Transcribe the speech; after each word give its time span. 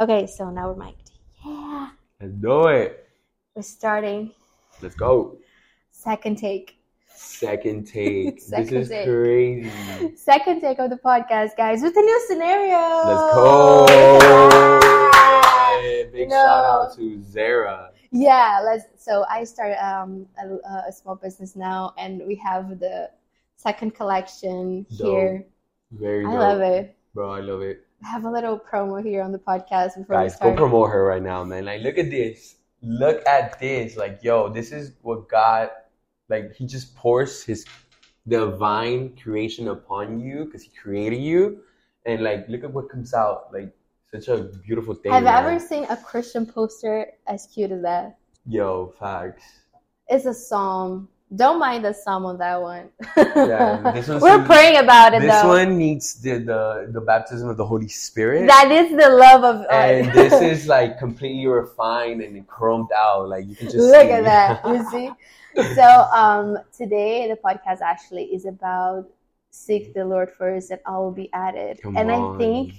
Okay, 0.00 0.26
so 0.26 0.50
now 0.50 0.70
we're 0.70 0.76
mic'd. 0.84 1.10
Yeah. 1.44 1.90
Let's 2.20 2.32
do 2.34 2.66
it. 2.68 3.08
We're 3.54 3.62
starting. 3.62 4.32
Let's 4.80 4.94
go. 4.94 5.38
Second 5.90 6.38
take. 6.38 6.78
Second 7.08 7.86
take. 7.88 8.40
Second 8.40 8.66
this 8.70 8.82
is 8.84 8.88
take. 8.90 9.06
crazy. 9.06 10.16
Second 10.16 10.60
take 10.60 10.78
of 10.78 10.90
the 10.90 10.96
podcast, 10.98 11.56
guys, 11.56 11.82
with 11.82 11.96
a 11.96 12.00
new 12.00 12.24
scenario. 12.28 12.78
Let's 12.78 13.34
go. 13.34 13.86
Yeah. 13.88 16.06
Big 16.12 16.28
No. 16.28 16.36
shout 16.36 16.64
out 16.64 16.94
to 16.96 17.20
Zara. 17.22 17.90
Yeah, 18.12 18.60
let's. 18.64 18.84
So 18.96 19.24
I 19.28 19.42
start 19.44 19.76
um, 19.78 20.26
a, 20.40 20.88
a 20.88 20.92
small 20.92 21.16
business 21.16 21.56
now, 21.56 21.92
and 21.98 22.22
we 22.26 22.36
have 22.36 22.78
the 22.78 23.10
second 23.56 23.94
collection 23.96 24.86
Dope. 24.96 25.08
here. 25.08 25.46
Very 25.90 26.24
I 26.24 26.30
dope. 26.30 26.38
love 26.40 26.60
it. 26.60 26.96
Bro, 27.14 27.32
I 27.32 27.40
love 27.40 27.62
it. 27.62 27.84
I 28.04 28.08
have 28.08 28.24
a 28.24 28.30
little 28.30 28.58
promo 28.58 29.02
here 29.02 29.22
on 29.22 29.32
the 29.32 29.38
podcast 29.38 29.96
before 29.96 30.22
we 30.22 30.28
Guys, 30.28 30.36
go 30.36 30.54
promote 30.54 30.90
her 30.90 31.04
right 31.04 31.22
now, 31.22 31.42
man. 31.44 31.64
Like, 31.64 31.82
look 31.82 31.98
at 31.98 32.10
this. 32.10 32.56
Look 32.80 33.26
at 33.26 33.58
this. 33.58 33.96
Like, 33.96 34.20
yo, 34.22 34.48
this 34.48 34.70
is 34.70 34.92
what 35.02 35.28
God, 35.28 35.70
like, 36.28 36.54
He 36.54 36.66
just 36.66 36.94
pours 36.94 37.42
His 37.42 37.64
divine 38.26 39.16
creation 39.16 39.68
upon 39.68 40.20
you 40.20 40.44
because 40.44 40.62
He 40.62 40.70
created 40.70 41.20
you. 41.20 41.60
And, 42.06 42.22
like, 42.22 42.48
look 42.48 42.62
at 42.62 42.72
what 42.72 42.88
comes 42.88 43.14
out. 43.14 43.52
Like, 43.52 43.74
such 44.12 44.28
a 44.28 44.44
beautiful 44.44 44.94
thing. 44.94 45.12
have 45.12 45.22
you 45.22 45.26
man. 45.26 45.44
ever 45.44 45.58
seen 45.58 45.84
a 45.90 45.96
Christian 45.96 46.46
poster 46.46 47.12
as 47.26 47.48
cute 47.52 47.72
as 47.72 47.82
that? 47.82 48.16
Yo, 48.46 48.94
facts. 48.98 49.42
It's 50.06 50.24
a 50.24 50.32
psalm. 50.32 51.08
Don't 51.34 51.58
mind 51.58 51.84
the 51.84 51.92
psalm 51.92 52.24
on 52.24 52.38
that 52.38 52.60
one. 52.60 52.88
Yeah, 53.16 53.92
this 53.92 54.08
We're 54.22 54.44
praying 54.46 54.78
about 54.78 55.12
it 55.12 55.20
This 55.20 55.42
though. 55.42 55.48
one 55.48 55.76
needs 55.76 56.14
the, 56.22 56.38
the, 56.38 56.88
the 56.90 57.02
baptism 57.02 57.50
of 57.50 57.58
the 57.58 57.66
Holy 57.66 57.88
Spirit. 57.88 58.46
That 58.46 58.70
is 58.70 58.90
the 58.90 59.10
love 59.10 59.44
of. 59.44 59.60
uh, 59.66 59.72
and 59.72 60.12
this 60.12 60.32
is 60.40 60.66
like 60.66 60.98
completely 60.98 61.46
refined 61.46 62.22
and 62.22 62.46
chromed 62.48 62.90
out. 62.92 63.28
Like 63.28 63.46
you 63.46 63.54
can 63.54 63.66
just 63.66 63.76
Look 63.76 64.06
see. 64.06 64.10
at 64.10 64.24
that. 64.24 64.64
You 64.66 64.90
see? 64.90 65.74
So 65.74 65.82
um, 66.14 66.58
today 66.74 67.28
the 67.28 67.36
podcast 67.36 67.82
actually 67.82 68.24
is 68.26 68.46
about 68.46 69.06
seek 69.50 69.92
the 69.92 70.04
Lord 70.04 70.30
first 70.30 70.70
and 70.70 70.80
all 70.86 71.04
will 71.04 71.12
be 71.12 71.30
added. 71.34 71.80
Come 71.82 71.96
and 71.96 72.10
on. 72.10 72.36
I 72.36 72.38
think 72.38 72.74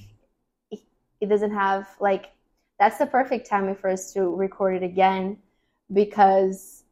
it 1.21 1.27
doesn't 1.29 1.51
have 1.51 1.87
like 1.99 2.31
that's 2.79 2.97
the 2.97 3.05
perfect 3.05 3.47
timing 3.47 3.75
for 3.75 3.89
us 3.89 4.13
to 4.13 4.33
record 4.33 4.75
it 4.75 4.83
again 4.83 5.37
because 5.91 6.83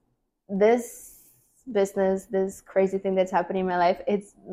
this 0.49 1.06
business, 1.71 2.25
this 2.25 2.61
crazy 2.61 2.97
thing 2.97 3.15
that's 3.15 3.31
happening 3.31 3.61
in 3.61 3.67
my 3.67 3.77
life, 3.77 4.01
it's 4.07 4.33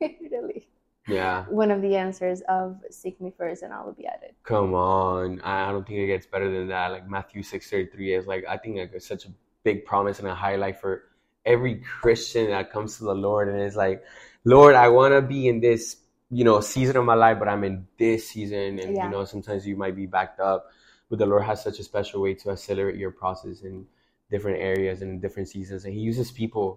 literally 0.00 0.68
Yeah, 1.06 1.46
one 1.46 1.70
of 1.70 1.82
the 1.82 1.96
answers 1.96 2.42
of 2.48 2.80
seek 2.90 3.20
me 3.20 3.32
first 3.36 3.62
and 3.62 3.72
I 3.72 3.82
will 3.82 3.92
be 3.92 4.06
at 4.06 4.20
it. 4.22 4.34
come 4.42 4.74
on. 4.74 5.40
I 5.42 5.70
don't 5.70 5.86
think 5.86 5.98
it 6.00 6.06
gets 6.06 6.26
better 6.26 6.50
than 6.50 6.68
that. 6.68 6.88
Like 6.92 7.08
Matthew 7.08 7.42
six 7.42 7.70
thirty 7.70 7.86
three 7.90 8.14
is 8.14 8.26
like 8.26 8.44
I 8.48 8.56
think 8.56 8.76
like 8.76 8.92
it's 8.94 9.06
such 9.06 9.24
a 9.26 9.28
big 9.62 9.84
promise 9.84 10.18
and 10.18 10.28
a 10.28 10.34
highlight 10.34 10.80
for 10.80 11.04
every 11.46 11.76
Christian 11.76 12.50
that 12.50 12.70
comes 12.72 12.98
to 12.98 13.04
the 13.04 13.14
Lord 13.14 13.48
and 13.48 13.60
is 13.60 13.76
like, 13.76 14.04
Lord, 14.44 14.74
I 14.74 14.88
want 14.88 15.12
to 15.14 15.22
be 15.22 15.48
in 15.48 15.60
this 15.60 15.96
you 16.30 16.44
know 16.44 16.60
season 16.60 16.96
of 16.96 17.04
my 17.04 17.14
life, 17.14 17.38
but 17.38 17.48
I'm 17.48 17.64
in 17.64 17.86
this 17.98 18.28
season, 18.28 18.78
and 18.78 18.96
Yeah. 18.96 19.04
you 19.04 19.08
know 19.08 19.24
sometimes 19.24 19.66
you 19.66 19.76
might 19.76 19.96
be 19.96 20.06
backed 20.06 20.40
up, 20.40 20.70
but 21.10 21.18
the 21.18 21.26
Lord 21.26 21.44
has 21.44 21.62
such 21.62 21.78
a 21.78 21.84
special 21.84 22.20
way 22.22 22.34
to 22.34 22.50
accelerate 22.50 22.96
your 22.96 23.10
process 23.10 23.62
in 23.62 23.86
different 24.34 24.60
areas 24.72 25.02
and 25.02 25.22
different 25.24 25.48
seasons, 25.48 25.84
and 25.84 25.92
He 25.94 26.00
uses 26.00 26.30
people. 26.42 26.68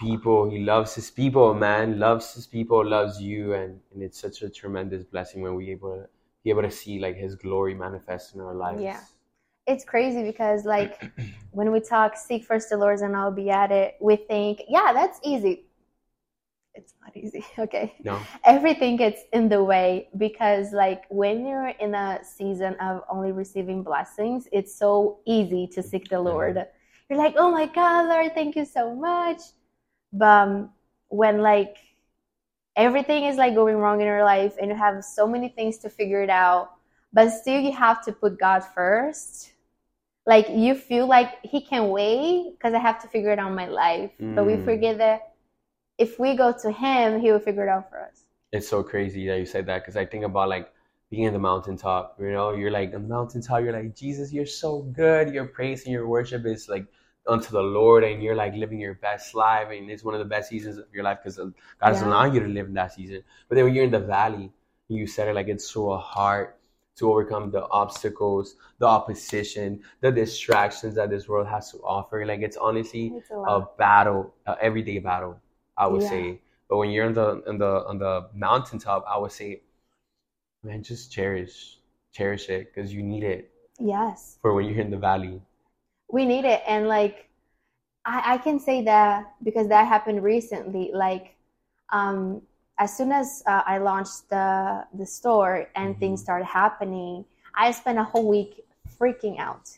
People, 0.00 0.48
he 0.48 0.60
loves 0.60 0.94
his 0.94 1.10
people, 1.10 1.54
man. 1.54 1.98
Loves 1.98 2.32
his 2.32 2.46
people, 2.46 2.88
loves 2.88 3.20
you, 3.20 3.54
and, 3.54 3.80
and 3.92 4.00
it's 4.00 4.20
such 4.26 4.42
a 4.42 4.48
tremendous 4.48 5.02
blessing 5.02 5.42
when 5.42 5.56
we 5.56 5.72
able 5.72 5.96
to 5.96 6.06
be 6.44 6.50
able 6.50 6.62
to 6.62 6.70
see 6.70 6.98
like 6.98 7.16
his 7.16 7.34
glory 7.34 7.74
manifest 7.74 8.34
in 8.34 8.40
our 8.40 8.54
lives. 8.54 8.82
Yeah. 8.82 9.00
It's 9.66 9.84
crazy 9.84 10.22
because 10.22 10.64
like 10.64 11.10
when 11.50 11.72
we 11.72 11.80
talk 11.80 12.16
seek 12.16 12.44
first 12.44 12.70
the 12.70 12.76
Lord 12.76 13.00
and 13.00 13.16
I'll 13.16 13.32
be 13.32 13.50
at 13.50 13.70
it, 13.70 13.96
we 14.00 14.16
think, 14.16 14.62
yeah, 14.68 14.92
that's 14.94 15.18
easy. 15.22 15.66
It's 16.74 16.94
not 17.02 17.16
easy. 17.16 17.44
Okay. 17.58 17.94
No. 18.04 18.18
Everything 18.44 18.96
gets 18.96 19.22
in 19.32 19.48
the 19.48 19.62
way 19.62 20.08
because 20.16 20.72
like 20.72 21.02
when 21.10 21.44
you're 21.44 21.72
in 21.80 21.94
a 21.94 22.20
season 22.22 22.76
of 22.76 23.02
only 23.10 23.32
receiving 23.32 23.82
blessings, 23.82 24.48
it's 24.52 24.74
so 24.74 25.18
easy 25.26 25.66
to 25.74 25.82
seek 25.82 26.08
the 26.08 26.16
mm-hmm. 26.16 26.26
Lord. 26.26 26.66
You're 27.08 27.18
like, 27.18 27.34
oh 27.36 27.50
my 27.50 27.66
God, 27.66 28.08
Lord, 28.08 28.34
thank 28.34 28.56
you 28.56 28.64
so 28.64 28.94
much. 28.94 29.40
But 30.12 30.26
um, 30.48 30.70
when 31.08 31.38
like 31.38 31.76
everything 32.76 33.24
is 33.24 33.36
like 33.36 33.54
going 33.54 33.76
wrong 33.76 34.00
in 34.00 34.06
your 34.06 34.24
life 34.24 34.54
and 34.60 34.70
you 34.70 34.76
have 34.76 35.04
so 35.04 35.26
many 35.26 35.48
things 35.48 35.78
to 35.78 35.90
figure 35.90 36.22
it 36.22 36.30
out, 36.30 36.70
but 37.12 37.30
still 37.30 37.60
you 37.60 37.72
have 37.72 38.02
to 38.04 38.12
put 38.12 38.38
God 38.38 38.60
first. 38.60 39.52
Like 40.26 40.48
you 40.50 40.74
feel 40.74 41.06
like 41.06 41.40
He 41.42 41.60
can 41.60 41.88
wait 41.90 42.52
because 42.52 42.74
I 42.74 42.78
have 42.78 43.00
to 43.02 43.08
figure 43.08 43.32
it 43.32 43.38
out 43.38 43.48
in 43.48 43.56
my 43.56 43.68
life. 43.68 44.10
But 44.34 44.44
we 44.46 44.54
Mm. 44.54 44.64
forget 44.64 44.98
that 44.98 45.32
if 45.98 46.18
we 46.18 46.36
go 46.36 46.52
to 46.52 46.70
Him, 46.70 47.20
He 47.20 47.32
will 47.32 47.40
figure 47.40 47.64
it 47.64 47.68
out 47.70 47.88
for 47.90 48.00
us. 48.02 48.24
It's 48.52 48.68
so 48.68 48.82
crazy 48.82 49.26
that 49.28 49.38
you 49.38 49.46
said 49.46 49.66
that 49.66 49.82
because 49.82 49.96
I 49.96 50.04
think 50.04 50.24
about 50.24 50.48
like 50.48 50.72
being 51.10 51.24
in 51.24 51.32
the 51.32 51.38
mountaintop. 51.38 52.16
You 52.20 52.32
know, 52.32 52.52
you're 52.52 52.70
like 52.70 52.92
the 52.92 52.98
mountaintop. 52.98 53.62
You're 53.62 53.72
like 53.72 53.94
Jesus, 53.96 54.32
you're 54.32 54.46
so 54.46 54.82
good. 54.82 55.32
Your 55.32 55.46
praise 55.46 55.84
and 55.84 55.92
your 55.92 56.06
worship 56.06 56.44
is 56.46 56.68
like 56.68 56.86
unto 57.28 57.50
the 57.50 57.62
Lord, 57.62 58.04
and 58.04 58.22
you're 58.22 58.34
like 58.34 58.54
living 58.54 58.78
your 58.80 58.94
best 58.94 59.34
life, 59.34 59.68
and 59.70 59.90
it's 59.90 60.04
one 60.04 60.14
of 60.14 60.20
the 60.20 60.24
best 60.26 60.48
seasons 60.50 60.78
of 60.78 60.86
your 60.92 61.04
life 61.04 61.18
because 61.22 61.38
God 61.80 61.92
is 61.92 62.00
Yeah. 62.00 62.06
allowing 62.08 62.34
you 62.34 62.40
to 62.40 62.48
live 62.48 62.66
in 62.66 62.74
that 62.74 62.92
season. 62.94 63.22
But 63.48 63.56
then 63.56 63.64
when 63.64 63.74
you're 63.74 63.84
in 63.84 63.90
the 63.90 64.00
valley, 64.00 64.52
you 64.88 65.06
said 65.06 65.28
it 65.28 65.34
like 65.34 65.48
it's 65.48 65.68
so 65.68 65.96
hard 65.96 66.54
to 66.96 67.10
overcome 67.10 67.50
the 67.50 67.66
obstacles, 67.68 68.56
the 68.78 68.86
opposition, 68.86 69.82
the 70.00 70.10
distractions 70.10 70.94
that 70.96 71.10
this 71.10 71.28
world 71.28 71.46
has 71.46 71.70
to 71.72 71.78
offer. 71.78 72.24
Like 72.26 72.40
it's 72.40 72.56
honestly 72.56 73.16
It's 73.16 73.30
a 73.30 73.34
a 73.44 73.60
battle, 73.78 74.34
a 74.46 74.56
everyday 74.60 74.98
battle, 74.98 75.38
I 75.76 75.86
would 75.86 76.02
Yeah. 76.02 76.08
say. 76.08 76.40
But 76.68 76.78
when 76.78 76.90
you're 76.90 77.06
in 77.06 77.14
the 77.14 77.42
on 77.48 77.58
the 77.58 77.84
on 77.86 77.98
the 77.98 78.28
mountaintop, 78.34 79.04
I 79.08 79.18
would 79.18 79.32
say, 79.32 79.62
man, 80.62 80.82
just 80.82 81.12
cherish, 81.12 81.78
cherish 82.12 82.48
it 82.48 82.72
because 82.74 82.92
you 82.92 83.02
need 83.02 83.24
it 83.24 83.50
Yes. 83.80 84.38
for 84.42 84.54
when 84.54 84.66
you're 84.66 84.80
in 84.80 84.90
the 84.90 84.98
valley. 84.98 85.42
We 86.10 86.24
need 86.26 86.44
it. 86.44 86.62
And 86.66 86.88
like 86.88 87.28
I, 88.04 88.34
I 88.34 88.38
can 88.38 88.58
say 88.58 88.82
that 88.84 89.34
because 89.42 89.68
that 89.68 89.86
happened 89.88 90.22
recently. 90.22 90.90
Like 90.94 91.36
um 91.92 92.42
as 92.78 92.96
soon 92.96 93.12
as 93.12 93.42
uh, 93.46 93.62
i 93.66 93.78
launched 93.78 94.28
the 94.30 94.84
the 94.94 95.06
store 95.06 95.68
and 95.74 95.94
Mhm. 95.96 95.98
things 96.00 96.20
started 96.20 96.44
happening 96.44 97.24
i 97.54 97.70
spent 97.72 97.98
a 97.98 98.04
whole 98.04 98.28
week 98.28 98.64
freaking 98.98 99.38
out. 99.38 99.70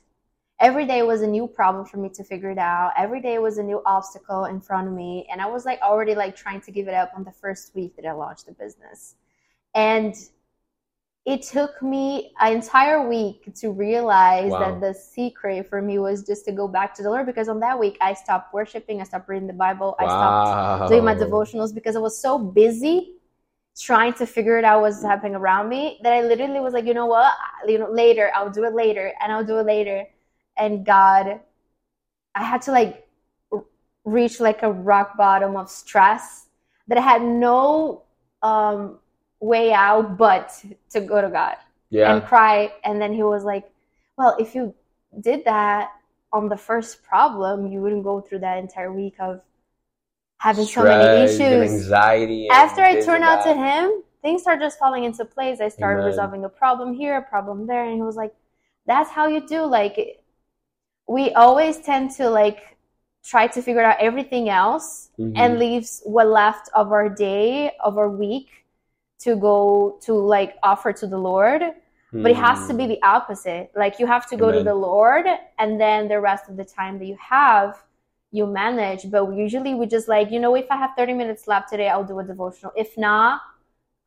Every 0.60 0.86
day 0.86 1.02
was 1.02 1.22
a 1.22 1.26
new 1.26 1.46
problem 1.46 1.84
for 1.86 1.96
me 1.98 2.10
to 2.10 2.24
figure 2.24 2.50
it 2.50 2.58
out. 2.58 2.92
Every 2.96 3.20
day 3.20 3.38
was 3.38 3.58
a 3.58 3.62
new 3.62 3.82
obstacle 3.86 4.44
in 4.44 4.60
front 4.60 4.88
of 4.88 4.94
me. 4.94 5.26
And 5.30 5.40
i 5.40 5.46
was 5.46 5.64
like 5.66 5.80
already 5.82 6.14
like 6.14 6.36
trying 6.36 6.60
to 6.62 6.70
give 6.72 6.88
it 6.88 6.94
up 6.94 7.12
on 7.16 7.24
the 7.24 7.32
first 7.32 7.74
week 7.74 7.96
that 7.96 8.06
i 8.06 8.12
launched 8.12 8.46
the 8.46 8.52
business. 8.52 9.14
And 9.74 10.14
it 11.30 11.42
took 11.42 11.80
me 11.82 12.32
an 12.40 12.52
entire 12.54 13.06
week 13.08 13.54
to 13.54 13.70
realize 13.70 14.50
Wow. 14.52 14.58
that 14.58 14.80
the 14.80 14.92
secret 14.94 15.68
for 15.68 15.80
me 15.80 15.98
was 15.98 16.24
just 16.26 16.44
to 16.46 16.52
go 16.52 16.66
back 16.66 16.94
to 16.94 17.02
the 17.02 17.10
Lord 17.10 17.26
because 17.26 17.48
on 17.48 17.60
that 17.60 17.78
week 17.78 17.96
I 18.00 18.14
stopped 18.14 18.52
worshiping, 18.52 19.00
I 19.00 19.04
stopped 19.04 19.28
reading 19.28 19.46
the 19.46 19.52
Bible, 19.52 19.94
I 19.98 20.08
stopped 20.08 20.88
doing 20.88 21.04
my 21.04 21.14
devotionals 21.14 21.74
because 21.74 21.94
I 21.94 22.00
was 22.00 22.20
so 22.20 22.38
busy 22.38 23.14
trying 23.78 24.12
to 24.14 24.26
figure 24.26 24.58
it 24.58 24.64
out 24.64 24.80
what's 24.82 25.02
happening 25.02 25.36
around 25.36 25.68
me 25.68 26.00
that 26.02 26.12
I 26.12 26.22
literally 26.22 26.60
was 26.60 26.74
like, 26.74 26.84
you 26.84 26.94
know 26.94 27.06
what, 27.06 27.32
you 27.66 27.78
know, 27.78 27.90
later 27.90 28.30
I'll 28.34 28.50
do 28.50 28.64
it 28.64 28.74
later 28.74 29.12
and 29.22 29.32
I'll 29.32 29.44
do 29.44 29.58
it 29.58 29.66
later, 29.66 30.06
and 30.58 30.84
God, 30.84 31.40
I 32.34 32.44
had 32.44 32.62
to 32.62 32.72
like 32.72 33.06
r- 33.52 33.64
reach 34.04 34.40
like 34.40 34.62
a 34.62 34.70
rock 34.72 35.16
bottom 35.16 35.56
of 35.56 35.70
stress 35.70 36.46
that 36.88 36.98
I 36.98 37.02
had 37.02 37.22
no 37.22 38.02
um, 38.42 38.98
way 39.40 39.72
out 39.72 40.16
but 40.16 40.52
to 40.90 41.00
go 41.00 41.20
to 41.20 41.28
God 41.28 41.56
Yeah, 41.90 42.12
and 42.12 42.24
cry. 42.24 42.72
And 42.84 43.00
then 43.00 43.12
he 43.12 43.22
was 43.22 43.44
like, 43.44 43.70
Well, 44.16 44.36
if 44.38 44.54
you 44.54 44.74
did 45.20 45.44
that 45.44 45.90
on 46.32 46.48
the 46.48 46.56
first 46.56 47.02
problem, 47.02 47.66
you 47.72 47.80
wouldn't 47.80 48.04
go 48.04 48.20
through 48.20 48.40
that 48.40 48.58
entire 48.58 48.92
week 48.92 49.16
of 49.18 49.40
having 50.38 50.64
so 50.64 50.82
many 50.82 51.04
Stress 51.04 51.40
and 51.40 51.62
issues. 51.62 51.72
anxiety. 51.72 52.48
and 52.48 52.52
After 52.52 52.82
I 52.82 53.00
turned 53.00 53.24
out 53.24 53.44
to 53.44 53.54
him, 53.54 54.02
things 54.22 54.42
started 54.42 54.62
just 54.64 54.78
falling 54.78 55.04
into 55.04 55.24
place. 55.24 55.60
I 55.60 55.68
started 55.68 56.00
Amen. 56.00 56.10
resolving 56.10 56.44
a 56.44 56.48
problem 56.48 56.94
here, 56.94 57.16
a 57.16 57.22
problem 57.22 57.66
there. 57.66 57.84
And 57.84 57.94
he 57.94 58.02
was 58.02 58.16
like, 58.16 58.34
That's 58.86 59.10
how 59.10 59.28
you 59.28 59.46
do. 59.46 59.62
Like, 59.64 60.22
we 61.06 61.32
always 61.32 61.78
tend 61.78 62.12
to 62.12 62.30
like 62.30 62.76
try 63.24 63.46
to 63.48 63.62
figure 63.62 63.82
out 63.82 63.96
everything 64.00 64.48
else 64.48 65.10
Mhm. 65.18 65.36
and 65.36 65.58
leaves 65.58 66.02
what 66.04 66.28
left 66.28 66.70
of 66.74 66.92
our 66.92 67.08
day 67.08 67.72
of 67.80 67.98
our 67.98 68.08
week 68.08 68.59
to 69.20 69.36
go 69.36 69.98
to 70.06 70.12
like 70.14 70.56
offer 70.62 70.92
to 70.92 71.06
the 71.06 71.18
lord 71.18 71.62
but 72.22 72.30
it 72.32 72.36
has 72.36 72.66
to 72.66 72.74
be 72.74 72.84
Mhm. 72.84 72.88
the 72.94 73.02
opposite 73.02 73.70
like 73.82 73.98
you 74.00 74.06
have 74.06 74.26
to 74.30 74.36
go 74.36 74.50
to 74.50 74.62
the 74.70 74.74
lord 74.74 75.26
and 75.58 75.80
then 75.80 76.08
the 76.08 76.20
rest 76.20 76.44
of 76.50 76.56
the 76.56 76.64
time 76.64 76.98
that 76.98 77.06
you 77.06 77.16
have 77.38 77.82
you 78.32 78.46
manage 78.46 79.02
but 79.10 79.24
usually 79.44 79.74
we 79.74 79.86
just 79.86 80.08
like 80.08 80.30
you 80.30 80.40
know 80.44 80.54
if 80.62 80.66
i 80.70 80.76
have 80.76 80.92
30 80.96 81.14
minutes 81.14 81.46
left 81.52 81.68
today 81.68 81.88
i'll 81.88 82.04
do 82.12 82.18
a 82.18 82.24
devotional 82.24 82.72
if 82.76 82.96
not 82.98 83.40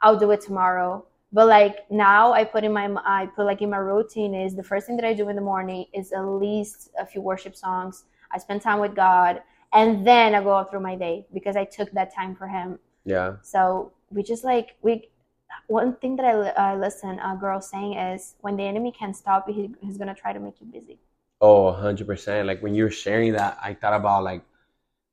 i'll 0.01 0.17
do 0.25 0.31
it 0.31 0.41
tomorrow 0.41 0.91
But 1.35 1.47
like 1.47 1.75
now, 1.89 2.23
I 2.39 2.43
put 2.53 2.63
in 2.67 2.71
my 2.79 2.85
I 3.19 3.21
put 3.35 3.45
like 3.51 3.61
in 3.65 3.69
my 3.75 3.81
routine 3.93 4.33
is 4.45 4.51
the 4.61 4.67
first 4.71 4.83
thing 4.85 4.97
that 4.99 5.07
I 5.11 5.15
do 5.21 5.29
in 5.31 5.35
the 5.35 5.47
morning 5.53 5.81
is 5.99 6.07
at 6.19 6.25
least 6.45 6.79
a 7.03 7.05
few 7.11 7.21
worship 7.29 7.55
songs. 7.65 8.05
I 8.33 8.37
spend 8.45 8.59
time 8.61 8.79
with 8.85 8.93
God, 9.05 9.33
and 9.79 10.05
then 10.09 10.27
I 10.37 10.39
go 10.49 10.55
through 10.69 10.83
my 10.89 10.95
day 11.05 11.15
because 11.37 11.55
I 11.63 11.65
took 11.77 11.89
that 11.97 12.09
time 12.19 12.35
for 12.39 12.47
Him. 12.57 12.67
Yeah. 13.13 13.29
So 13.41 13.61
we 14.13 14.23
just 14.23 14.43
like 14.43 14.75
we. 14.81 15.09
One 15.67 15.95
thing 15.97 16.15
that 16.15 16.25
I, 16.25 16.71
I 16.71 16.75
listen 16.75 17.19
a 17.19 17.37
girl 17.39 17.61
saying 17.61 17.93
is 17.93 18.35
when 18.41 18.57
the 18.57 18.63
enemy 18.63 18.91
can't 18.91 19.15
stop 19.15 19.47
he, 19.47 19.69
he's 19.81 19.97
gonna 19.97 20.15
try 20.15 20.33
to 20.33 20.39
make 20.39 20.59
you 20.59 20.65
busy. 20.65 20.97
Oh, 21.41 21.71
100%. 21.71 22.45
Like 22.45 22.61
when 22.63 22.73
you're 22.73 22.89
sharing 22.89 23.33
that, 23.33 23.57
I 23.61 23.73
thought 23.73 23.93
about 23.93 24.23
like 24.23 24.41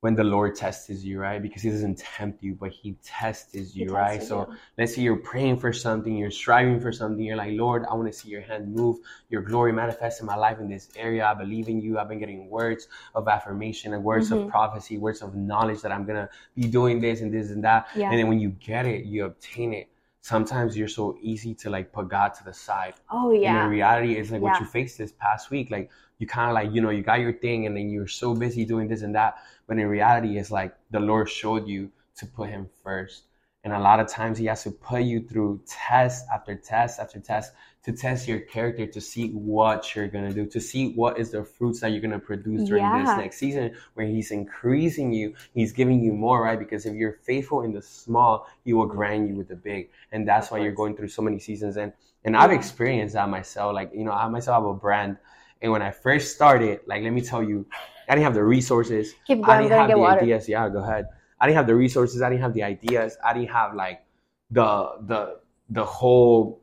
when 0.00 0.14
the 0.14 0.24
Lord 0.24 0.54
tests 0.54 0.88
you, 1.04 1.20
right? 1.20 1.42
Because 1.42 1.62
He 1.62 1.70
doesn't 1.70 1.98
tempt 1.98 2.42
you, 2.42 2.54
but 2.54 2.70
He 2.70 2.96
tests 3.04 3.54
you, 3.54 3.64
He 3.84 3.86
right? 3.86 4.14
tests 4.14 4.28
So 4.30 4.48
you. 4.50 4.56
let's 4.78 4.94
say 4.94 5.02
you're 5.02 5.16
praying 5.16 5.58
for 5.58 5.72
something, 5.72 6.16
you're 6.16 6.30
striving 6.30 6.80
for 6.80 6.90
something, 6.90 7.22
you're 7.22 7.36
like, 7.36 7.52
Lord, 7.52 7.84
I 7.90 7.94
want 7.94 8.10
to 8.10 8.18
see 8.18 8.30
your 8.30 8.40
hand 8.40 8.74
move, 8.74 8.96
your 9.28 9.42
glory 9.42 9.72
manifest 9.72 10.20
in 10.20 10.26
my 10.26 10.36
life 10.36 10.58
in 10.58 10.68
this 10.68 10.88
area. 10.96 11.26
I 11.26 11.34
believe 11.34 11.68
in 11.68 11.80
you. 11.80 11.98
I've 11.98 12.08
been 12.08 12.18
getting 12.18 12.48
words 12.48 12.88
of 13.14 13.28
affirmation 13.28 13.92
and 13.92 14.02
words 14.02 14.30
of 14.32 14.38
Mhm. 14.38 14.48
prophecy, 14.48 14.96
words 14.96 15.20
of 15.20 15.34
knowledge 15.34 15.82
that 15.82 15.92
I'm 15.92 16.04
going 16.06 16.16
to 16.26 16.30
be 16.54 16.62
doing 16.66 17.00
this 17.00 17.20
and 17.20 17.32
this 17.32 17.50
and 17.50 17.62
that. 17.64 17.88
Yeah. 17.94 18.10
And 18.10 18.18
then 18.18 18.28
when 18.28 18.40
you 18.40 18.50
get 18.50 18.86
it, 18.86 19.04
you 19.04 19.26
obtain 19.26 19.74
it. 19.74 19.88
Sometimes 20.22 20.76
you're 20.76 20.88
so 20.88 21.16
easy 21.22 21.54
to 21.54 21.70
like 21.70 21.92
put 21.92 22.08
God 22.08 22.34
to 22.34 22.44
the 22.44 22.52
side. 22.52 22.94
Oh 23.10 23.30
And 23.30 23.42
yeah. 23.42 23.64
in 23.64 23.70
reality, 23.70 24.16
it's 24.16 24.30
like 24.30 24.42
what 24.42 24.60
you 24.60 24.66
faced 24.66 24.98
this 24.98 25.12
past 25.12 25.50
week. 25.50 25.70
Like 25.70 25.90
you 26.18 26.26
kind 26.26 26.50
of 26.50 26.54
like, 26.54 26.72
you 26.74 26.82
know, 26.82 26.90
you 26.90 27.02
got 27.02 27.20
your 27.20 27.32
thing 27.32 27.64
and 27.66 27.74
then 27.76 27.88
you're 27.88 28.06
so 28.06 28.34
busy 28.34 28.66
doing 28.66 28.86
this 28.88 29.00
and 29.00 29.14
that. 29.14 29.38
But 29.70 29.78
in 29.78 29.86
reality, 29.86 30.36
it's 30.36 30.50
like 30.50 30.74
the 30.90 30.98
Lord 30.98 31.30
showed 31.30 31.68
you 31.68 31.92
to 32.16 32.26
put 32.26 32.48
him 32.48 32.68
first. 32.82 33.22
And 33.62 33.72
a 33.72 33.78
lot 33.78 34.00
of 34.00 34.08
times 34.08 34.36
he 34.36 34.46
has 34.46 34.64
to 34.64 34.72
put 34.72 35.02
you 35.02 35.20
through 35.20 35.62
test 35.68 36.26
after 36.34 36.56
test 36.56 36.98
after 36.98 37.20
test 37.20 37.52
to 37.84 37.92
test 37.92 38.26
your 38.26 38.40
character 38.40 38.84
to 38.84 39.00
see 39.00 39.28
what 39.28 39.94
you're 39.94 40.08
going 40.08 40.26
to 40.26 40.34
do, 40.34 40.44
to 40.46 40.60
see 40.60 40.92
what 40.94 41.20
is 41.20 41.30
the 41.30 41.44
fruits 41.44 41.78
that 41.82 41.92
you're 41.92 42.00
going 42.00 42.10
to 42.10 42.18
produce 42.18 42.68
during 42.68 42.82
this 42.98 43.16
next 43.16 43.36
season 43.36 43.72
where 43.94 44.08
he's 44.08 44.32
increasing 44.32 45.12
you. 45.12 45.34
He's 45.54 45.72
giving 45.72 46.02
you 46.02 46.14
more, 46.14 46.42
right? 46.42 46.58
Because 46.58 46.84
if 46.84 46.96
you're 46.96 47.20
faithful 47.22 47.62
in 47.62 47.72
the 47.72 47.80
small, 47.80 48.48
he 48.64 48.72
will 48.72 48.86
grant 48.86 49.28
you 49.28 49.36
with 49.36 49.46
the 49.46 49.54
big. 49.54 49.90
And 50.10 50.26
that's 50.26 50.50
why 50.50 50.58
you're 50.58 50.72
going 50.72 50.96
through 50.96 51.10
so 51.10 51.22
many 51.22 51.38
seasons. 51.38 51.76
And, 51.76 51.92
and 52.24 52.36
I've 52.36 52.50
experienced 52.50 53.14
that 53.14 53.28
myself. 53.28 53.72
Like, 53.72 53.92
you 53.94 54.02
know, 54.02 54.10
I 54.10 54.26
myself 54.26 54.64
have 54.64 54.68
a 54.68 54.74
brand. 54.74 55.16
And 55.62 55.70
when 55.70 55.82
I 55.82 55.92
first 55.92 56.34
started, 56.34 56.80
like, 56.86 57.04
let 57.04 57.12
me 57.12 57.20
tell 57.20 57.42
you, 57.42 57.66
I 58.10 58.14
didn't 58.14 58.24
have 58.24 58.34
the 58.34 58.42
resources. 58.42 59.14
Keep 59.24 59.38
I 59.38 59.46
going. 59.46 59.56
I'm 59.56 59.62
didn't 59.62 59.78
have 59.78 59.90
the 59.90 59.98
water. 59.98 60.20
ideas. 60.20 60.48
Yeah, 60.48 60.68
go 60.68 60.82
ahead. 60.82 61.06
I 61.40 61.46
didn't 61.46 61.58
have 61.58 61.68
the 61.68 61.76
resources. 61.76 62.20
I 62.22 62.28
didn't 62.28 62.42
have 62.42 62.54
the 62.54 62.64
ideas. 62.64 63.16
I 63.24 63.32
didn't 63.32 63.50
have 63.50 63.74
like 63.74 64.04
the 64.50 64.96
the 65.06 65.38
the 65.70 65.84
whole 65.84 66.60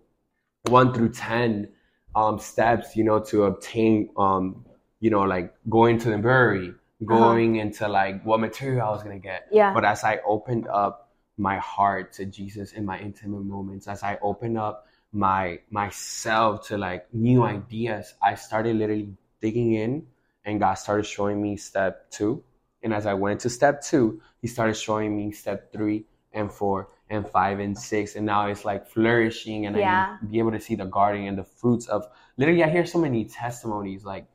one 0.68 0.94
through 0.94 1.14
ten 1.14 1.70
um, 2.16 2.38
steps, 2.38 2.98
you 2.98 3.06
know, 3.06 3.20
to 3.32 3.46
obtain, 3.46 4.10
um, 4.18 4.66
you 5.00 5.10
know, 5.10 5.22
like 5.22 5.54
going 5.70 5.98
to 6.00 6.10
the 6.10 6.18
brewery, 6.18 6.74
going 7.06 7.56
into 7.56 7.88
like 7.88 8.22
what 8.24 8.42
material 8.42 8.86
I 8.86 8.90
was 8.90 9.04
gonna 9.04 9.18
get. 9.18 9.48
Yeah. 9.50 9.74
But 9.74 9.86
as 9.86 10.04
I 10.04 10.20
opened 10.28 10.68
up 10.68 11.12
my 11.38 11.58
heart 11.60 12.12
to 12.14 12.26
Jesus 12.26 12.74
in 12.74 12.86
my 12.86 13.00
intimate 13.00 13.46
moments, 13.46 13.88
as 13.88 14.04
I 14.04 14.18
opened 14.22 14.58
up 14.58 14.86
my 15.14 15.60
myself 15.70 16.68
to 16.68 16.78
like 16.78 17.08
new 17.14 17.44
ideas, 17.44 18.16
I 18.22 18.36
started 18.36 18.76
literally 18.76 19.16
digging 19.40 19.76
in 19.76 20.08
and 20.48 20.60
God 20.60 20.76
started 20.76 21.06
showing 21.06 21.42
me 21.42 21.58
step 21.58 22.10
two. 22.10 22.44
And 22.84 22.94
as 22.94 23.06
I 23.06 23.14
went 23.14 23.42
to 23.42 23.50
step 23.50 23.84
two, 23.84 24.22
he 24.42 24.48
started 24.48 24.76
showing 24.76 25.16
me 25.16 25.32
step 25.32 25.74
three 25.74 26.06
and 26.34 26.52
four 26.52 26.90
and 27.10 27.30
five 27.30 27.60
and 27.60 27.78
six. 27.78 28.16
And 28.16 28.26
now 28.26 28.48
it's 28.48 28.66
like 28.66 28.88
flourishing 28.88 29.68
and 29.68 29.76
Yeah. 29.76 30.18
I 30.22 30.26
be 30.26 30.40
able 30.40 30.52
to 30.52 30.60
see 30.60 30.76
the 30.76 30.86
garden 30.86 31.26
and 31.28 31.38
the 31.38 31.44
fruits 31.44 31.88
of 31.88 32.08
literally 32.38 32.64
I 32.64 32.70
hear 32.70 32.86
so 32.86 33.00
many 33.00 33.26
testimonies 33.26 34.06
like 34.06 34.28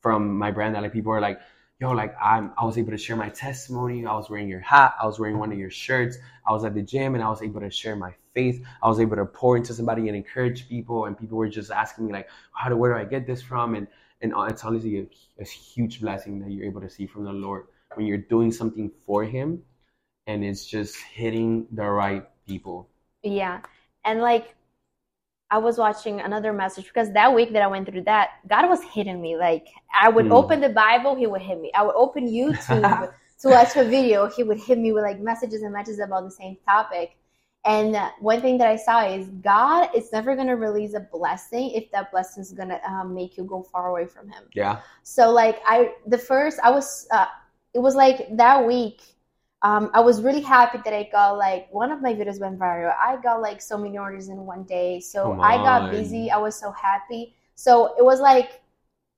from 0.00 0.36
my 0.38 0.50
brand 0.50 0.74
that 0.74 0.82
like 0.82 0.92
people 0.92 1.12
are 1.12 1.20
like, 1.20 1.40
yo, 1.80 1.92
like 1.92 2.14
I'm 2.20 2.52
I 2.58 2.64
was 2.64 2.76
able 2.78 2.90
to 2.90 2.98
share 2.98 3.16
my 3.16 3.28
testimony. 3.28 4.04
I 4.06 4.14
was 4.14 4.28
wearing 4.28 4.48
your 4.48 4.60
hat, 4.60 4.94
I 5.00 5.06
was 5.06 5.20
wearing 5.20 5.38
one 5.38 5.52
of 5.52 5.58
your 5.58 5.70
shirts, 5.70 6.18
I 6.46 6.52
was 6.52 6.64
at 6.64 6.74
the 6.74 6.82
gym 6.82 7.14
and 7.14 7.22
I 7.24 7.28
was 7.30 7.42
able 7.42 7.60
to 7.60 7.70
share 7.70 7.96
my 7.96 8.12
faith. 8.34 8.64
I 8.82 8.88
was 8.88 9.00
able 9.00 9.16
to 9.16 9.26
pour 9.26 9.56
into 9.56 9.74
somebody 9.74 10.08
and 10.08 10.16
encourage 10.16 10.68
people 10.68 11.06
and 11.06 11.18
people 11.18 11.38
were 11.38 11.48
just 11.48 11.70
asking 11.70 12.06
me 12.06 12.12
like, 12.12 12.28
how 12.52 12.68
do 12.68 12.76
where 12.76 12.94
do 12.94 12.98
I 13.00 13.04
get 13.04 13.26
this 13.26 13.42
from? 13.42 13.74
And 13.76 13.86
and 14.22 14.32
it's 14.50 14.64
honestly 14.64 14.98
a, 15.00 15.06
a 15.42 15.44
huge 15.44 16.00
blessing 16.00 16.40
that 16.40 16.50
you're 16.50 16.66
able 16.66 16.80
to 16.80 16.90
see 16.90 17.06
from 17.06 17.24
the 17.24 17.32
Lord 17.32 17.66
when 17.94 18.06
you're 18.06 18.18
doing 18.18 18.52
something 18.52 18.90
for 19.06 19.24
him 19.24 19.62
and 20.26 20.44
it's 20.44 20.66
just 20.66 20.96
hitting 20.98 21.66
the 21.72 21.84
right 21.86 22.26
people. 22.46 22.88
Yeah. 23.22 23.60
And 24.04 24.20
like 24.20 24.54
I 25.50 25.58
was 25.58 25.78
watching 25.78 26.20
another 26.20 26.52
message 26.52 26.86
because 26.86 27.12
that 27.12 27.34
week 27.34 27.52
that 27.54 27.62
I 27.62 27.66
went 27.66 27.88
through 27.88 28.04
that, 28.04 28.30
God 28.48 28.68
was 28.68 28.82
hitting 28.84 29.20
me. 29.20 29.36
Like 29.36 29.68
I 29.94 30.08
would 30.08 30.26
Hmm. 30.26 30.30
open 30.30 30.60
the 30.60 30.68
Bible, 30.70 31.16
he 31.16 31.26
would 31.26 31.42
hit 31.42 31.60
me. 31.60 31.72
I 31.74 31.82
would 31.82 31.96
open 31.96 32.28
YouTube 32.28 33.10
to 33.40 33.50
watch 33.50 33.76
a 33.76 33.84
video, 33.84 34.28
he 34.28 34.44
would 34.44 34.58
hit 34.60 34.78
me 34.78 34.92
with 34.92 35.04
like 35.04 35.20
messages 35.20 35.62
and 35.62 35.72
messages 35.72 36.00
about 36.00 36.24
the 36.24 36.30
same 36.30 36.56
topic. 36.66 37.16
And 37.66 37.94
one 38.20 38.40
thing 38.40 38.56
that 38.58 38.68
I 38.68 38.76
saw 38.76 39.04
is 39.06 39.28
God 39.42 39.90
is 39.94 40.12
never 40.12 40.34
going 40.34 40.48
to 40.48 40.56
release 40.56 40.94
a 40.94 41.00
blessing 41.00 41.70
if 41.72 41.90
that 41.90 42.10
blessing 42.10 42.42
is 42.42 42.52
going 42.52 42.70
to 42.70 42.82
um, 42.90 43.14
make 43.14 43.36
you 43.36 43.44
go 43.44 43.62
far 43.62 43.88
away 43.88 44.06
from 44.06 44.28
Him. 44.30 44.44
Yeah. 44.54 44.80
So 45.02 45.30
like 45.30 45.60
I, 45.66 45.92
the 46.06 46.16
first 46.16 46.58
I 46.62 46.70
was, 46.70 47.06
uh, 47.10 47.26
it 47.74 47.78
was 47.78 47.94
like 47.94 48.34
that 48.36 48.66
week. 48.66 49.02
Um, 49.62 49.90
I 49.92 50.00
was 50.00 50.22
really 50.22 50.40
happy 50.40 50.78
that 50.84 50.94
I 50.94 51.10
got 51.12 51.36
like 51.36 51.68
one 51.70 51.92
of 51.92 52.00
my 52.00 52.14
videos 52.14 52.40
went 52.40 52.58
viral. 52.58 52.94
I 52.98 53.18
got 53.22 53.42
like 53.42 53.60
so 53.60 53.76
many 53.76 53.98
orders 53.98 54.28
in 54.28 54.38
one 54.46 54.62
day. 54.62 55.00
So 55.00 55.38
I 55.38 55.56
got 55.58 55.90
busy. 55.90 56.30
I 56.30 56.38
was 56.38 56.58
so 56.58 56.72
happy. 56.72 57.34
So 57.56 57.94
it 57.98 58.04
was 58.04 58.20
like 58.20 58.62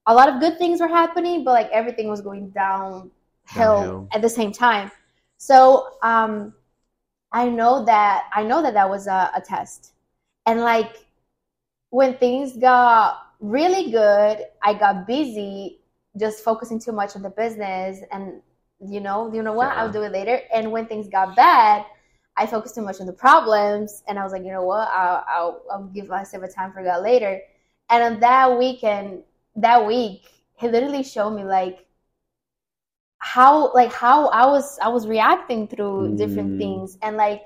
a 0.07 0.13
lot 0.13 0.29
of 0.29 0.41
good 0.41 0.59
things 0.59 0.81
were 0.81 0.89
happening, 0.89 1.45
but 1.45 1.53
like 1.53 1.71
everything 1.71 2.09
was 2.09 2.21
going 2.21 2.51
downhill 2.51 3.13
Downhill. 3.55 4.09
at 4.13 4.21
the 4.21 4.29
same 4.29 4.51
time. 4.51 4.91
So 5.39 5.91
um, 6.03 6.55
I 7.33 7.49
know 7.49 7.85
that 7.85 8.25
I 8.35 8.43
know 8.43 8.63
that 8.63 8.75
that 8.75 8.89
was 8.91 9.07
a, 9.07 9.31
a 9.35 9.41
test, 9.41 9.93
and 10.47 10.61
like 10.61 11.07
when 11.91 12.17
things 12.19 12.57
got 12.57 13.19
really 13.41 13.91
good, 13.91 14.47
I 14.63 14.75
got 14.75 15.07
busy 15.07 15.81
just 16.19 16.45
focusing 16.45 16.79
too 16.81 16.93
much 16.93 17.17
on 17.17 17.23
the 17.23 17.31
business 17.31 18.01
and 18.13 18.41
you 18.81 19.01
know, 19.01 19.33
you 19.33 19.43
know 19.43 19.53
what, 19.53 19.73
Yeah. 19.73 19.77
I'll 19.77 19.93
do 19.93 20.03
it 20.03 20.13
later. 20.13 20.41
And 20.53 20.73
when 20.73 20.87
things 20.87 21.09
got 21.09 21.37
bad, 21.37 21.87
I 22.37 22.47
focused 22.47 22.75
too 22.75 22.83
much 22.83 23.01
on 23.01 23.07
the 23.07 23.13
problems 23.13 24.03
and 24.09 24.19
I 24.19 24.25
was 24.25 24.33
like, 24.33 24.43
you 24.45 24.53
know 24.53 24.65
what, 24.65 24.89
I'll 24.89 25.25
I'll, 25.29 25.63
I'll 25.73 25.85
give 25.85 26.09
myself 26.09 26.43
a 26.45 26.49
time 26.49 26.73
for 26.73 26.83
God 26.83 27.03
later. 27.03 27.41
And 27.91 28.03
on 28.15 28.21
that 28.21 28.59
weekend, 28.59 29.23
that 29.57 29.87
week, 29.87 30.23
he 30.57 30.69
literally 30.69 31.03
showed 31.03 31.31
me 31.31 31.45
like 31.45 31.87
how 33.25 33.73
like 33.73 33.93
how 33.93 34.27
I 34.29 34.47
was 34.47 34.79
I 34.81 34.89
was 34.89 35.07
reacting 35.07 35.69
through 35.69 36.17
different 36.17 36.51
Mm. 36.53 36.59
things. 36.59 36.99
And 37.03 37.17
like 37.17 37.43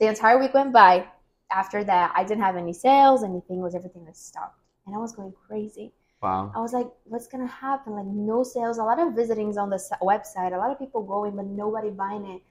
the 0.00 0.06
entire 0.08 0.38
week 0.38 0.54
went 0.54 0.72
by. 0.72 1.06
After 1.52 1.84
that 1.84 2.12
I 2.16 2.24
didn't 2.24 2.42
have 2.42 2.56
any 2.56 2.72
sales. 2.72 3.22
Anything 3.22 3.60
was 3.60 3.74
everything 3.74 4.04
was 4.06 4.18
stopped. 4.18 4.58
And 4.86 4.94
I 4.96 4.98
was 4.98 5.14
going 5.14 5.32
crazy. 5.46 5.92
Wow. 6.20 6.50
I 6.56 6.60
was 6.60 6.72
like 6.72 6.88
what's 7.04 7.28
gonna 7.28 7.46
happen? 7.46 7.92
Like 7.94 8.06
no 8.06 8.42
sales. 8.42 8.78
A 8.78 8.82
lot 8.84 8.98
of 8.98 9.14
visitings 9.14 9.56
on 9.56 9.70
the 9.70 9.80
website. 10.02 10.52
A 10.52 10.58
lot 10.58 10.72
of 10.72 10.78
people 10.80 11.02
going 11.04 11.36
but 11.36 11.46
nobody 11.46 11.90
buying 11.90 12.26
it. 12.26 12.42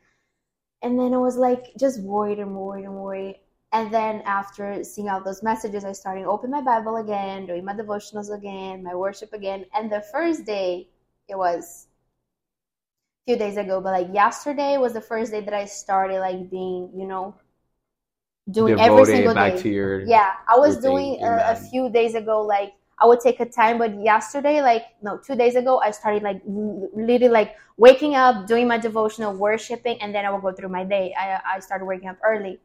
And 0.84 0.98
then 0.98 1.14
I 1.14 1.18
was 1.18 1.36
like 1.38 1.74
just 1.78 2.02
worried 2.02 2.40
and 2.40 2.56
worried 2.56 2.86
and 2.86 2.96
worried. 2.96 3.40
And 3.74 3.94
then 3.94 4.22
after 4.26 4.84
seeing 4.86 5.10
all 5.10 5.22
those 5.22 5.44
messages 5.44 5.84
I 5.84 5.92
started 5.92 6.26
opening 6.26 6.52
my 6.52 6.62
Bible 6.62 6.98
again 6.98 7.46
doing 7.46 7.66
my 7.66 7.74
devotionals 7.74 8.34
again 8.34 8.84
my 8.84 8.96
worship 8.96 9.34
again. 9.34 9.66
And 9.76 9.92
the 9.92 10.02
first 10.14 10.46
day 10.46 10.88
it 11.28 11.38
was 11.38 11.88
few 13.28 13.38
days 13.38 13.58
ago, 13.58 13.80
but 13.82 13.92
like 13.92 14.14
yesterday 14.14 14.78
was 14.78 14.94
the 14.94 15.02
first 15.02 15.32
day 15.32 15.42
that 15.42 15.54
I 15.54 15.66
started 15.66 16.20
like 16.20 16.50
being, 16.50 16.90
you 16.96 17.08
know, 17.08 17.36
doing 18.50 18.80
every 18.80 19.06
single 19.06 19.36
day. 19.36 19.64
your 19.64 20.08
Yeah, 20.08 20.34
I 20.48 20.58
was 20.58 20.76
thing. 20.76 20.84
doing 20.84 21.20
a, 21.24 21.52
a 21.52 21.56
few 21.56 21.90
days 21.90 22.16
ago. 22.16 22.42
Like 22.42 22.74
I 23.00 23.06
would 23.06 23.20
take 23.20 23.40
a 23.40 23.46
time, 23.46 23.78
but 23.78 24.02
yesterday, 24.02 24.62
like 24.62 24.86
no, 25.02 25.18
two 25.18 25.36
days 25.36 25.56
ago, 25.56 25.80
I 25.80 25.92
started 25.92 26.24
like 26.24 26.42
literally 26.46 27.30
like 27.30 27.56
waking 27.78 28.16
up, 28.16 28.48
doing 28.48 28.68
my 28.68 28.78
devotional, 28.78 29.34
worshiping, 29.34 30.02
and 30.02 30.14
then 30.14 30.26
I 30.26 30.32
would 30.32 30.42
go 30.42 30.52
through 30.52 30.70
my 30.70 30.84
day. 30.84 31.14
I 31.18 31.40
I 31.56 31.60
started 31.60 31.86
waking 31.86 32.10
up 32.10 32.18
early. 32.26 32.60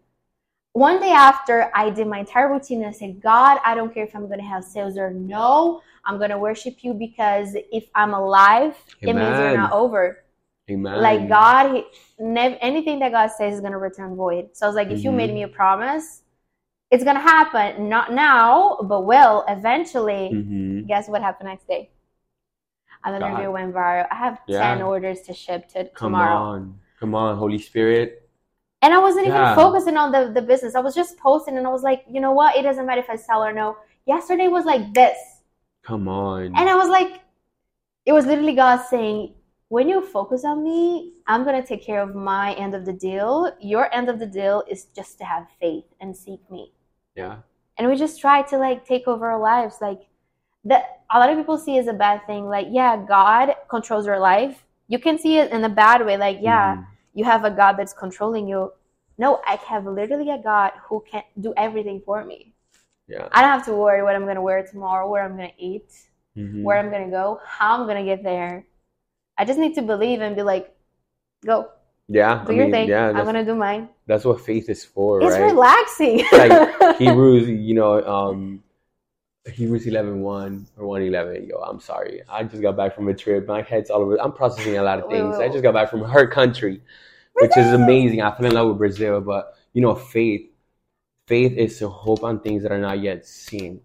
One 0.72 1.00
day 1.00 1.10
after, 1.12 1.70
I 1.74 1.88
did 1.90 2.06
my 2.06 2.18
entire 2.20 2.52
routine 2.52 2.82
and 2.82 2.88
I 2.88 2.92
said, 2.92 3.20
God, 3.22 3.58
I 3.64 3.74
don't 3.74 3.94
care 3.94 4.04
if 4.04 4.14
I'm 4.14 4.26
going 4.26 4.40
to 4.40 4.44
have 4.44 4.62
sales 4.62 4.98
or 4.98 5.10
no. 5.10 5.80
I'm 6.04 6.18
going 6.18 6.30
to 6.30 6.38
worship 6.38 6.84
you 6.84 6.92
because 6.92 7.56
if 7.72 7.84
I'm 7.94 8.12
alive, 8.12 8.76
it 9.06 9.14
means 9.14 9.40
we're 9.40 9.48
not 9.48 9.72
over 9.72 10.22
Amen. 10.68 11.00
like 11.00 11.28
God, 11.28 11.74
he, 11.76 11.84
nev- 12.18 12.58
anything 12.60 12.98
that 12.98 13.12
God 13.12 13.30
says 13.30 13.54
is 13.54 13.60
gonna 13.60 13.78
return 13.78 14.16
void. 14.16 14.48
So 14.52 14.66
I 14.66 14.68
was 14.68 14.74
like, 14.76 14.88
if 14.88 15.04
you 15.04 15.12
made 15.12 15.30
Mhm. 15.30 15.34
me 15.34 15.42
a 15.44 15.48
promise, 15.48 16.22
it's 16.90 17.04
gonna 17.04 17.20
happen. 17.20 17.88
Not 17.88 18.12
now, 18.12 18.78
but 18.82 19.02
will 19.02 19.44
eventually. 19.48 20.30
Mhm. 20.32 20.86
Guess 20.88 21.08
what 21.08 21.22
happened 21.22 21.48
next 21.48 21.68
day? 21.68 21.90
Another 23.04 23.32
video 23.32 23.52
went 23.52 23.72
viral. 23.72 24.06
I 24.10 24.14
have 24.16 24.40
Yeah. 24.48 24.74
ten 24.74 24.82
orders 24.82 25.22
to 25.22 25.32
ship 25.32 25.68
to 25.68 25.84
Come 25.90 26.12
tomorrow. 26.12 26.36
on. 26.36 26.80
Come 26.98 27.14
on, 27.14 27.36
Holy 27.36 27.58
Spirit. 27.58 28.28
And 28.82 28.92
I 28.92 28.98
wasn't 28.98 29.26
yeah. 29.26 29.52
even 29.52 29.54
focusing 29.54 29.96
on 29.96 30.10
the, 30.12 30.32
the 30.32 30.42
business. 30.42 30.74
I 30.74 30.80
was 30.80 30.94
just 30.94 31.16
posting 31.18 31.56
and 31.56 31.66
I 31.66 31.70
was 31.70 31.82
like, 31.82 32.04
you 32.08 32.20
know 32.20 32.32
what? 32.32 32.56
It 32.56 32.62
doesn't 32.62 32.86
matter 32.86 33.00
if 33.00 33.10
I 33.10 33.16
sell 33.16 33.42
or 33.44 33.52
no. 33.52 33.76
Yesterday 34.06 34.48
was 34.48 34.64
like 34.64 34.92
this. 34.94 35.16
Come 35.82 36.08
on. 36.08 36.46
And 36.46 36.68
I 36.68 36.74
was 36.74 36.88
like, 36.88 37.20
it 38.04 38.12
was 38.12 38.26
literally 38.26 38.54
God 38.54 38.78
saying, 38.88 39.34
when 39.68 39.88
you 39.88 40.00
focus 40.00 40.44
on 40.44 40.62
me, 40.62 41.12
I'm 41.26 41.44
going 41.44 41.60
to 41.60 41.66
take 41.66 41.84
care 41.84 42.00
of 42.00 42.14
my 42.14 42.54
end 42.54 42.74
of 42.74 42.84
the 42.84 42.92
deal. 42.92 43.52
Your 43.60 43.92
end 43.92 44.08
of 44.08 44.18
the 44.18 44.26
deal 44.26 44.62
is 44.68 44.84
just 44.94 45.18
to 45.18 45.24
have 45.24 45.46
faith 45.60 45.84
and 46.00 46.16
seek 46.16 46.40
me. 46.50 46.72
Yeah. 47.16 47.38
And 47.78 47.88
we 47.88 47.96
just 47.96 48.20
try 48.20 48.42
to 48.42 48.58
like 48.58 48.86
take 48.86 49.08
over 49.08 49.28
our 49.30 49.40
lives. 49.40 49.76
Like 49.80 50.02
that 50.64 51.02
a 51.10 51.18
lot 51.18 51.30
of 51.30 51.36
people 51.36 51.58
see 51.58 51.78
as 51.78 51.88
a 51.88 51.92
bad 51.92 52.24
thing. 52.26 52.46
Like, 52.46 52.68
yeah, 52.70 52.96
God 52.96 53.54
controls 53.68 54.06
your 54.06 54.20
life. 54.20 54.64
You 54.88 54.98
can 54.98 55.18
see 55.18 55.38
it 55.38 55.50
in 55.50 55.64
a 55.64 55.68
bad 55.68 56.06
way. 56.06 56.16
Like, 56.16 56.38
yeah, 56.40 56.74
mm-hmm. 56.74 56.82
you 57.14 57.24
have 57.24 57.44
a 57.44 57.50
God 57.50 57.72
that's 57.72 57.92
controlling 57.92 58.46
you. 58.46 58.72
No, 59.18 59.40
I 59.46 59.56
have 59.66 59.86
literally 59.86 60.30
a 60.30 60.38
God 60.38 60.72
who 60.88 61.04
can 61.10 61.22
do 61.40 61.52
everything 61.56 62.02
for 62.04 62.24
me. 62.24 62.52
Yeah. 63.08 63.28
I 63.32 63.40
don't 63.40 63.50
have 63.50 63.64
to 63.66 63.74
worry 63.74 64.02
what 64.02 64.14
I'm 64.14 64.24
going 64.24 64.36
to 64.36 64.42
wear 64.42 64.64
tomorrow, 64.64 65.08
where 65.08 65.24
I'm 65.24 65.36
going 65.36 65.50
to 65.50 65.62
eat, 65.62 65.92
mm-hmm. 66.36 66.62
where 66.62 66.78
I'm 66.78 66.90
going 66.90 67.04
to 67.04 67.10
go, 67.10 67.40
how 67.44 67.78
I'm 67.78 67.86
going 67.86 68.04
to 68.04 68.04
get 68.04 68.22
there 68.22 68.64
I 69.38 69.44
just 69.44 69.58
need 69.58 69.74
to 69.74 69.82
believe 69.82 70.20
and 70.20 70.34
be 70.34 70.42
like, 70.42 70.74
go. 71.44 71.70
Yeah. 72.08 72.44
Do 72.46 72.52
I 72.52 72.56
your 72.56 72.64
mean, 72.64 72.72
thing. 72.72 72.88
Yeah, 72.88 73.08
I'm 73.08 73.24
gonna 73.24 73.44
do 73.44 73.54
mine. 73.54 73.88
That's 74.06 74.24
what 74.24 74.40
faith 74.40 74.68
is 74.68 74.84
for, 74.84 75.20
it's 75.22 75.32
right? 75.32 75.50
relaxing. 75.50 76.24
like 76.32 76.96
Hebrews, 76.98 77.48
you 77.48 77.74
know, 77.74 78.04
um 78.06 78.62
Hebrews 79.52 79.86
11 79.86 80.20
1 80.20 80.66
or 80.76 80.86
1 80.86 81.02
11. 81.02 81.46
Yo, 81.48 81.56
I'm 81.56 81.80
sorry. 81.80 82.22
I 82.28 82.42
just 82.44 82.62
got 82.62 82.76
back 82.76 82.94
from 82.94 83.08
a 83.08 83.14
trip. 83.14 83.46
My 83.46 83.62
head's 83.62 83.90
all 83.90 84.02
over. 84.02 84.20
I'm 84.20 84.32
processing 84.32 84.76
a 84.76 84.82
lot 84.82 85.00
of 85.00 85.10
things. 85.10 85.38
I 85.38 85.48
just 85.48 85.62
got 85.62 85.74
back 85.74 85.90
from 85.90 86.02
her 86.02 86.26
country, 86.26 86.80
which 87.34 87.56
is 87.56 87.72
amazing. 87.72 88.22
I 88.22 88.34
fell 88.34 88.46
in 88.46 88.52
love 88.52 88.68
with 88.68 88.78
Brazil, 88.78 89.20
but 89.20 89.54
you 89.72 89.82
know, 89.82 89.94
faith, 89.94 90.48
faith 91.28 91.52
is 91.52 91.78
to 91.78 91.88
hope 91.88 92.24
on 92.24 92.40
things 92.40 92.62
that 92.62 92.72
are 92.72 92.78
not 92.78 93.00
yet 93.00 93.26
seen. 93.26 93.80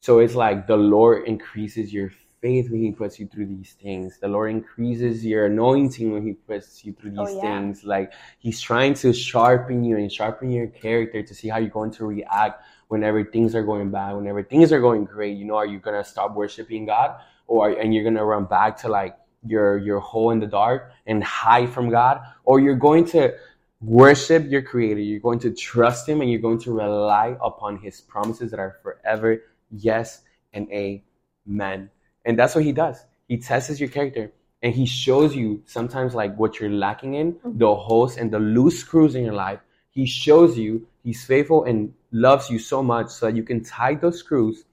So 0.00 0.18
it's 0.18 0.34
like 0.34 0.66
the 0.66 0.76
Lord 0.76 1.28
increases 1.28 1.92
your 1.92 2.10
faith 2.42 2.70
when 2.70 2.82
He 2.82 2.92
puts 2.92 3.18
you 3.18 3.26
through 3.26 3.46
these 3.46 3.76
things. 3.80 4.18
The 4.20 4.28
Lord 4.28 4.50
increases 4.50 5.24
your 5.24 5.46
anointing 5.46 6.12
when 6.12 6.26
He 6.26 6.34
puts 6.34 6.84
you 6.84 6.92
through 6.92 7.14
oh, 7.16 7.24
these 7.24 7.36
oh, 7.36 7.42
yeah. 7.42 7.58
things. 7.58 7.84
Like 7.84 8.12
He's 8.38 8.60
trying 8.60 8.94
to 8.94 9.12
sharpen 9.12 9.84
you 9.84 9.96
and 9.96 10.12
sharpen 10.12 10.50
your 10.50 10.66
character 10.66 11.22
to 11.22 11.34
see 11.34 11.48
how 11.48 11.58
you're 11.58 11.70
going 11.70 11.92
to 11.92 12.04
react 12.04 12.62
whenever 12.88 13.24
things 13.24 13.54
are 13.54 13.62
going 13.62 13.90
bad, 13.90 14.14
whenever 14.14 14.42
things 14.42 14.72
are 14.72 14.80
going 14.80 15.04
great. 15.04 15.38
You 15.38 15.46
know, 15.46 15.56
are 15.56 15.66
you 15.66 15.78
gonna 15.78 16.04
stop 16.04 16.34
worshiping 16.34 16.84
God, 16.84 17.16
or 17.46 17.70
and 17.70 17.94
you're 17.94 18.04
gonna 18.04 18.24
run 18.24 18.44
back 18.44 18.76
to 18.78 18.88
like 18.88 19.16
your 19.46 19.78
your 19.78 20.00
hole 20.00 20.30
in 20.30 20.40
the 20.40 20.46
dark 20.46 20.92
and 21.06 21.24
hide 21.24 21.70
from 21.70 21.88
God, 21.88 22.20
or 22.44 22.60
you're 22.60 22.74
going 22.74 23.06
to 23.06 23.34
worship 23.82 24.48
your 24.48 24.62
creator 24.62 25.00
you're 25.00 25.18
going 25.18 25.40
to 25.40 25.52
trust 25.52 26.08
him 26.08 26.20
and 26.20 26.30
you're 26.30 26.40
going 26.40 26.60
to 26.60 26.72
rely 26.72 27.36
upon 27.42 27.76
his 27.76 28.00
promises 28.00 28.52
that 28.52 28.60
are 28.60 28.78
forever 28.80 29.42
yes 29.72 30.22
and 30.52 30.70
amen 30.70 31.90
and 32.24 32.38
that's 32.38 32.54
what 32.54 32.64
he 32.64 32.72
does. 32.72 33.04
He 33.28 33.38
tests 33.38 33.80
your 33.80 33.88
character 33.88 34.32
and 34.62 34.74
he 34.74 34.86
shows 34.86 35.34
you 35.34 35.62
sometimes 35.66 36.14
like 36.14 36.36
what 36.36 36.60
you're 36.60 36.70
lacking 36.70 37.14
in, 37.14 37.32
mm-hmm. 37.34 37.58
the 37.58 37.74
holes 37.74 38.16
and 38.16 38.30
the 38.30 38.38
loose 38.38 38.78
screws 38.78 39.14
in 39.14 39.24
your 39.24 39.34
life. 39.34 39.60
He 39.90 40.06
shows 40.06 40.56
you 40.56 40.86
he's 41.02 41.24
faithful 41.24 41.64
and 41.64 41.92
loves 42.12 42.48
you 42.48 42.58
so 42.58 42.82
much 42.82 43.10
so 43.10 43.26
that 43.26 43.36
you 43.36 43.42
can 43.42 43.64
tie 43.64 43.94
those 43.94 44.18
screws 44.18 44.64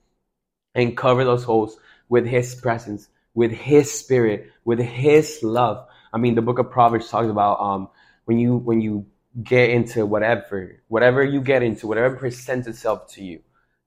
and 0.74 0.96
cover 0.96 1.24
those 1.24 1.44
holes 1.44 1.76
with 2.08 2.26
his 2.26 2.54
presence, 2.54 3.08
with 3.34 3.50
his 3.50 3.92
spirit, 3.92 4.50
with 4.64 4.78
his 4.78 5.40
love. 5.42 5.86
I 6.12 6.18
mean, 6.18 6.34
the 6.34 6.42
book 6.42 6.58
of 6.58 6.70
Proverbs 6.70 7.08
talks 7.08 7.28
about 7.28 7.60
um, 7.60 7.88
when 8.24 8.38
you 8.38 8.56
when 8.56 8.80
you 8.80 9.06
get 9.42 9.70
into 9.70 10.06
whatever, 10.06 10.80
whatever 10.88 11.22
you 11.22 11.40
get 11.40 11.62
into, 11.62 11.86
whatever 11.86 12.16
presents 12.16 12.66
itself 12.66 13.12
to 13.14 13.24
you, 13.24 13.40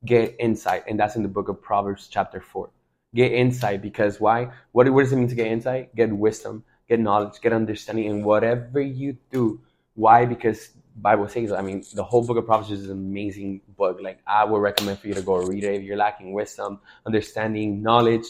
get 0.06 0.36
insight, 0.40 0.84
and 0.88 1.00
that's 1.00 1.16
in 1.16 1.24
the 1.24 1.30
book 1.30 1.50
of 1.50 1.62
Proverbs, 1.62 2.08
chapter 2.10 2.40
four 2.40 2.70
get 3.14 3.32
insight 3.32 3.82
because 3.82 4.20
why? 4.20 4.52
What, 4.72 4.90
what 4.90 5.04
does 5.04 5.14
it 5.14 5.18
mean 5.18 5.28
to 5.28 5.36
get 5.36 5.48
insight? 5.48 5.96
Get 5.96 6.12
wisdom, 6.12 6.64
get 6.88 7.00
knowledge, 7.00 7.40
get 7.42 7.54
understanding 7.54 8.06
in 8.06 8.24
whatever 8.24 8.82
you 8.82 9.18
do. 9.32 9.62
Why? 9.96 10.26
Because 10.26 10.70
Bible 10.96 11.28
says, 11.28 11.52
I 11.52 11.62
mean, 11.62 11.84
the 11.94 12.04
whole 12.04 12.26
book 12.26 12.38
of 12.38 12.46
Proverbs 12.46 12.72
is 12.72 12.86
an 12.86 12.92
amazing 12.92 13.62
book. 13.78 14.00
Like 14.02 14.20
I 14.28 14.44
would 14.44 14.60
recommend 14.60 15.00
for 15.00 15.08
you 15.08 15.14
to 15.16 15.22
go 15.22 15.38
read 15.38 15.64
it 15.64 15.76
if 15.76 15.84
you're 15.84 15.98
lacking 15.98 16.34
wisdom, 16.34 16.80
understanding, 17.06 17.82
knowledge, 17.82 18.26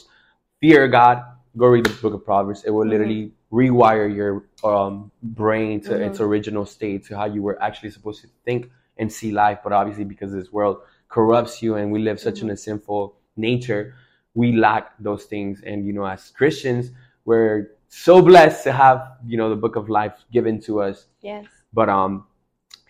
fear 0.61 0.87
God. 0.87 1.23
Go 1.55 1.67
read 1.67 1.85
the 1.85 1.93
book 2.01 2.13
of 2.13 2.25
Proverbs. 2.25 2.63
It 2.63 2.71
will 2.71 2.81
mm-hmm. 2.81 2.89
literally 2.89 3.31
rewire 3.51 4.13
your 4.13 4.45
um, 4.63 5.11
brain 5.21 5.81
to 5.81 5.91
mm-hmm. 5.91 6.03
its 6.03 6.19
original 6.19 6.65
state, 6.65 7.05
to 7.05 7.17
how 7.17 7.25
you 7.25 7.43
were 7.43 7.61
actually 7.61 7.91
supposed 7.91 8.21
to 8.21 8.27
think 8.45 8.71
and 8.97 9.11
see 9.11 9.31
life. 9.31 9.59
But 9.63 9.73
obviously, 9.73 10.05
because 10.05 10.31
this 10.31 10.51
world 10.51 10.77
corrupts 11.09 11.61
you 11.61 11.75
and 11.75 11.91
we 11.91 11.99
live 11.99 12.19
such 12.19 12.35
mm-hmm. 12.35 12.47
in 12.47 12.53
a 12.53 12.57
sinful 12.57 13.15
nature, 13.35 13.95
we 14.33 14.53
lack 14.53 14.93
those 14.99 15.25
things. 15.25 15.61
And, 15.65 15.85
you 15.85 15.93
know, 15.93 16.05
as 16.05 16.31
Christians, 16.31 16.91
we're 17.25 17.71
so 17.87 18.21
blessed 18.21 18.63
to 18.63 18.71
have, 18.71 19.17
you 19.25 19.37
know, 19.37 19.49
the 19.49 19.55
book 19.55 19.75
of 19.75 19.89
life 19.89 20.13
given 20.31 20.59
to 20.61 20.81
us. 20.81 21.07
Yes. 21.21 21.45
But, 21.71 21.89
um, 21.89 22.25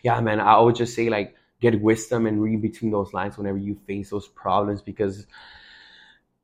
yeah, 0.03 0.19
man, 0.19 0.39
I 0.39 0.59
would 0.59 0.75
just 0.75 0.95
say 0.95 1.09
like 1.09 1.35
get 1.61 1.81
wisdom 1.81 2.25
and 2.27 2.41
read 2.41 2.61
between 2.61 2.91
those 2.91 3.13
lines 3.13 3.37
whenever 3.37 3.57
you 3.57 3.75
face 3.87 4.09
those 4.09 4.27
problems 4.27 4.81
because 4.81 5.25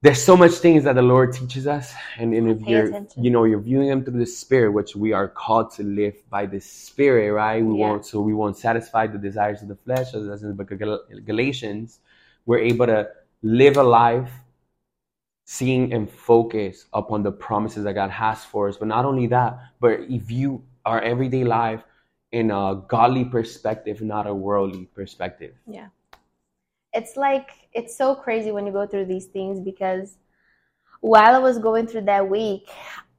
there's 0.02 0.24
so 0.24 0.38
much 0.38 0.54
things 0.54 0.86
that 0.86 0.96
the 0.96 1.02
Lord 1.02 1.34
teaches 1.34 1.68
us, 1.68 1.94
and, 2.18 2.34
and 2.34 2.50
if 2.50 2.64
Pay 2.64 2.72
you're, 2.72 2.86
attention. 2.86 3.22
you 3.22 3.32
know, 3.32 3.44
you're 3.44 3.60
viewing 3.60 3.90
them 3.90 4.06
through 4.06 4.20
the 4.20 4.26
Spirit, 4.26 4.72
which 4.72 4.96
we 4.96 5.12
are 5.12 5.28
called 5.28 5.72
to 5.76 5.84
live 5.84 6.16
by 6.30 6.46
the 6.46 6.62
Spirit, 6.62 7.34
right? 7.34 7.62
We 7.62 7.78
yeah. 7.78 7.90
won't, 7.90 8.06
so 8.06 8.22
we 8.22 8.34
won't 8.34 8.58
satisfy 8.58 9.08
the 9.08 9.18
desires 9.18 9.62
of 9.62 9.68
the 9.68 9.76
flesh, 9.76 10.14
as 10.14 10.42
in 10.42 10.48
the 10.48 10.54
book 10.54 10.72
of 10.72 10.80
Galatians. 11.26 12.00
We're 12.46 12.60
able 12.60 12.86
to 12.86 13.10
live 13.42 13.76
a 13.76 13.84
life 13.84 14.32
seeing 15.52 15.92
and 15.94 16.08
focus 16.08 16.86
upon 16.94 17.24
the 17.24 17.32
promises 17.32 17.84
that 17.84 17.94
God 17.94 18.12
has 18.12 18.46
for 18.46 18.70
us. 18.70 18.78
But 18.78 18.88
not 18.88 19.04
only 19.04 19.26
that, 19.28 19.58
but 19.80 20.02
if 20.02 20.30
you 20.30 20.62
our 20.86 21.02
everyday 21.02 21.44
life 21.44 21.82
in 22.32 22.52
a 22.52 22.84
godly 22.88 23.26
perspective, 23.26 24.00
not 24.00 24.28
a 24.28 24.34
worldly 24.34 24.86
perspective. 24.94 25.56
Yeah. 25.66 25.88
It's 26.94 27.18
like 27.18 27.50
it's 27.74 27.98
so 27.98 28.14
crazy 28.14 28.52
when 28.52 28.68
you 28.68 28.72
go 28.72 28.86
through 28.86 29.06
these 29.06 29.26
things 29.26 29.60
because 29.60 30.20
while 31.02 31.34
I 31.34 31.40
was 31.40 31.58
going 31.58 31.88
through 31.88 32.02
that 32.02 32.30
week, 32.30 32.70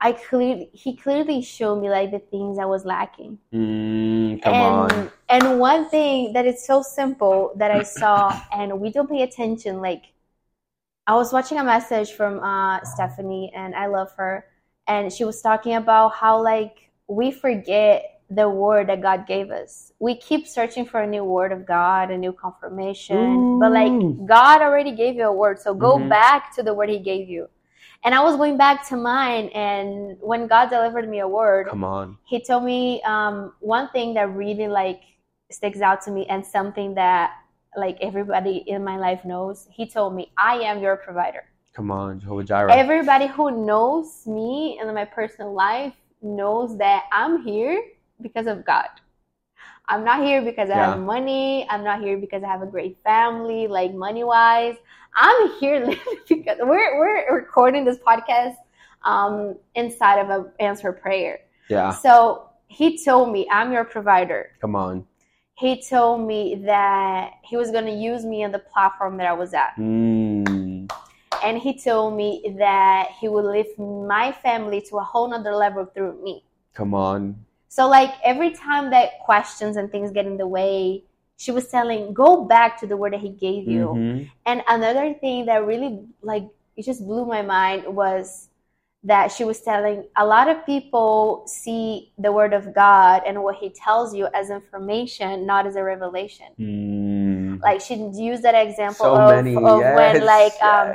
I 0.01 0.13
clearly 0.13 0.71
he 0.73 0.97
clearly 0.97 1.43
showed 1.43 1.83
me 1.83 1.91
like 1.91 2.13
the 2.13 2.21
things 2.21 2.61
I 2.61 2.65
was 2.65 2.85
lacking. 2.85 3.39
Mm, 3.53 4.41
come 4.41 4.55
and, 4.55 4.93
on. 4.93 5.11
And 5.29 5.59
one 5.59 5.89
thing 5.89 6.33
that 6.35 6.47
is 6.47 6.65
so 6.65 6.81
simple 6.81 7.51
that 7.57 7.73
I 7.73 7.83
saw 7.83 8.41
and 8.53 8.81
we 8.81 8.93
don't 8.93 9.11
pay 9.11 9.23
attention, 9.23 9.81
like 9.81 10.13
I 11.11 11.15
was 11.15 11.33
watching 11.33 11.59
a 11.59 11.65
message 11.65 12.13
from 12.13 12.39
uh, 12.39 12.85
Stephanie, 12.85 13.51
and 13.53 13.75
I 13.75 13.87
love 13.87 14.13
her. 14.17 14.45
And 14.87 15.13
she 15.13 15.25
was 15.25 15.43
talking 15.43 15.75
about 15.75 16.11
how 16.15 16.41
like 16.41 16.89
we 17.09 17.33
forget 17.33 18.21
the 18.31 18.49
word 18.49 18.89
that 18.91 19.03
God 19.03 19.27
gave 19.27 19.51
us. 19.51 19.93
We 19.99 20.15
keep 20.15 20.47
searching 20.47 20.87
for 20.87 21.01
a 21.01 21.07
new 21.09 21.25
word 21.25 21.51
of 21.51 21.67
God, 21.67 22.13
a 22.13 22.17
new 22.17 22.33
confirmation, 22.33 23.17
Ooh. 23.17 23.59
but 23.59 23.73
like 23.73 23.91
God 24.25 24.63
already 24.63 24.93
gave 24.93 25.17
you 25.17 25.25
a 25.25 25.33
word, 25.33 25.59
so 25.59 25.75
go 25.75 25.99
mm-hmm. 25.99 26.11
back 26.11 26.55
to 26.55 26.63
the 26.63 26.73
word 26.73 26.89
He 26.89 27.01
gave 27.01 27.29
you. 27.29 27.49
And 28.05 28.15
I 28.15 28.23
was 28.23 28.37
going 28.37 28.57
back 28.57 28.89
to 28.91 28.97
mine, 28.97 29.49
and 29.49 30.17
when 30.21 30.47
God 30.47 30.71
delivered 30.71 31.09
me 31.09 31.19
a 31.19 31.27
word, 31.27 31.67
come 31.71 31.83
on, 31.83 32.19
He 32.25 32.41
told 32.41 32.63
me 32.63 33.03
um, 33.03 33.53
one 33.59 33.89
thing 33.89 34.15
that 34.15 34.33
really 34.33 34.69
like 34.69 35.03
sticks 35.51 35.81
out 35.81 36.03
to 36.03 36.13
me, 36.13 36.25
and 36.27 36.47
something 36.47 36.95
that 36.95 37.33
like 37.77 37.97
everybody 38.01 38.65
in 38.67 38.83
my 38.85 38.97
life 38.97 39.25
knows, 39.25 39.69
he 39.71 39.89
told 39.89 40.15
me, 40.15 40.33
I 40.37 40.57
am 40.57 40.81
your 40.81 40.97
provider. 40.97 41.45
Come 41.75 41.91
on, 41.91 42.21
Jehovah 42.21 42.45
Jireh. 42.45 42.75
Everybody 42.75 43.27
who 43.27 43.65
knows 43.65 44.27
me 44.27 44.79
in 44.81 44.93
my 44.93 45.05
personal 45.05 45.53
life 45.53 45.95
knows 46.21 46.77
that 46.79 47.05
I'm 47.13 47.43
here 47.43 47.83
because 48.21 48.47
of 48.47 48.65
God. 48.65 48.89
I'm 49.89 50.05
not 50.05 50.25
here 50.25 50.43
because 50.43 50.71
I 50.71 50.75
yeah. 50.75 50.91
have 50.91 51.01
money. 51.01 51.67
I'm 51.69 51.83
not 51.85 52.01
here 52.01 52.17
because 52.19 52.43
I 52.43 52.49
have 52.49 52.63
a 52.63 52.67
great 52.67 52.99
family, 53.03 53.67
like 53.67 53.95
money 53.95 54.25
wise. 54.25 54.77
I'm 55.15 55.51
here 55.59 55.85
because 56.29 56.59
we're 56.61 56.99
we're 56.99 57.35
recording 57.35 57.85
this 57.85 57.99
podcast 57.99 58.57
um, 59.05 59.57
inside 59.75 60.21
of 60.21 60.31
an 60.31 60.53
answer 60.61 60.93
prayer. 60.93 61.41
Yeah. 61.69 61.93
So 61.93 62.51
he 62.69 63.03
told 63.03 63.33
me, 63.33 63.49
I'm 63.51 63.73
your 63.73 63.85
provider. 63.85 64.51
Come 64.61 64.77
on 64.77 65.07
he 65.61 65.83
told 65.83 66.27
me 66.27 66.63
that 66.65 67.33
he 67.43 67.59
was 67.59 67.71
going 67.71 67.85
to 67.85 67.93
use 67.93 68.25
me 68.25 68.43
on 68.45 68.51
the 68.51 68.59
platform 68.59 69.19
that 69.19 69.27
I 69.27 69.35
was 69.35 69.53
at. 69.53 69.77
Mm. 69.77 70.91
And 71.45 71.59
he 71.59 71.79
told 71.79 72.17
me 72.17 72.55
that 72.59 73.11
he 73.21 73.29
would 73.29 73.45
lift 73.45 73.79
my 73.79 74.33
family 74.33 74.81
to 74.89 74.97
a 74.97 75.05
whole 75.05 75.29
nother 75.29 75.55
level 75.55 75.85
through 75.85 76.23
me. 76.23 76.45
Come 76.73 76.95
on. 76.95 77.45
So, 77.69 77.89
like, 77.89 78.15
every 78.25 78.53
time 78.53 78.91
that 78.91 79.21
questions 79.21 79.77
and 79.77 79.93
things 79.93 80.11
get 80.13 80.27
in 80.27 80.39
the 80.39 80.47
way, 80.47 81.05
she 81.37 81.51
was 81.53 81.69
telling, 81.69 82.15
go 82.15 82.45
back 82.45 82.81
to 82.81 82.87
the 82.87 82.97
word 82.97 83.13
that 83.13 83.21
he 83.21 83.29
gave 83.29 83.69
you. 83.69 83.89
Mm-hmm. 83.89 84.25
And 84.47 84.63
another 84.67 85.15
thing 85.15 85.47
that 85.47 85.67
really, 85.67 86.01
like, 86.23 86.47
it 86.77 86.85
just 86.87 87.05
blew 87.07 87.27
my 87.27 87.43
mind 87.43 87.85
was 87.87 88.50
that 89.05 89.33
she 89.33 89.45
was 89.45 89.61
telling 89.63 90.05
a 90.17 90.27
lot 90.27 90.47
of 90.49 90.65
people 90.67 91.43
see 91.47 92.13
the 92.19 92.31
word 92.31 92.53
of 92.53 92.75
God 92.75 93.23
and 93.27 93.43
what 93.43 93.57
he 93.57 93.71
tells 93.71 94.15
you 94.15 94.29
as 94.35 94.51
information, 94.51 95.47
not 95.47 95.67
as 95.67 95.77
a 95.77 95.83
revelation. 95.83 96.47
Mm. 96.59 97.63
Like 97.63 97.81
she 97.81 97.95
used 97.95 98.43
that 98.43 98.55
example 98.55 99.07
So 99.07 99.15
of, 99.15 99.47
of 99.47 99.81
yes, 99.81 99.97
when 99.97 100.25
like 100.25 100.63
um. 100.63 100.95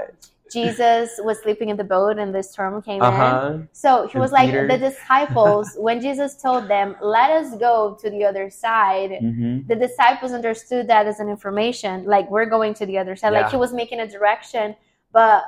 Jesus 0.54 1.20
was 1.24 1.40
sleeping 1.42 1.70
in 1.70 1.76
the 1.76 1.84
boat 1.84 2.20
and 2.20 2.34
the 2.34 2.44
storm 2.44 2.80
came 2.82 2.98
in. 2.98 3.02
uh-huh. 3.02 3.58
So 3.74 4.08
he 4.08 4.20
was 4.20 4.32
like 4.32 4.52
Peter. 4.52 4.68
the 4.68 4.78
disciples 4.78 5.72
when 5.78 6.00
Jesus 6.00 6.40
told 6.40 6.68
them, 6.68 6.96
"Let 7.02 7.32
us 7.32 7.58
go 7.58 7.98
to 8.00 8.10
the 8.12 8.24
other 8.24 8.52
side." 8.52 9.10
Mhm. 9.10 9.68
The 9.68 9.76
disciples 9.76 10.32
understood 10.34 10.88
that 10.88 11.08
as 11.08 11.20
an 11.20 11.30
information, 11.30 12.06
like 12.06 12.30
we're 12.30 12.46
going 12.46 12.76
to 12.76 12.86
the 12.86 12.98
other 13.00 13.16
side. 13.16 13.34
Yeah. 13.34 13.42
Like 13.42 13.52
he 13.52 13.58
was 13.58 13.74
making 13.74 14.00
a 14.02 14.08
direction, 14.08 14.76
but 15.12 15.44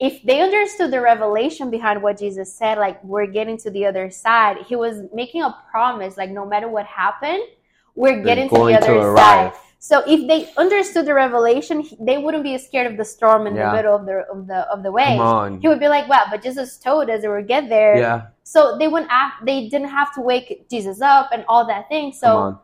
if 0.00 0.22
they 0.22 0.40
understood 0.40 0.90
the 0.92 1.00
revelation 1.00 1.70
behind 1.70 2.02
what 2.02 2.18
Jesus 2.18 2.54
said, 2.54 2.78
like 2.78 3.02
we're 3.02 3.26
getting 3.26 3.56
to 3.58 3.70
the 3.70 3.84
other 3.86 4.10
side, 4.10 4.58
he 4.66 4.76
was 4.76 5.02
making 5.12 5.42
a 5.42 5.56
promise, 5.70 6.16
like 6.16 6.30
no 6.30 6.46
matter 6.46 6.68
what 6.68 6.86
happened, 6.86 7.42
we're 7.96 8.22
getting 8.22 8.48
to 8.48 8.54
the 8.54 8.60
going 8.60 8.80
to 8.80 8.98
other 8.98 9.16
side. 9.16 9.52
So 9.80 10.02
if 10.06 10.26
they 10.28 10.52
understood 10.56 11.06
the 11.06 11.14
revelation, 11.14 11.84
they 12.00 12.18
wouldn't 12.18 12.44
be 12.44 12.56
scared 12.58 12.90
of 12.90 12.96
the 12.96 13.04
storm 13.04 13.46
in 13.46 13.54
Yeah. 13.56 13.70
the 13.70 13.76
middle 13.76 13.94
of 13.94 14.06
the 14.06 14.18
of 14.30 14.46
the 14.46 14.60
of 14.70 14.82
the 14.82 14.90
way. 14.92 15.16
He 15.60 15.68
would 15.68 15.80
be 15.80 15.88
like, 15.88 16.08
"Wow!" 16.08 16.24
But 16.30 16.42
Jesus 16.42 16.78
told 16.78 17.10
us 17.10 17.22
that 17.22 17.30
we'll 17.30 17.42
get 17.42 17.68
there. 17.68 17.96
Yeah. 17.96 18.22
So 18.42 18.76
they 18.78 18.88
wouldn't. 18.88 19.10
Have, 19.10 19.32
they 19.44 19.68
didn't 19.68 19.88
have 19.88 20.12
to 20.14 20.20
wake 20.20 20.68
Jesus 20.70 21.00
up 21.00 21.30
and 21.32 21.44
all 21.48 21.64
that 21.66 21.88
thing. 21.88 22.12
So 22.12 22.58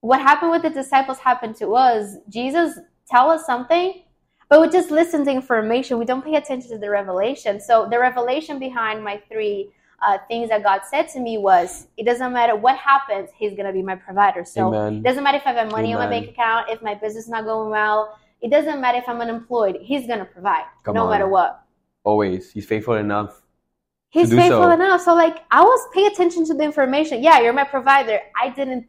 what 0.00 0.20
happened 0.20 0.50
with 0.52 0.62
the 0.62 0.70
disciples 0.70 1.18
happened 1.18 1.56
to 1.56 1.74
us. 1.74 2.16
Jesus 2.28 2.78
tell 3.08 3.30
us 3.30 3.44
something, 3.44 4.02
but 4.48 4.60
we 4.60 4.68
just 4.68 4.90
listen 4.90 5.24
to 5.24 5.30
information. 5.30 5.98
We 5.98 6.04
don't 6.04 6.24
pay 6.24 6.36
attention 6.36 6.70
to 6.70 6.78
the 6.78 6.90
revelation. 6.90 7.60
So 7.60 7.88
the 7.90 7.98
revelation 7.98 8.58
behind 8.58 9.02
my 9.02 9.20
three 9.28 9.70
uh, 10.06 10.18
things 10.28 10.50
that 10.50 10.62
God 10.62 10.82
said 10.88 11.08
to 11.10 11.20
me 11.20 11.38
was, 11.38 11.88
it 11.96 12.04
doesn't 12.04 12.32
matter 12.32 12.54
what 12.54 12.76
happens, 12.76 13.30
He's 13.36 13.56
gonna 13.56 13.72
be 13.72 13.82
my 13.82 13.96
provider. 13.96 14.44
So 14.44 14.74
Amen. 14.74 14.96
it 14.98 15.02
doesn't 15.02 15.24
matter 15.24 15.38
if 15.38 15.46
I 15.46 15.52
have 15.52 15.70
money 15.70 15.94
on 15.94 16.00
my 16.00 16.08
bank 16.08 16.28
account, 16.28 16.68
if 16.68 16.82
my 16.82 16.94
business 16.94 17.24
is 17.24 17.30
not 17.30 17.44
going 17.44 17.70
well. 17.70 18.18
It 18.42 18.50
doesn't 18.50 18.80
matter 18.80 18.98
if 18.98 19.08
I'm 19.08 19.20
unemployed. 19.20 19.78
He's 19.80 20.06
gonna 20.06 20.26
provide, 20.26 20.64
Come 20.84 20.94
no 20.94 21.04
on. 21.04 21.10
matter 21.10 21.28
what. 21.28 21.62
Always. 22.04 22.52
He's 22.52 22.66
faithful 22.66 22.94
enough. 22.94 23.42
He's 24.10 24.30
faithful 24.30 24.62
so. 24.62 24.70
enough. 24.70 25.00
So 25.02 25.14
like 25.14 25.38
I 25.50 25.62
was 25.62 25.88
paying 25.92 26.06
attention 26.06 26.46
to 26.46 26.54
the 26.54 26.62
information. 26.62 27.22
Yeah, 27.22 27.40
you're 27.40 27.52
my 27.52 27.64
provider. 27.64 28.20
I 28.40 28.50
didn't 28.50 28.86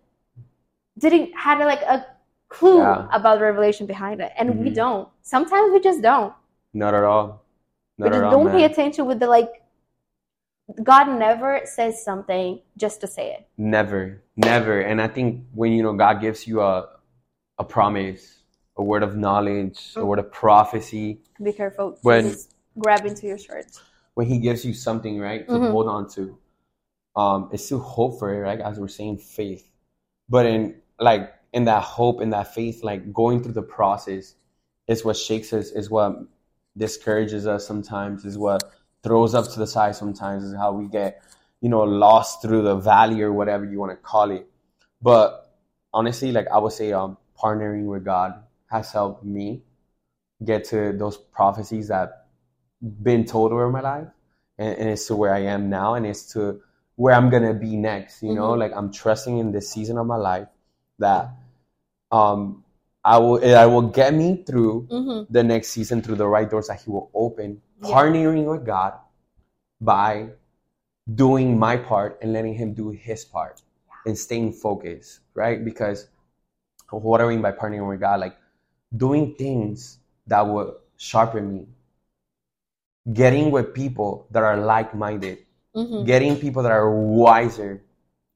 didn't 0.97 1.33
had 1.35 1.59
like 1.59 1.81
a 1.81 2.05
clue 2.49 2.79
Yeah. 2.79 3.07
about 3.11 3.39
the 3.39 3.45
revelation 3.45 3.85
behind 3.87 4.21
it. 4.21 4.31
And 4.37 4.59
we 4.59 4.69
Mhm. 4.69 4.75
don't. 4.75 5.09
Sometimes 5.21 5.71
we 5.73 5.79
just 5.79 6.01
don't. 6.01 6.33
Not 6.73 6.93
at 6.93 7.03
all. 7.03 7.43
Not 7.97 8.05
we 8.11 8.17
just 8.19 8.31
don't 8.31 8.45
man. 8.45 8.55
pay 8.55 8.63
attention 8.65 9.05
with 9.05 9.19
the 9.19 9.27
like 9.27 9.61
God 10.83 11.07
never 11.17 11.61
says 11.63 12.03
something 12.03 12.61
just 12.75 12.99
to 13.01 13.07
say 13.07 13.31
it. 13.31 13.47
Never, 13.57 14.21
never. 14.35 14.81
And 14.81 15.01
I 15.01 15.07
think 15.07 15.45
when 15.53 15.71
you 15.71 15.81
know 15.81 15.93
God 15.93 16.19
gives 16.21 16.45
you 16.47 16.61
a 16.61 16.89
a 17.59 17.63
promise, 17.63 18.43
a 18.75 18.83
word 18.83 19.01
of 19.01 19.15
knowledge, 19.17 19.93
a 19.95 19.99
Mm. 20.01 20.05
word 20.05 20.19
of 20.19 20.31
prophecy, 20.31 21.21
Be 21.41 21.51
careful. 21.53 21.97
When- 22.03 22.35
grab 22.77 23.03
into 23.05 23.25
your 23.25 23.37
shirt. 23.39 23.65
when 24.13 24.27
He 24.27 24.37
gives 24.39 24.63
you 24.65 24.73
something, 24.73 25.19
right, 25.19 25.47
to 25.47 25.53
Mhm. 25.53 25.71
hold 25.71 25.87
on 25.87 26.07
to, 26.09 26.37
um, 27.15 27.49
it's 27.51 27.67
to 27.69 27.79
hope 27.79 28.19
for 28.19 28.31
it, 28.33 28.39
right? 28.39 28.59
As 28.59 28.79
we're 28.79 28.87
saying, 28.89 29.17
faith. 29.17 29.67
But 30.29 30.45
in 30.45 30.81
like 30.99 31.33
in 31.57 31.65
that 31.65 31.81
hope, 31.81 32.21
in 32.21 32.29
that 32.29 32.53
faith, 32.53 32.83
like 32.83 33.01
going 33.21 33.41
through 33.41 33.57
the 33.61 33.69
process, 33.79 34.35
is 34.87 35.03
what 35.03 35.17
shakes 35.17 35.51
us, 35.59 35.67
is 35.71 35.89
what 35.89 36.11
discourages 36.85 37.47
us 37.47 37.65
sometimes, 37.65 38.25
is 38.25 38.37
what 38.37 38.61
throws 39.03 39.33
up 39.33 39.45
to 39.53 39.57
the 39.63 39.65
side 39.75 39.95
sometimes, 39.95 40.43
is 40.43 40.55
how 40.55 40.71
we 40.71 40.87
get, 40.87 41.09
you 41.59 41.69
know, 41.73 41.81
lost 41.81 42.41
through 42.43 42.61
the 42.61 42.75
valley 42.75 43.19
or 43.27 43.33
whatever 43.33 43.65
you 43.65 43.79
want 43.79 43.91
to 43.91 43.95
call 44.11 44.29
it. 44.29 44.47
But 45.01 45.25
honestly, 45.91 46.31
like 46.31 46.47
I 46.53 46.59
would 46.59 46.73
say, 46.73 46.93
um, 46.93 47.17
partnering 47.43 47.85
with 47.85 48.05
God 48.05 48.31
has 48.67 48.91
helped 48.91 49.23
me 49.25 49.63
get 50.49 50.65
to 50.65 50.93
those 50.93 51.17
prophecies 51.17 51.87
that 51.87 52.27
been 52.81 53.25
told 53.25 53.51
over 53.51 53.69
my 53.71 53.81
life, 53.81 54.09
and, 54.59 54.77
and 54.79 54.89
it's 54.89 55.07
to 55.07 55.15
where 55.15 55.33
I 55.33 55.43
am 55.55 55.69
now, 55.69 55.95
and 55.95 56.05
it's 56.05 56.33
to 56.33 56.61
where 56.95 57.15
I'm 57.15 57.29
gonna 57.31 57.55
be 57.55 57.75
next. 57.75 58.21
You 58.21 58.35
know, 58.35 58.49
Mhm. 58.53 58.59
like 58.59 58.73
I'm 58.75 58.91
trusting 58.91 59.35
in 59.39 59.51
this 59.51 59.67
season 59.69 59.97
of 59.97 60.05
my 60.05 60.17
life 60.17 60.47
that 60.99 61.31
um 62.11 62.63
I 63.03 63.17
will 63.17 63.39
I 63.55 63.65
will 63.65 63.89
get 63.89 64.13
me 64.13 64.43
through 64.45 64.87
Mm-hmm. 64.91 65.33
the 65.33 65.43
next 65.43 65.69
season 65.69 66.01
through 66.01 66.15
the 66.15 66.27
right 66.27 66.49
doors 66.49 66.67
that 66.67 66.81
He 66.81 66.89
will 66.91 67.09
open. 67.13 67.61
Yeah. 67.81 67.89
Partnering 67.89 68.45
with 68.45 68.65
God 68.65 68.93
by 69.79 70.29
doing 71.13 71.57
my 71.57 71.77
part 71.77 72.19
and 72.21 72.33
letting 72.33 72.53
Him 72.55 72.73
do 72.73 72.89
His 72.89 73.23
part 73.23 73.61
and 74.05 74.17
staying 74.17 74.53
focused, 74.53 75.19
right? 75.33 75.63
Because 75.63 76.07
what 76.91 77.21
I 77.21 77.27
mean 77.27 77.41
by 77.41 77.51
partnering 77.51 77.87
with 77.87 77.99
God, 77.99 78.19
like 78.19 78.37
doing 78.95 79.35
things 79.35 79.99
that 80.27 80.41
will 80.41 80.77
sharpen 80.97 81.53
me, 81.53 81.67
getting 83.13 83.51
with 83.51 83.73
people 83.73 84.27
that 84.31 84.43
are 84.43 84.57
like 84.57 84.93
minded, 84.95 85.39
Mm-hmm. 85.75 86.05
getting 86.05 86.35
people 86.37 86.63
that 86.63 86.71
are 86.71 86.89
wiser 86.89 87.83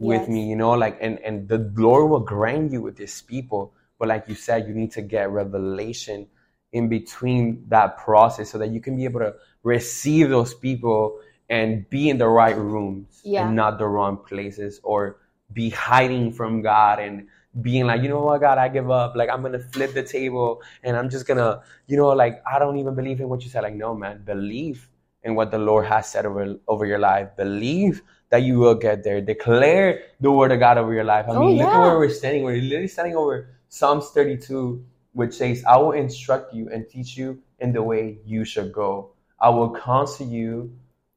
with 0.02 0.22
Yes. 0.22 0.30
me, 0.30 0.50
you 0.50 0.56
know, 0.56 0.72
like 0.72 0.98
and 1.02 1.20
and 1.20 1.48
the 1.48 1.60
Lord 1.76 2.10
will 2.10 2.22
grant 2.22 2.72
you 2.74 2.82
with 2.82 2.98
these 2.98 3.22
people. 3.22 3.74
But 4.00 4.08
like 4.10 4.28
you 4.28 4.36
said, 4.36 4.68
you 4.68 4.74
need 4.74 4.92
to 4.94 5.02
get 5.04 5.30
revelation 5.32 6.28
in 6.74 6.90
between 6.90 7.66
that 7.70 7.98
process 7.98 8.50
so 8.52 8.58
that 8.58 8.70
you 8.70 8.82
can 8.82 8.96
be 8.96 9.06
able 9.06 9.20
to 9.22 9.36
receive 9.64 10.30
those 10.30 10.54
people 10.56 11.20
and 11.50 11.88
be 11.90 12.10
in 12.10 12.18
the 12.18 12.28
right 12.28 12.58
rooms 12.58 13.22
Yeah. 13.24 13.46
and 13.48 13.56
not 13.56 13.78
the 13.78 13.88
wrong 13.88 14.18
places 14.18 14.80
or 14.84 15.18
be 15.54 15.70
hiding 15.70 16.32
from 16.34 16.62
God 16.64 17.00
and 17.00 17.28
being 17.62 17.86
like, 17.86 18.02
you 18.02 18.10
know 18.10 18.22
what, 18.22 18.40
God, 18.42 18.58
I 18.58 18.70
give 18.70 18.90
up. 18.90 19.16
Like 19.16 19.30
I'm 19.30 19.42
gonna 19.44 19.60
flip 19.60 19.94
the 19.94 20.04
table 20.04 20.62
and 20.84 20.98
I'm 20.98 21.10
just 21.10 21.28
gonna, 21.28 21.62
you 21.88 21.98
know, 21.98 22.10
like 22.10 22.42
I 22.52 22.58
don't 22.60 22.78
even 22.78 22.96
believe 22.96 23.20
in 23.22 23.30
what 23.30 23.44
you 23.44 23.50
said. 23.50 23.62
Like, 23.64 23.76
no, 23.76 23.94
man, 23.94 24.24
believe 24.26 24.88
in 25.24 25.36
what 25.36 25.52
the 25.52 25.60
Lord 25.60 25.86
has 25.88 26.08
said 26.10 26.26
over 26.26 26.56
over 26.68 26.86
your 26.88 27.00
life. 27.00 27.30
Believe 27.38 28.02
that 28.32 28.44
you 28.44 28.58
will 28.60 28.76
get 28.76 29.04
there. 29.04 29.22
Declare 29.22 30.02
the 30.20 30.32
word 30.32 30.52
of 30.52 30.60
God 30.60 30.78
over 30.78 30.94
your 30.94 31.04
life. 31.04 31.26
I 31.30 31.34
Oh, 31.34 31.40
mean, 31.40 31.58
look 31.60 31.68
at 31.70 31.80
where 31.80 32.00
we're 32.00 32.10
standing. 32.10 32.44
We're 32.44 32.62
literally 32.62 32.88
standing 32.88 33.16
over 33.16 33.50
Psalms 33.70 34.10
32, 34.10 34.84
which 35.14 35.34
says, 35.36 35.64
I 35.66 35.78
will 35.78 35.92
instruct 35.92 36.54
you 36.54 36.70
and 36.72 36.90
teach 36.90 37.18
you 37.18 37.40
in 37.60 37.74
the 37.74 37.84
way 37.84 38.20
you 38.26 38.44
should 38.46 38.74
go. 38.74 39.12
I 39.40 39.50
will 39.50 39.76
counsel 39.76 40.28
you 40.28 40.74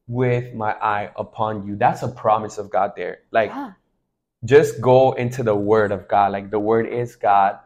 with 0.07 0.53
my 0.53 0.73
eye 0.73 1.11
upon 1.15 1.65
you. 1.67 1.75
That's 1.77 2.03
a 2.03 2.09
promise 2.09 2.57
of 2.57 2.69
God 2.69 2.93
there. 2.95 3.19
Like, 3.31 3.49
Yeah. 3.49 3.71
just 4.43 4.81
go 4.81 5.13
into 5.13 5.41
the 5.43 5.55
word 5.55 5.91
of 5.91 6.07
God. 6.07 6.31
Like 6.33 6.51
the 6.51 6.59
word 6.59 6.87
is 6.87 7.15
God. 7.15 7.59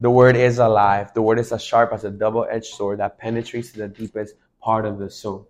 The 0.00 0.10
word 0.10 0.36
is 0.36 0.58
alive. 0.58 1.12
The 1.12 1.22
word 1.22 1.38
is 1.38 1.52
as 1.52 1.62
sharp 1.62 1.92
as 1.92 2.04
a 2.04 2.10
double-edged 2.10 2.72
sword 2.74 3.00
that 3.00 3.18
penetrates 3.18 3.72
to 3.72 3.78
the 3.80 3.88
deepest 3.88 4.34
part 4.62 4.86
of 4.86 4.98
the 4.98 5.10
soul. 5.10 5.48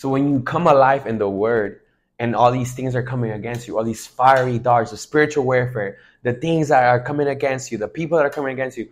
So 0.00 0.08
when 0.08 0.30
you 0.30 0.40
come 0.40 0.66
alive 0.66 1.06
in 1.06 1.18
the 1.18 1.28
word 1.28 1.80
and 2.18 2.34
all 2.34 2.50
these 2.50 2.72
things 2.72 2.96
are 2.96 3.02
coming 3.02 3.32
against 3.32 3.68
you, 3.68 3.76
all 3.76 3.84
these 3.84 4.06
fiery 4.06 4.58
darts, 4.58 4.92
the 4.92 4.96
spiritual 4.96 5.44
warfare, 5.44 5.98
the 6.22 6.32
things 6.32 6.68
that 6.68 6.84
are 6.84 7.02
coming 7.02 7.28
against 7.28 7.70
you, 7.70 7.76
the 7.76 7.86
people 7.86 8.16
that 8.16 8.24
are 8.24 8.30
coming 8.30 8.54
against 8.54 8.78
you, 8.78 8.88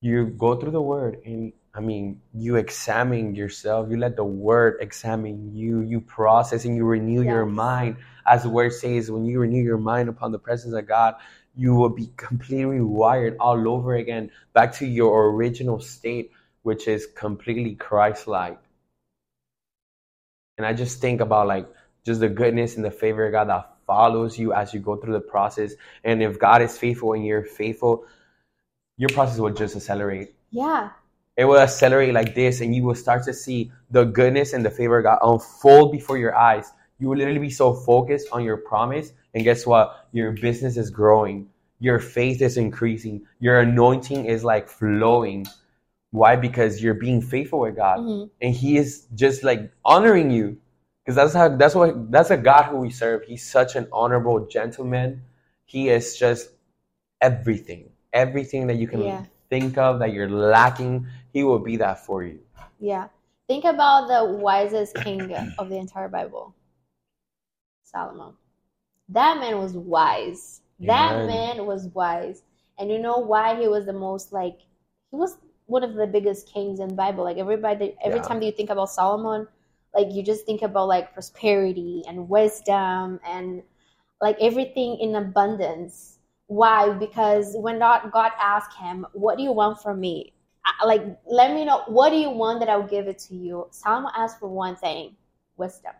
you 0.00 0.26
go 0.26 0.56
through 0.56 0.72
the 0.72 0.82
word 0.82 1.20
and 1.24 1.52
I 1.72 1.78
mean, 1.78 2.20
you 2.34 2.56
examine 2.56 3.36
yourself, 3.36 3.88
you 3.92 3.96
let 3.96 4.16
the 4.16 4.24
word 4.24 4.78
examine 4.80 5.54
you, 5.54 5.82
you 5.82 6.00
process 6.00 6.64
and 6.64 6.74
you 6.74 6.84
renew 6.84 7.22
your 7.22 7.46
mind. 7.46 7.98
As 8.26 8.42
the 8.42 8.50
word 8.50 8.72
says, 8.72 9.12
when 9.12 9.24
you 9.24 9.38
renew 9.38 9.62
your 9.62 9.78
mind 9.78 10.08
upon 10.08 10.32
the 10.32 10.40
presence 10.40 10.74
of 10.74 10.88
God, 10.88 11.14
you 11.54 11.76
will 11.76 11.90
be 11.90 12.10
completely 12.16 12.80
wired 12.80 13.36
all 13.38 13.68
over 13.68 13.94
again 13.94 14.32
back 14.52 14.72
to 14.78 14.84
your 14.84 15.30
original 15.30 15.78
state, 15.78 16.32
which 16.62 16.88
is 16.88 17.06
completely 17.06 17.76
Christ 17.76 18.26
like. 18.26 18.58
And 20.58 20.66
I 20.66 20.74
just 20.74 21.00
think 21.00 21.20
about 21.20 21.46
like 21.46 21.66
just 22.04 22.20
the 22.20 22.28
goodness 22.28 22.76
and 22.76 22.84
the 22.84 22.90
favor 22.90 23.26
of 23.26 23.32
God 23.32 23.48
that 23.48 23.70
follows 23.86 24.38
you 24.38 24.52
as 24.52 24.74
you 24.74 24.80
go 24.80 24.96
through 24.96 25.14
the 25.14 25.20
process. 25.20 25.72
And 26.04 26.22
if 26.22 26.38
God 26.38 26.60
is 26.60 26.76
faithful 26.76 27.14
and 27.14 27.24
you're 27.24 27.44
faithful, 27.44 28.04
your 28.98 29.08
process 29.08 29.38
will 29.38 29.54
just 29.54 29.76
accelerate. 29.76 30.34
Yeah. 30.50 30.90
It 31.36 31.44
will 31.44 31.58
accelerate 31.58 32.12
like 32.12 32.34
this, 32.34 32.60
and 32.60 32.74
you 32.74 32.82
will 32.82 32.96
start 32.96 33.22
to 33.24 33.32
see 33.32 33.70
the 33.92 34.04
goodness 34.04 34.52
and 34.52 34.64
the 34.64 34.70
favor 34.70 34.98
of 34.98 35.04
God 35.04 35.18
unfold 35.22 35.92
before 35.92 36.18
your 36.18 36.36
eyes. 36.36 36.72
You 36.98 37.08
will 37.08 37.16
literally 37.16 37.38
be 37.38 37.50
so 37.50 37.74
focused 37.74 38.26
on 38.32 38.42
your 38.42 38.56
promise, 38.56 39.12
and 39.34 39.44
guess 39.44 39.64
what? 39.64 40.08
Your 40.10 40.32
business 40.32 40.76
is 40.76 40.90
growing, 40.90 41.48
your 41.78 42.00
faith 42.00 42.42
is 42.42 42.56
increasing, 42.56 43.24
your 43.38 43.60
anointing 43.60 44.24
is 44.24 44.42
like 44.42 44.68
flowing. 44.68 45.46
Why? 46.10 46.36
Because 46.36 46.82
you're 46.82 46.94
being 46.94 47.20
faithful 47.20 47.60
with 47.60 47.76
God 47.76 47.98
Mhm. 48.00 48.30
and 48.40 48.54
he 48.54 48.76
is 48.78 49.06
just 49.14 49.44
like 49.44 49.70
honoring 49.84 50.30
you 50.30 50.58
because 51.04 51.16
that's 51.16 51.34
how 51.34 51.48
that's 51.56 51.74
what 51.74 52.10
that's 52.10 52.30
a 52.30 52.36
god 52.36 52.64
who 52.64 52.76
we 52.78 52.90
serve 52.90 53.22
he's 53.24 53.44
such 53.48 53.76
an 53.76 53.88
honorable 53.92 54.46
gentleman 54.46 55.22
he 55.64 55.88
is 55.88 56.16
just 56.16 56.50
everything 57.20 57.90
everything 58.12 58.66
that 58.66 58.76
you 58.76 58.86
can 58.86 59.02
Yeah. 59.02 59.24
think 59.50 59.78
of 59.78 59.98
that 60.00 60.12
you're 60.12 60.28
lacking 60.30 61.06
he 61.32 61.42
will 61.44 61.58
be 61.58 61.76
that 61.78 62.04
for 62.04 62.22
you 62.22 62.38
Yeah. 62.78 63.08
think 63.48 63.64
about 63.64 64.08
the 64.08 64.24
wisest 64.36 64.94
king 64.96 65.34
of 65.58 65.68
the 65.70 65.78
entire 65.78 66.08
Bible, 66.08 66.54
Solomon. 67.82 68.34
That 69.08 69.38
man 69.40 69.58
was 69.58 69.72
wise. 69.76 70.60
That 70.80 71.14
Amen. 71.14 71.26
man 71.26 71.66
was 71.66 71.88
wise. 71.88 72.42
And 72.78 72.90
you 72.90 72.98
know 72.98 73.18
why 73.18 73.58
he 73.60 73.66
was 73.68 73.86
the 73.86 73.92
most 73.92 74.32
like 74.32 74.58
he 75.10 75.16
was 75.16 75.38
one 75.68 75.84
of 75.84 75.94
the 75.94 76.06
biggest 76.08 76.48
kings 76.52 76.80
in 76.80 76.88
the 76.90 76.94
Bible. 76.96 77.24
Like 77.24 77.38
everybody 77.38 77.96
every 78.04 78.20
Yeah. 78.20 78.24
time 78.26 78.40
that 78.40 78.46
you 78.46 78.52
think 78.52 78.70
about 78.70 78.90
Solomon, 78.90 79.48
like 79.94 80.08
you 80.12 80.22
just 80.24 80.46
think 80.46 80.62
about 80.62 80.88
like 80.88 81.14
prosperity 81.14 82.02
and 82.08 82.28
wisdom 82.28 83.20
and 83.26 83.62
like 84.20 84.36
everything 84.40 84.98
in 85.00 85.16
abundance. 85.16 86.18
Why? 86.48 86.90
Because 86.90 87.54
when 87.56 87.78
God, 87.78 88.10
God 88.12 88.32
asked 88.40 88.76
him, 88.78 89.06
What 89.12 89.38
do 89.38 89.44
you 89.44 89.52
want 89.52 89.82
from 89.82 90.00
me? 90.00 90.34
Like, 90.84 91.02
let 91.26 91.54
me 91.54 91.64
know, 91.64 91.82
what 91.88 92.10
do 92.10 92.16
you 92.16 92.30
want 92.30 92.60
that 92.60 92.68
I'll 92.68 92.86
give 92.86 93.08
it 93.08 93.18
to 93.28 93.34
you? 93.36 93.68
Solomon 93.70 94.12
asked 94.16 94.38
for 94.40 94.48
one 94.48 94.76
thing 94.76 95.16
wisdom. 95.56 95.92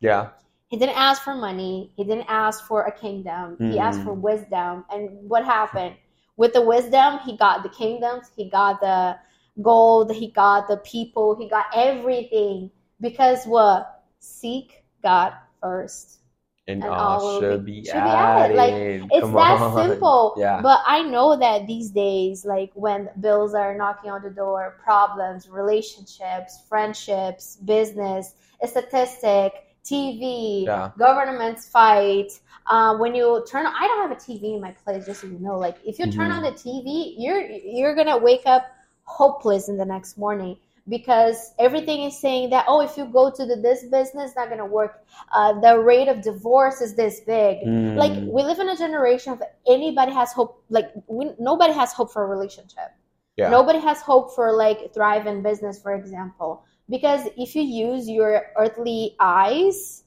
Yeah. 0.00 0.30
He 0.68 0.76
didn't 0.76 0.96
ask 0.96 1.22
for 1.22 1.34
money. 1.34 1.92
He 1.96 2.04
didn't 2.04 2.26
ask 2.28 2.64
for 2.66 2.84
a 2.84 2.92
kingdom. 2.92 3.58
He 3.68 3.78
asked 3.78 4.00
Mhm. 4.00 4.04
for 4.04 4.14
wisdom. 4.14 4.84
And 4.90 5.28
what 5.28 5.44
happened? 5.44 5.96
With 6.36 6.52
the 6.52 6.60
wisdom, 6.60 7.18
he 7.24 7.36
got 7.36 7.62
the 7.62 7.68
kingdoms, 7.68 8.30
he 8.36 8.50
got 8.50 8.80
the 8.80 9.16
gold, 9.62 10.12
he 10.12 10.28
got 10.30 10.68
the 10.68 10.76
people, 10.78 11.36
he 11.36 11.48
got 11.48 11.66
everything. 11.74 12.70
Because 13.00 13.44
what? 13.46 14.04
Seek 14.18 14.84
God 15.02 15.32
first. 15.62 16.20
And, 16.68 16.82
And 16.82 16.92
all 16.92 17.38
should 17.40 17.64
be- 17.64 17.84
should 17.84 17.92
be 17.94 17.98
added. 17.98 18.56
Like. 18.56 18.72
It's 19.12 19.20
Come 19.20 19.34
that 19.34 19.60
on. 19.60 19.88
simple. 19.88 20.34
Yeah. 20.38 20.60
But 20.60 20.80
I 20.84 21.02
know 21.02 21.36
that 21.36 21.66
these 21.66 21.90
days, 21.90 22.44
like 22.44 22.72
when 22.74 23.08
bills 23.20 23.54
are 23.54 23.74
knocking 23.76 24.10
on 24.10 24.22
the 24.22 24.30
door, 24.30 24.76
problems, 24.82 25.48
relationships, 25.48 26.62
friendships, 26.68 27.56
business, 27.64 28.34
a 28.60 28.66
statistic, 28.66 29.52
TV, 29.90 30.64
Yeah. 30.66 30.90
governments 30.98 31.68
fight. 31.68 32.30
Uh, 32.66 32.96
when 32.98 33.14
you 33.14 33.44
turn, 33.50 33.64
I 33.66 33.82
don't 33.88 34.02
have 34.08 34.10
a 34.18 34.20
TV 34.26 34.54
in 34.54 34.60
my 34.60 34.72
place, 34.82 35.06
just 35.06 35.20
so 35.22 35.26
you 35.28 35.38
know. 35.38 35.56
Like 35.66 35.76
if 35.84 35.98
you 36.00 36.06
turn 36.10 36.30
Mhm. 36.30 36.36
on 36.36 36.42
the 36.48 36.52
TV, 36.64 37.14
you're 37.24 37.42
you're 37.78 37.94
gonna 37.94 38.18
wake 38.28 38.46
up 38.54 38.64
hopeless 39.04 39.68
in 39.68 39.76
the 39.76 39.84
next 39.84 40.18
morning 40.18 40.56
because 40.88 41.38
everything 41.58 42.02
is 42.08 42.18
saying 42.18 42.50
that 42.50 42.64
oh, 42.68 42.80
if 42.80 42.96
you 42.96 43.04
go 43.06 43.24
to 43.30 43.42
the, 43.46 43.56
this 43.56 43.82
business, 43.84 44.26
it's 44.30 44.36
not 44.36 44.48
gonna 44.50 44.66
work. 44.80 45.04
Uh, 45.32 45.52
the 45.60 45.78
rate 45.78 46.08
of 46.08 46.22
divorce 46.22 46.80
is 46.80 46.94
this 46.94 47.20
big 47.20 47.58
Mm. 47.66 47.96
like 47.96 48.12
we 48.34 48.42
live 48.42 48.58
in 48.58 48.68
a 48.68 48.76
generation 48.76 49.32
of 49.32 49.42
anybody 49.76 50.12
has 50.12 50.32
hope 50.32 50.52
like 50.70 50.88
we, 51.06 51.32
nobody 51.38 51.72
has 51.72 51.92
hope 51.92 52.10
for 52.12 52.22
a 52.24 52.28
relationship 52.36 52.90
yeah. 53.36 53.48
nobody 53.50 53.78
has 53.88 54.00
hope 54.00 54.26
for 54.36 54.52
like 54.52 54.92
thrive 54.94 55.26
in 55.26 55.42
business 55.42 55.80
for 55.84 55.92
example 55.94 56.64
because 56.88 57.28
if 57.36 57.54
you 57.54 57.62
use 57.62 58.08
your 58.08 58.42
earthly 58.58 59.16
eyes 59.20 60.04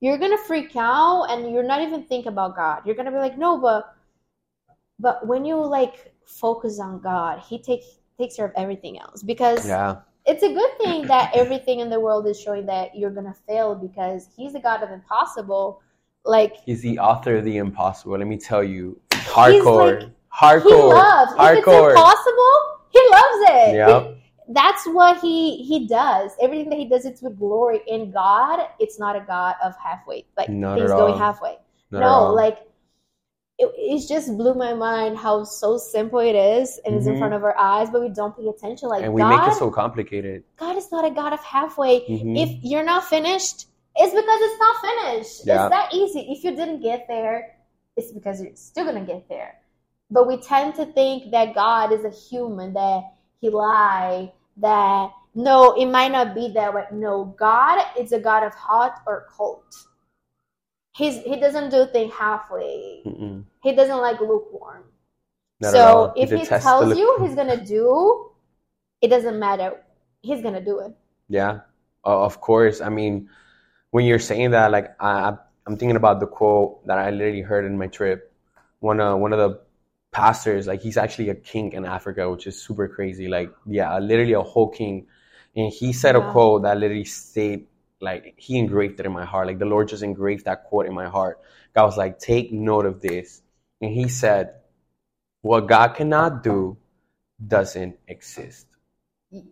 you're 0.00 0.18
gonna 0.18 0.38
freak 0.38 0.74
out 0.76 1.24
and 1.30 1.52
you're 1.52 1.62
not 1.62 1.80
even 1.80 2.04
think 2.04 2.26
about 2.26 2.56
god 2.56 2.82
you're 2.84 2.94
gonna 2.94 3.10
be 3.10 3.18
like 3.18 3.38
no 3.38 3.58
but 3.58 3.94
but 4.98 5.26
when 5.26 5.44
you 5.44 5.56
like 5.56 6.12
focus 6.26 6.78
on 6.80 7.00
god 7.00 7.38
he 7.40 7.58
takes 7.60 7.86
takes 8.18 8.36
care 8.36 8.46
of 8.46 8.52
everything 8.56 8.98
else 9.00 9.22
because 9.22 9.66
Yeah. 9.66 9.96
it's 10.26 10.42
a 10.42 10.52
good 10.52 10.78
thing 10.78 11.06
that 11.08 11.32
everything 11.34 11.80
in 11.80 11.90
the 11.90 11.98
world 11.98 12.26
is 12.26 12.40
showing 12.40 12.66
that 12.66 12.94
you're 12.96 13.10
gonna 13.10 13.34
fail 13.48 13.74
because 13.74 14.28
he's 14.36 14.52
the 14.52 14.60
god 14.60 14.82
of 14.82 14.90
impossible 14.90 15.80
like 16.24 16.54
He's 16.64 16.82
the 16.82 17.00
author 17.00 17.38
of 17.38 17.44
the 17.44 17.56
impossible. 17.56 18.16
Let 18.16 18.28
me 18.28 18.36
tell 18.38 18.62
you, 18.62 18.96
hardcore, 19.10 20.02
like- 20.02 20.08
hardcore, 20.32 20.68
he 20.68 20.74
loves. 20.74 21.32
If 21.32 21.58
it's 21.58 21.66
hardcore. 21.66 21.90
impossible, 21.90 22.54
he 22.90 23.00
loves 23.10 23.50
it. 23.50 23.74
Yep. 23.74 24.16
That's 24.52 24.86
what 24.86 25.20
he 25.20 25.62
he 25.64 25.86
does. 25.86 26.32
Everything 26.40 26.70
that 26.70 26.78
he 26.78 26.88
does, 26.88 27.04
it's 27.04 27.22
with 27.22 27.38
glory. 27.38 27.80
In 27.86 28.10
God, 28.10 28.60
it's 28.78 28.98
not 28.98 29.16
a 29.16 29.20
God 29.20 29.54
of 29.64 29.74
halfway, 29.82 30.24
like 30.36 30.48
Not 30.48 30.78
things 30.78 30.90
going 30.90 31.16
halfway. 31.18 31.58
Not 31.90 32.00
no, 32.00 32.32
like 32.32 32.58
it, 33.58 33.70
it 33.76 34.08
just 34.08 34.36
blew 34.36 34.54
my 34.54 34.74
mind 34.74 35.16
how 35.16 35.44
so 35.44 35.78
simple 35.78 36.18
it 36.18 36.34
is, 36.34 36.80
and 36.84 36.94
it's 36.96 37.06
in 37.06 37.14
Mhm. 37.14 37.18
front 37.18 37.34
of 37.34 37.44
our 37.44 37.56
eyes, 37.56 37.90
but 37.90 38.00
we 38.00 38.08
don't 38.08 38.36
pay 38.36 38.48
attention. 38.48 38.88
Like 38.88 39.02
and 39.04 39.14
we 39.14 39.22
God, 39.22 39.28
make 39.28 39.52
it 39.52 39.58
so 39.58 39.70
complicated. 39.70 40.42
God 40.56 40.76
is 40.76 40.90
not 40.90 41.04
a 41.04 41.10
God 41.10 41.32
of 41.32 41.40
halfway. 41.40 42.00
Mhm. 42.00 42.36
If 42.38 42.64
you're 42.64 42.82
not 42.84 43.04
finished, 43.04 43.66
it's 43.96 44.14
because 44.14 44.40
it's 44.48 44.58
not 44.58 44.76
finished. 44.88 45.46
Yeah. 45.46 45.66
It's 45.66 45.70
that 45.70 45.94
easy. 45.94 46.20
If 46.32 46.44
you 46.44 46.56
didn't 46.56 46.80
get 46.80 47.06
there, 47.08 47.56
it's 47.96 48.10
because 48.12 48.42
you're 48.42 48.56
still 48.56 48.84
gonna 48.84 49.04
get 49.04 49.28
there. 49.28 49.58
But 50.10 50.26
we 50.26 50.36
tend 50.38 50.74
to 50.76 50.86
think 50.86 51.30
that 51.30 51.54
God 51.54 51.92
is 51.92 52.04
a 52.04 52.10
human, 52.10 52.72
that 52.74 53.04
he 53.40 53.48
lie, 53.50 54.32
that 54.58 55.10
no, 55.34 55.72
it 55.74 55.86
might 55.86 56.12
not 56.12 56.34
be 56.34 56.48
that 56.52 56.74
way. 56.74 56.84
No, 56.92 57.34
God 57.38 57.82
is 57.98 58.12
a 58.12 58.20
God 58.20 58.44
of 58.44 58.54
hot 58.54 59.02
or 59.06 59.26
cold. 59.30 59.64
He's 60.94 61.22
he 61.22 61.40
doesn't 61.40 61.70
do 61.70 61.86
things 61.86 62.12
halfway. 62.12 63.02
Mm-mm. 63.06 63.44
He 63.62 63.74
doesn't 63.74 63.96
like 63.98 64.20
lukewarm. 64.20 64.84
Not 65.60 65.72
so 65.72 66.12
if 66.16 66.28
he 66.30 66.36
detests 66.36 66.64
tells 66.64 66.90
the- 66.90 66.98
you 66.98 67.18
he's 67.22 67.34
gonna 67.34 67.64
do, 67.64 68.30
it 69.00 69.08
doesn't 69.08 69.38
matter. 69.38 69.82
He's 70.20 70.42
gonna 70.42 70.62
do 70.64 70.80
it. 70.80 70.92
Yeah, 71.28 71.60
uh, 72.04 72.24
of 72.24 72.40
course. 72.40 72.80
I 72.80 72.90
mean, 72.90 73.30
when 73.90 74.04
you're 74.04 74.18
saying 74.18 74.50
that, 74.50 74.70
like, 74.70 74.94
I, 75.00 75.30
I- 75.30 75.38
I'm 75.66 75.76
thinking 75.76 75.96
about 75.96 76.18
the 76.20 76.26
quote 76.26 76.84
that 76.86 76.98
I 76.98 77.10
literally 77.10 77.40
heard 77.40 77.64
in 77.64 77.78
my 77.78 77.86
trip. 77.86 78.32
One, 78.80 79.00
uh, 79.00 79.14
one 79.16 79.32
of 79.32 79.38
the 79.38 79.60
pastors, 80.12 80.66
like, 80.66 80.82
he's 80.82 80.96
actually 80.96 81.30
a 81.30 81.34
king 81.34 81.72
in 81.72 81.84
Africa, 81.84 82.30
which 82.30 82.46
is 82.46 82.60
super 82.60 82.86
crazy. 82.86 83.28
Like, 83.28 83.50
yeah, 83.66 83.98
literally 83.98 84.34
a 84.34 84.42
whole 84.42 84.68
king. 84.68 85.06
And 85.56 85.72
he 85.72 85.92
said 85.92 86.16
a 86.16 86.30
quote 86.30 86.62
that 86.62 86.78
literally 86.78 87.04
stayed, 87.04 87.66
like, 88.00 88.34
he 88.36 88.58
engraved 88.58 89.00
it 89.00 89.06
in 89.06 89.12
my 89.12 89.24
heart. 89.24 89.46
Like, 89.46 89.58
the 89.58 89.66
Lord 89.66 89.88
just 89.88 90.02
engraved 90.02 90.44
that 90.44 90.64
quote 90.64 90.86
in 90.86 90.94
my 90.94 91.08
heart. 91.08 91.40
God 91.74 91.86
was 91.86 91.96
like, 91.96 92.18
take 92.18 92.52
note 92.52 92.86
of 92.86 93.00
this. 93.00 93.42
And 93.80 93.90
he 93.90 94.08
said, 94.08 94.54
what 95.40 95.66
God 95.66 95.94
cannot 95.94 96.42
do 96.42 96.76
doesn't 97.44 97.96
exist. 98.06 98.66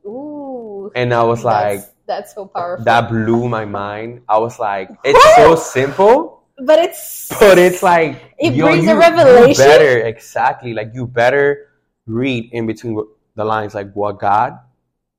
Ooh. 0.04 0.90
And 0.94 1.12
I 1.12 1.22
was 1.22 1.42
like, 1.42 1.80
that's, 1.80 1.92
that's 2.06 2.34
so 2.34 2.46
powerful. 2.46 2.84
that 2.84 3.08
blew 3.08 3.48
my 3.48 3.64
mind. 3.64 4.22
I 4.28 4.38
was 4.38 4.58
like, 4.58 4.90
it's 5.04 5.36
so 5.36 5.56
simple, 5.56 6.39
but 6.64 6.78
it's 6.78 7.28
but 7.40 7.58
it's 7.58 7.82
like 7.82 8.34
It 8.38 8.54
yo, 8.54 8.66
brings 8.66 8.84
you, 8.84 8.92
a 8.92 8.98
revelation. 8.98 9.50
You 9.50 9.54
better 9.56 10.00
exactly 10.06 10.74
like 10.74 10.90
you 10.94 11.06
better 11.06 11.68
read 12.06 12.52
in 12.52 12.66
between 12.66 13.02
the 13.34 13.44
lines 13.44 13.74
like 13.74 13.92
what 13.94 14.18
God 14.18 14.58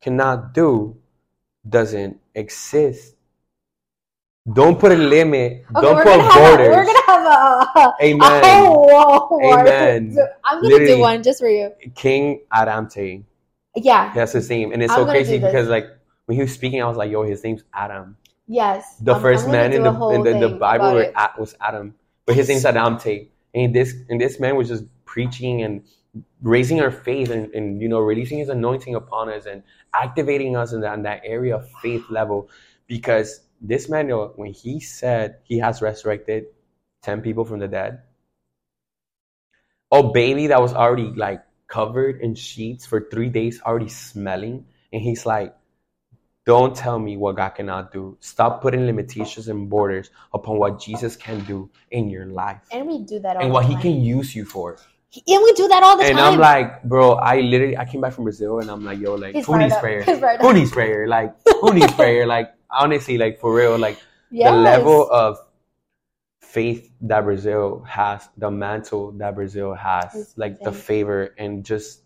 cannot 0.01 0.53
do 0.53 0.97
doesn't 1.67 2.19
exist. 2.35 3.15
Don't 4.51 4.79
put 4.79 4.91
a 4.91 4.95
limit. 4.95 5.65
Okay, 5.69 5.81
don't 5.81 5.97
put 5.97 6.05
gonna 6.05 6.23
a, 6.23 6.33
borders. 6.33 6.75
we're 6.75 6.85
gonna 6.85 7.05
have 7.05 7.25
a, 7.75 7.93
Amen. 8.01 8.43
a 8.43 8.65
whole. 8.65 9.39
Amen. 9.43 10.13
So 10.13 10.27
I'm 10.43 10.61
gonna 10.61 10.67
Literally. 10.67 10.95
do 10.95 10.99
one 10.99 11.21
just 11.21 11.39
for 11.39 11.49
you. 11.49 11.71
King 11.93 12.41
Adamte. 12.51 13.23
Yeah. 13.75 14.11
That's 14.13 14.33
his 14.33 14.49
name, 14.49 14.73
and 14.73 14.81
it's 14.81 14.91
I'm 14.91 15.05
so 15.05 15.05
crazy 15.05 15.37
because 15.37 15.67
like 15.67 15.85
when 16.25 16.37
he 16.37 16.41
was 16.41 16.53
speaking, 16.53 16.81
I 16.81 16.87
was 16.87 16.97
like, 16.97 17.11
"Yo, 17.11 17.23
his 17.23 17.43
name's 17.43 17.63
Adam." 17.73 18.17
Yes. 18.51 18.97
the 18.99 19.13
I'm- 19.13 19.23
1st 19.23 19.45
I'm 19.45 19.51
man 19.51 19.71
in 19.71 19.83
do 19.83 19.89
a 19.89 19.93
the 19.93 20.09
in 20.09 20.23
the, 20.23 20.49
the 20.49 20.55
Bible 20.55 20.93
were 20.93 21.13
was 21.39 21.55
Adam, 21.61 21.95
but 22.25 22.35
his 22.35 22.49
name's 22.49 22.65
Adamte, 22.65 23.29
and 23.55 23.73
this 23.73 23.95
and 24.09 24.19
this 24.19 24.41
man 24.41 24.57
was 24.57 24.67
just 24.67 24.83
preaching 25.05 25.61
and 25.61 25.83
raising 26.41 26.81
our 26.81 26.91
faith 26.91 27.29
and, 27.29 27.53
and 27.55 27.81
you 27.81 27.87
know 27.87 27.99
releasing 27.99 28.39
his 28.39 28.49
anointing 28.49 28.93
upon 28.93 29.29
us 29.29 29.45
and 29.45 29.63
activating 29.95 30.57
us 30.57 30.73
in 30.73 30.81
that, 30.81 30.93
in 30.95 31.03
that 31.03 31.21
area 31.23 31.55
of 31.55 31.69
faith 31.81 32.03
level, 32.09 32.49
because 32.87 33.39
this 33.61 33.87
man, 33.87 34.09
when 34.09 34.51
he 34.51 34.81
said 34.81 35.37
he 35.43 35.59
has 35.59 35.81
resurrected 35.81 36.47
ten 37.01 37.21
people 37.21 37.45
from 37.45 37.59
the 37.59 37.69
dead, 37.69 38.01
a 39.93 40.03
baby 40.03 40.47
that 40.47 40.61
was 40.61 40.73
already 40.73 41.11
like 41.15 41.41
covered 41.69 42.19
in 42.19 42.35
sheets 42.35 42.85
for 42.85 42.99
three 43.09 43.29
days, 43.29 43.61
already 43.65 43.87
smelling, 43.87 44.65
and 44.91 45.01
he's 45.01 45.25
like. 45.25 45.55
Don't 46.45 46.75
tell 46.75 46.97
me 46.97 47.17
what 47.17 47.35
God 47.35 47.49
cannot 47.49 47.91
do. 47.91 48.17
Stop 48.19 48.61
putting 48.61 48.85
limitations 48.85 49.47
and 49.47 49.69
borders 49.69 50.09
upon 50.33 50.57
what 50.57 50.79
Jesus 50.79 51.15
can 51.15 51.43
do 51.45 51.69
in 51.91 52.09
your 52.09 52.25
life 52.25 52.61
And 52.71 52.87
we 52.87 52.99
do 52.99 53.19
that 53.19 53.37
all 53.37 53.43
and 53.43 53.51
what 53.53 53.65
He 53.65 53.75
can 53.75 54.01
use 54.01 54.35
you 54.35 54.45
for. 54.45 54.77
And 55.27 55.43
we 55.43 55.53
do 55.53 55.67
that 55.67 55.83
all 55.83 55.97
the 55.97 56.05
And 56.05 56.17
time. 56.17 56.33
And 56.33 56.35
I'm 56.35 56.39
like, 56.39 56.83
bro, 56.83 57.13
I 57.13 57.41
literally 57.41 57.77
I 57.77 57.85
came 57.85 58.01
back 58.01 58.13
from 58.13 58.23
Brazil 58.23 58.59
and 58.59 58.71
I'm 58.71 58.83
like, 58.83 58.99
yo, 58.99 59.15
like 59.15 59.35
who 59.35 59.57
needs 59.57 59.75
prayer? 59.77 60.03
Who 60.03 60.53
needs 60.53 60.71
prayer? 60.71 61.07
Like 61.07 61.35
who 61.59 61.73
needs 61.73 61.93
prayer? 62.01 62.25
Like 62.25 62.53
honestly, 62.71 63.17
like 63.17 63.39
for 63.39 63.53
real, 63.53 63.77
like 63.77 63.99
yes. 64.31 64.49
the 64.49 64.57
level 64.57 65.11
of 65.11 65.37
faith 66.39 66.89
that 67.01 67.23
Brazil 67.23 67.83
has, 67.87 68.27
the 68.37 68.49
mantle 68.49 69.11
that 69.13 69.35
Brazil 69.35 69.73
has, 69.73 70.15
It's 70.15 70.37
like 70.37 70.59
the 70.61 70.71
favor 70.71 71.35
and 71.37 71.63
just 71.63 72.01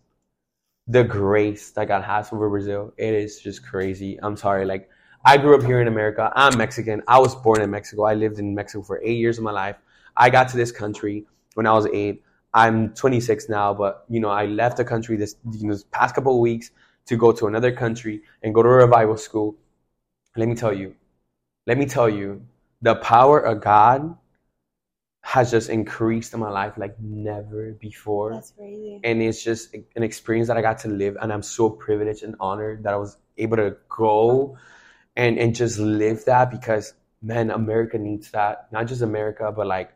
the 0.87 1.03
grace 1.03 1.71
that 1.71 1.87
God 1.87 2.03
has 2.03 2.31
over 2.31 2.49
Brazil, 2.49 2.93
it 2.97 3.13
is 3.13 3.39
just 3.39 3.65
crazy. 3.65 4.19
I'm 4.21 4.37
sorry, 4.37 4.65
like 4.65 4.89
I 5.23 5.37
grew 5.37 5.55
up 5.55 5.63
here 5.63 5.81
in 5.81 5.87
America. 5.87 6.31
I'm 6.35 6.55
Mexican. 6.57 7.01
I 7.07 7.17
was 7.17 7.35
born 7.35 7.61
in 7.61 7.71
Mexico. 7.71 8.03
I 8.03 8.13
lived 8.13 8.37
in 8.37 8.53
Mexico 8.53 8.83
for 8.83 9.01
eight 9.03 9.17
years 9.17 9.39
of 9.39 9.43
my 9.43 9.51
life. 9.51 9.75
I 10.15 10.29
got 10.29 10.49
to 10.49 10.57
this 10.57 10.71
country 10.71 11.25
when 11.55 11.65
I 11.65 11.73
was 11.73 11.87
eight. 11.87 12.23
I'm 12.53 12.93
26 12.93 13.49
now, 13.49 13.73
but 13.73 14.05
you 14.07 14.19
know, 14.19 14.29
I 14.29 14.45
left 14.45 14.77
the 14.77 14.85
country 14.85 15.17
this 15.17 15.35
you 15.51 15.67
know, 15.67 15.77
past 15.91 16.13
couple 16.13 16.33
of 16.33 16.39
weeks 16.39 16.69
to 17.07 17.17
go 17.17 17.31
to 17.31 17.47
another 17.47 17.71
country 17.71 18.21
and 18.43 18.53
go 18.53 18.61
to 18.61 18.69
a 18.69 18.71
revival 18.71 19.17
school. 19.17 19.55
Let 20.37 20.47
me 20.47 20.55
tell 20.55 20.73
you, 20.73 20.95
let 21.65 21.77
me 21.77 21.85
tell 21.85 22.07
you, 22.07 22.45
the 22.81 22.95
power 22.95 23.39
of 23.39 23.61
God 23.61 24.15
has 25.25 25.49
just 25.49 25.69
increased 25.71 26.35
in 26.35 26.39
my 26.39 26.51
life 26.51 26.77
like 26.77 26.95
never 26.99 27.71
before. 27.71 28.31
That's 28.31 28.51
crazy. 28.51 29.01
And 29.03 29.23
it's 29.23 29.43
just 29.43 29.73
an 29.73 30.03
experience 30.03 30.49
that 30.49 30.55
I 30.55 30.61
got 30.61 30.77
to 30.79 30.87
live, 30.87 31.17
and 31.19 31.33
I'm 31.33 31.41
so 31.41 31.67
privileged 31.67 32.21
and 32.21 32.35
honored 32.39 32.83
that 32.83 32.93
I 32.93 32.97
was 32.97 33.17
able 33.35 33.57
to 33.57 33.75
go 33.89 34.55
and 35.15 35.39
and 35.39 35.55
just 35.55 35.79
live 35.79 36.23
that 36.25 36.51
because 36.51 36.93
man, 37.23 37.49
America 37.49 37.97
needs 37.97 38.29
that. 38.31 38.71
Not 38.71 38.85
just 38.85 39.01
America, 39.01 39.51
but 39.51 39.65
like 39.65 39.91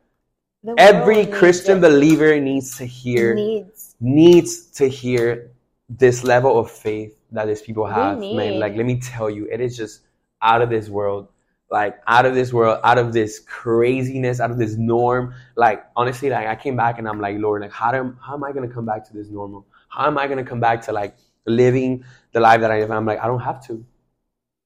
every 0.80 1.28
Christian 1.28 1.78
it. 1.78 1.82
believer 1.82 2.40
needs 2.40 2.78
to 2.80 2.86
hear 2.86 3.36
needs. 3.36 3.96
needs 4.02 4.66
to 4.82 4.90
hear 4.90 5.52
this 5.88 6.24
level 6.24 6.58
of 6.58 6.72
faith 6.72 7.14
that 7.34 7.46
these 7.46 7.62
people 7.62 7.86
have. 7.86 8.18
Man, 8.18 8.60
like 8.60 8.76
let 8.76 8.88
me 8.88 9.00
tell 9.00 9.30
you, 9.30 9.48
it 9.52 9.62
is 9.62 9.78
just 9.78 10.02
out 10.42 10.64
of 10.64 10.72
this 10.72 10.90
world. 10.90 11.28
Like 11.72 12.00
out 12.08 12.26
of 12.26 12.34
this 12.34 12.52
world, 12.52 12.80
out 12.84 12.98
of 12.98 13.14
this 13.14 13.40
craziness, 13.40 14.40
out 14.40 14.50
of 14.50 14.58
this 14.58 14.76
norm. 14.76 15.34
Like 15.56 15.86
honestly, 15.96 16.30
like 16.30 16.48
I 16.48 16.56
came 16.56 16.76
back 16.76 16.98
and 16.98 17.08
I'm 17.08 17.22
like, 17.22 17.38
Lord, 17.38 17.62
like 17.62 17.72
how 17.72 17.92
do 17.92 18.18
how 18.26 18.34
am 18.34 18.44
I 18.44 18.52
gonna 18.52 18.68
come 18.68 18.86
back 18.86 19.06
to 19.08 19.14
this 19.14 19.30
normal? 19.30 19.68
How 19.90 20.08
am 20.08 20.18
I 20.18 20.28
gonna 20.28 20.44
come 20.44 20.60
back 20.60 20.82
to 20.86 20.92
like 20.92 21.16
living 21.46 22.04
the 22.34 22.40
life 22.40 22.62
that 22.62 22.72
I 22.72 22.80
live? 22.80 22.92
I'm 22.92 23.06
like, 23.06 23.20
I 23.20 23.28
don't 23.28 23.42
have 23.42 23.66
to. 23.68 23.86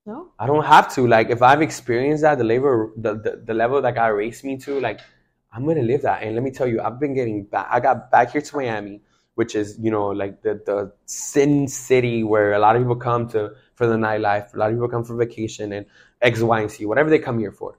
No. 0.06 0.32
I 0.38 0.48
don't 0.48 0.66
have 0.66 0.94
to. 0.96 1.08
Like 1.08 1.30
if 1.30 1.42
I've 1.42 1.62
experienced 1.62 2.24
that, 2.24 2.38
the 2.38 2.44
level 2.44 2.92
the, 2.98 3.16
the, 3.16 3.44
the 3.46 3.54
level 3.54 3.82
that 3.82 3.96
God 3.96 4.08
raised 4.08 4.44
me 4.44 4.58
to, 4.60 4.80
like 4.80 5.00
I'm 5.52 5.66
gonna 5.66 5.84
live 5.84 6.02
that. 6.04 6.24
And 6.24 6.36
let 6.36 6.44
me 6.44 6.52
tell 6.52 6.68
you, 6.68 6.82
I've 6.82 7.00
been 7.00 7.14
getting 7.14 7.44
back 7.44 7.68
I 7.70 7.80
got 7.80 8.12
back 8.12 8.32
here 8.32 8.42
to 8.42 8.56
Miami, 8.56 9.02
which 9.36 9.56
is, 9.56 9.78
you 9.80 9.92
know, 9.92 10.08
like 10.08 10.42
the 10.42 10.62
the 10.66 10.94
sin 11.06 11.68
city 11.68 12.24
where 12.24 12.54
a 12.54 12.60
lot 12.60 12.76
of 12.76 12.82
people 12.82 12.96
come 12.96 13.28
to 13.30 13.52
for 13.76 13.88
the 13.88 13.96
nightlife, 13.96 14.54
a 14.54 14.58
lot 14.58 14.70
of 14.70 14.76
people 14.76 14.90
come 14.90 15.04
for 15.04 15.16
vacation 15.16 15.74
and 15.74 15.86
X, 16.24 16.42
Y, 16.42 16.62
and 16.62 16.72
Z, 16.72 16.86
whatever 16.86 17.10
they 17.10 17.20
come 17.20 17.38
here 17.38 17.52
for. 17.52 17.78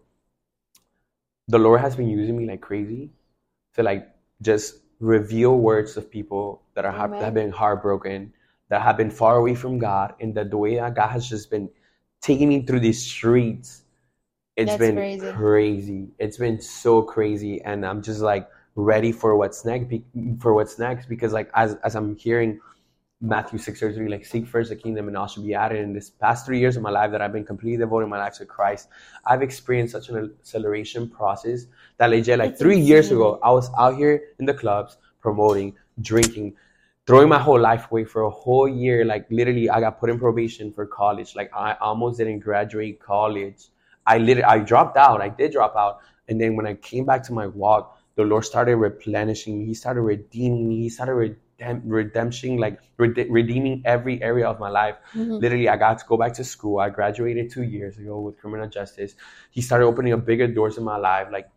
The 1.48 1.58
Lord 1.58 1.80
has 1.80 1.96
been 1.96 2.08
using 2.08 2.36
me 2.36 2.46
like 2.46 2.60
crazy 2.60 3.10
to 3.74 3.82
like 3.82 4.08
just 4.42 4.76
reveal 5.00 5.58
words 5.58 5.96
of 5.96 6.10
people 6.10 6.62
that 6.74 6.84
are 6.84 6.92
have, 6.92 7.10
that 7.12 7.22
have 7.22 7.34
been 7.34 7.50
heartbroken, 7.50 8.32
that 8.68 8.82
have 8.82 8.96
been 8.96 9.10
far 9.10 9.36
away 9.36 9.54
from 9.54 9.78
God, 9.78 10.14
and 10.20 10.34
that 10.36 10.50
the 10.50 10.56
way 10.58 10.76
that 10.76 10.94
God 10.94 11.08
has 11.08 11.28
just 11.28 11.50
been 11.50 11.68
taking 12.20 12.48
me 12.48 12.62
through 12.62 12.80
these 12.80 13.04
streets, 13.04 13.82
it's 14.56 14.70
That's 14.70 14.78
been 14.78 14.96
crazy. 14.96 15.32
crazy. 15.32 16.08
It's 16.18 16.36
been 16.36 16.60
so 16.60 17.02
crazy, 17.02 17.60
and 17.62 17.84
I'm 17.84 18.02
just 18.02 18.20
like 18.20 18.48
ready 18.76 19.12
for 19.12 19.36
what's 19.36 19.64
next. 19.64 19.88
be- 19.88 20.04
For 20.40 20.54
what's 20.54 20.78
next, 20.78 21.06
because 21.08 21.32
like 21.32 21.50
as 21.54 21.76
as 21.84 21.94
I'm 21.96 22.16
hearing 22.16 22.60
Matthew 23.24 23.58
six 23.58 23.80
thirty 23.80 23.94
three, 23.94 24.08
like 24.08 24.26
seek 24.26 24.46
first 24.46 24.68
the 24.68 24.76
kingdom, 24.76 25.08
and 25.08 25.16
all 25.16 25.26
should 25.26 25.44
be 25.44 25.54
added. 25.54 25.80
In 25.80 25.94
this 25.94 26.10
past 26.10 26.44
three 26.44 26.58
years 26.58 26.76
of 26.76 26.82
my 26.82 26.90
life, 26.90 27.10
that 27.12 27.22
I've 27.22 27.32
been 27.32 27.44
completely 27.44 27.78
devoting 27.78 28.10
my 28.10 28.18
life 28.18 28.34
to 28.34 28.44
Christ, 28.44 28.88
I've 29.26 29.40
experienced 29.40 29.92
such 29.92 30.10
an 30.10 30.30
acceleration 30.40 31.08
process 31.08 31.64
that 31.96 32.10
legit, 32.10 32.38
like 32.38 32.58
three 32.58 32.78
years 32.78 33.10
ago, 33.10 33.40
I 33.42 33.50
was 33.50 33.70
out 33.78 33.96
here 33.96 34.20
in 34.38 34.44
the 34.44 34.52
clubs 34.52 34.98
promoting, 35.22 35.74
drinking, 36.02 36.54
throwing 37.06 37.30
my 37.30 37.38
whole 37.38 37.58
life 37.58 37.90
away 37.90 38.04
for 38.04 38.22
a 38.22 38.30
whole 38.30 38.68
year. 38.68 39.06
Like 39.06 39.26
literally, 39.30 39.70
I 39.70 39.80
got 39.80 39.98
put 39.98 40.10
in 40.10 40.18
probation 40.18 40.70
for 40.70 40.84
college. 40.84 41.34
Like 41.34 41.50
I 41.54 41.76
almost 41.80 42.18
didn't 42.18 42.40
graduate 42.40 43.00
college. 43.00 43.68
I 44.06 44.18
literally, 44.18 44.44
I 44.44 44.58
dropped 44.58 44.98
out. 44.98 45.22
I 45.22 45.30
did 45.30 45.52
drop 45.52 45.74
out, 45.76 46.00
and 46.28 46.38
then 46.38 46.56
when 46.56 46.66
I 46.66 46.74
came 46.74 47.06
back 47.06 47.22
to 47.24 47.32
my 47.32 47.46
walk, 47.46 47.98
the 48.16 48.22
Lord 48.22 48.44
started 48.44 48.76
replenishing 48.76 49.60
me. 49.60 49.64
He 49.64 49.74
started 49.74 50.02
redeeming 50.02 50.68
me. 50.68 50.82
He 50.82 50.88
started 50.90 51.14
redemption, 51.84 52.56
like 52.58 52.80
rede- 52.96 53.28
redeeming 53.30 53.82
every 53.84 54.22
area 54.22 54.46
of 54.46 54.58
my 54.58 54.68
life. 54.70 54.96
Mhm. 55.14 55.40
Literally, 55.40 55.68
I 55.68 55.76
got 55.76 55.98
to 55.98 56.04
go 56.06 56.16
back 56.16 56.34
to 56.34 56.44
school. 56.44 56.78
I 56.78 56.90
graduated 56.90 57.50
two 57.50 57.62
years 57.62 57.98
ago 57.98 58.20
with 58.20 58.38
criminal 58.38 58.68
justice. 58.68 59.14
He 59.50 59.60
started 59.60 59.86
opening 59.86 60.12
up 60.12 60.24
bigger 60.24 60.46
doors 60.48 60.78
in 60.78 60.84
my 60.84 60.96
life. 60.96 61.28
Like 61.30 61.48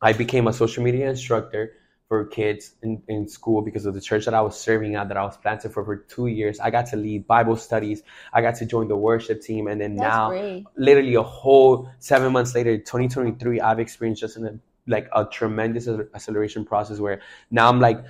I 0.00 0.12
became 0.12 0.46
a 0.46 0.52
social 0.52 0.82
media 0.84 1.08
instructor 1.08 1.72
for 2.08 2.24
kids 2.24 2.74
in, 2.82 3.02
in 3.08 3.28
school 3.28 3.60
because 3.60 3.84
of 3.84 3.92
the 3.92 4.00
church 4.00 4.24
that 4.24 4.32
I 4.32 4.40
was 4.40 4.58
serving 4.58 4.94
at, 4.94 5.08
that 5.08 5.18
I 5.18 5.24
was 5.24 5.36
planted 5.36 5.72
for 5.72 5.84
for 5.84 5.96
two 5.96 6.26
years. 6.28 6.58
I 6.58 6.70
got 6.70 6.86
to 6.86 6.96
lead 6.96 7.26
Bible 7.26 7.56
studies. 7.56 8.02
I 8.32 8.40
got 8.40 8.54
to 8.56 8.66
join 8.66 8.88
the 8.88 8.96
worship 8.96 9.42
team, 9.42 9.66
and 9.66 9.78
then 9.80 9.94
That's 9.94 10.16
now, 10.16 10.30
great. 10.30 10.64
literally 10.76 11.14
a 11.16 11.22
whole 11.22 11.90
seven 11.98 12.32
months 12.32 12.54
later, 12.54 12.78
2023, 12.78 13.60
I've 13.60 13.78
experienced 13.78 14.22
just 14.22 14.38
an, 14.38 14.60
like 14.86 15.10
a 15.14 15.26
tremendous 15.26 15.86
acceleration 15.86 16.64
process 16.64 16.98
where 16.98 17.20
now 17.50 17.68
I'm 17.68 17.78
like, 17.78 18.02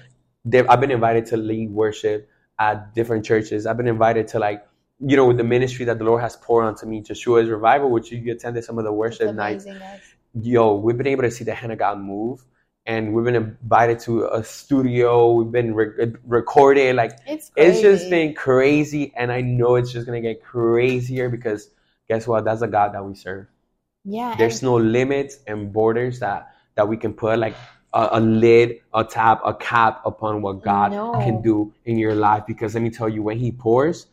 I've 0.68 0.80
been 0.80 0.90
invited 0.90 1.26
to 1.26 1.36
lead 1.36 1.70
worship 1.70 2.28
at 2.58 2.94
different 2.94 3.24
churches. 3.24 3.66
I've 3.66 3.76
been 3.76 3.88
invited 3.88 4.28
to 4.28 4.38
like, 4.38 4.66
you 5.00 5.16
know, 5.16 5.26
with 5.26 5.36
the 5.36 5.44
ministry 5.44 5.84
that 5.86 5.98
the 5.98 6.04
Lord 6.04 6.20
has 6.22 6.36
poured 6.36 6.64
onto 6.64 6.86
me, 6.86 7.00
Joshua's 7.02 7.48
revival, 7.48 7.90
which 7.90 8.10
you 8.10 8.32
attended 8.32 8.64
some 8.64 8.78
of 8.78 8.84
the 8.84 8.92
worship 8.92 9.34
nights 9.34 9.64
guys. 9.64 10.00
yo, 10.34 10.74
we've 10.74 10.96
been 10.98 11.06
able 11.06 11.22
to 11.22 11.30
see 11.30 11.44
the 11.44 11.54
hand 11.54 11.72
of 11.72 11.78
God 11.78 11.98
move, 12.00 12.44
and 12.84 13.14
we've 13.14 13.24
been 13.24 13.36
invited 13.36 14.00
to 14.00 14.26
a 14.26 14.42
studio. 14.42 15.32
We've 15.32 15.52
been 15.52 15.74
re- 15.74 16.02
uh, 16.02 16.06
recorded. 16.26 16.96
Like 16.96 17.12
It's 17.26 17.50
it's 17.56 17.80
just 17.80 18.10
been 18.10 18.34
crazy, 18.34 19.12
and 19.16 19.30
I 19.30 19.40
know 19.40 19.76
it's 19.76 19.92
just 19.92 20.06
gonna 20.06 20.20
get 20.20 20.42
crazier 20.42 21.28
because 21.28 21.70
guess 22.08 22.26
what? 22.26 22.44
That's 22.44 22.60
the 22.60 22.66
God 22.68 22.94
that 22.94 23.04
we 23.04 23.14
serve. 23.14 23.46
yeah. 24.04 24.34
There's 24.38 24.62
and- 24.62 24.70
no 24.70 24.76
limits 24.78 25.38
and 25.46 25.72
borders 25.72 26.18
that 26.20 26.54
that 26.74 26.88
we 26.88 26.96
can 26.96 27.12
put 27.12 27.38
like 27.38 27.54
a, 27.92 28.08
a 28.12 28.20
lid, 28.20 28.80
a 28.94 29.04
tap, 29.04 29.40
a 29.44 29.54
cap 29.54 30.02
upon 30.04 30.42
what 30.42 30.62
God 30.62 30.92
No. 30.92 31.12
can 31.22 31.42
do 31.42 31.72
in 31.84 31.98
your 31.98 32.14
life. 32.14 32.44
Because 32.46 32.74
let 32.74 32.82
me 32.82 32.90
tell 32.90 33.08
you, 33.08 33.22
when 33.22 33.38
He 33.38 33.52
pours, 33.52 34.06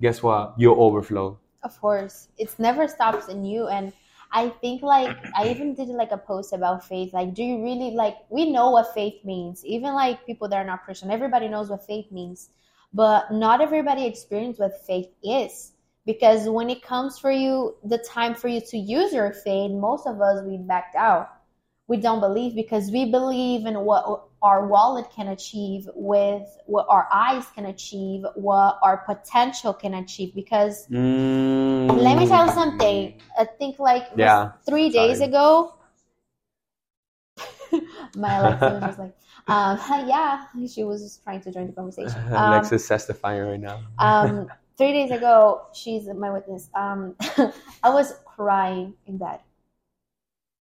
guess 0.00 0.22
what? 0.22 0.54
You'll 0.56 0.80
overflow. 0.80 1.38
Of 1.62 1.80
course, 1.80 2.28
it's 2.38 2.58
never 2.58 2.86
stops 2.86 3.28
in 3.28 3.44
you. 3.44 3.68
And 3.68 3.92
I 4.32 4.50
think 4.50 4.82
like 4.82 5.16
I 5.36 5.48
even 5.48 5.74
did 5.74 5.88
like 5.88 6.12
a 6.12 6.18
post 6.18 6.52
about 6.52 6.84
faith. 6.84 7.12
Like, 7.12 7.34
do 7.34 7.42
you 7.42 7.62
really 7.62 7.92
like? 7.92 8.16
We 8.28 8.50
know 8.50 8.70
what 8.70 8.92
faith 8.94 9.24
means. 9.24 9.64
Even 9.64 9.94
like 9.94 10.26
people 10.26 10.48
that 10.48 10.56
are 10.56 10.64
not 10.64 10.84
Christian, 10.84 11.10
everybody 11.10 11.48
knows 11.48 11.70
what 11.70 11.86
faith 11.86 12.10
means, 12.12 12.50
but 12.92 13.32
not 13.32 13.60
everybody 13.60 14.04
experience 14.04 14.58
what 14.58 14.84
faith 14.86 15.08
is. 15.24 15.72
Because 16.04 16.48
when 16.48 16.70
it 16.70 16.82
comes 16.82 17.18
for 17.18 17.32
you, 17.32 17.74
the 17.82 17.98
time 17.98 18.34
for 18.34 18.46
you 18.46 18.60
to 18.60 18.78
use 18.78 19.12
your 19.12 19.32
faith, 19.32 19.72
most 19.72 20.06
of 20.06 20.20
us 20.20 20.44
we 20.44 20.56
backed 20.58 20.94
out. 20.94 21.35
We 21.88 21.96
don't 21.98 22.20
believe 22.20 22.54
because 22.56 22.90
we 22.90 23.10
believe 23.10 23.64
in 23.66 23.78
what 23.80 24.24
our 24.42 24.66
wallet 24.66 25.06
can 25.14 25.28
achieve, 25.28 25.88
with 25.94 26.42
what 26.66 26.86
our 26.88 27.06
eyes 27.12 27.44
can 27.54 27.66
achieve, 27.66 28.24
what 28.34 28.78
our 28.82 28.98
potential 28.98 29.72
can 29.72 29.94
achieve. 29.94 30.34
Because 30.34 30.88
Mm. 30.88 31.96
let 31.98 32.18
me 32.18 32.26
tell 32.26 32.46
you 32.46 32.52
something. 32.52 33.20
I 33.38 33.44
think 33.44 33.78
like 33.78 34.08
Yeah, 34.16 34.52
three 34.66 34.90
days 34.90 35.18
sorry. 35.18 35.28
ago. 35.30 35.74
my 38.16 38.36
Alexa 38.38 38.64
was 38.74 38.82
just 38.84 38.98
like, 38.98 39.14
um, 39.48 39.78
yeah, 40.08 40.44
she 40.68 40.82
was 40.84 41.02
just 41.02 41.22
trying 41.22 41.40
to 41.42 41.52
join 41.52 41.66
the 41.68 41.72
conversation. 41.72 42.20
Um, 42.32 42.48
Alexa's 42.52 42.86
testifying 42.86 43.42
right 43.46 43.60
now. 43.60 43.80
um, 43.98 44.50
three 44.76 44.92
days 44.92 45.10
ago, 45.10 45.62
she's 45.72 46.06
my 46.08 46.30
witness. 46.32 46.68
Um, 46.74 47.14
I 47.82 47.90
was 47.90 48.14
crying 48.24 48.94
in 49.06 49.18
bed. 49.18 49.38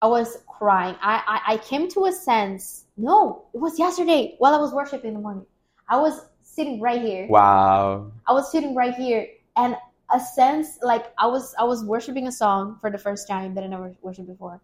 I 0.02 0.06
was 0.06 0.38
crying. 0.46 0.96
I, 1.02 1.22
I, 1.26 1.54
I 1.54 1.56
came 1.58 1.88
to 1.90 2.06
a 2.06 2.12
sense. 2.12 2.86
No, 2.96 3.44
it 3.54 3.58
was 3.58 3.78
yesterday 3.78 4.34
while 4.38 4.54
I 4.54 4.58
was 4.58 4.72
worshiping 4.72 5.08
in 5.08 5.14
the 5.14 5.20
morning. 5.20 5.46
I 5.88 5.98
was 5.98 6.26
sitting 6.42 6.80
right 6.80 7.00
here. 7.00 7.26
Wow. 7.28 8.12
I 8.28 8.32
was 8.32 8.50
sitting 8.50 8.74
right 8.74 8.94
here, 8.94 9.26
and 9.56 9.76
a 10.12 10.20
sense 10.20 10.78
like 10.82 11.12
I 11.18 11.26
was 11.26 11.54
I 11.58 11.64
was 11.64 11.84
worshiping 11.84 12.26
a 12.26 12.32
song 12.32 12.78
for 12.80 12.90
the 12.90 12.98
first 12.98 13.28
time 13.28 13.54
that 13.54 13.64
I 13.64 13.66
never 13.66 13.94
worshipped 14.02 14.28
before, 14.28 14.60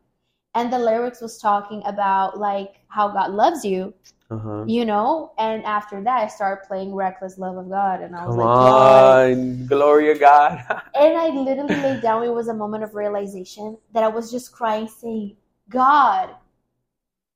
and 0.55 0.73
the 0.73 0.79
lyrics 0.79 1.21
was 1.21 1.39
talking 1.39 1.83
about 1.85 2.39
like 2.39 2.81
how 2.89 3.09
God 3.09 3.33
loves 3.33 3.65
you, 3.65 3.93
Uh-huh. 4.31 4.65
you 4.67 4.85
know. 4.85 5.33
And 5.39 5.65
after 5.65 6.03
that, 6.03 6.19
I 6.25 6.27
started 6.27 6.67
playing 6.67 6.95
"Reckless 6.95 7.39
Love 7.39 7.57
of 7.57 7.69
God," 7.71 8.01
and 8.01 8.15
I 8.17 8.27
was 8.27 8.35
Come 8.37 8.45
like, 8.45 8.59
"God." 8.59 9.39
on, 9.39 9.67
Gloria 9.67 10.19
God. 10.19 10.65
And 10.95 11.17
I 11.17 11.29
literally 11.29 11.77
laid 11.77 12.03
down. 12.03 12.23
It 12.25 12.31
was 12.35 12.49
a 12.49 12.55
moment 12.55 12.83
of 12.85 12.95
realization 12.95 13.79
that 13.93 14.03
I 14.03 14.09
was 14.09 14.31
just 14.31 14.53
crying, 14.53 14.89
saying, 14.89 15.37
"God, 15.69 16.31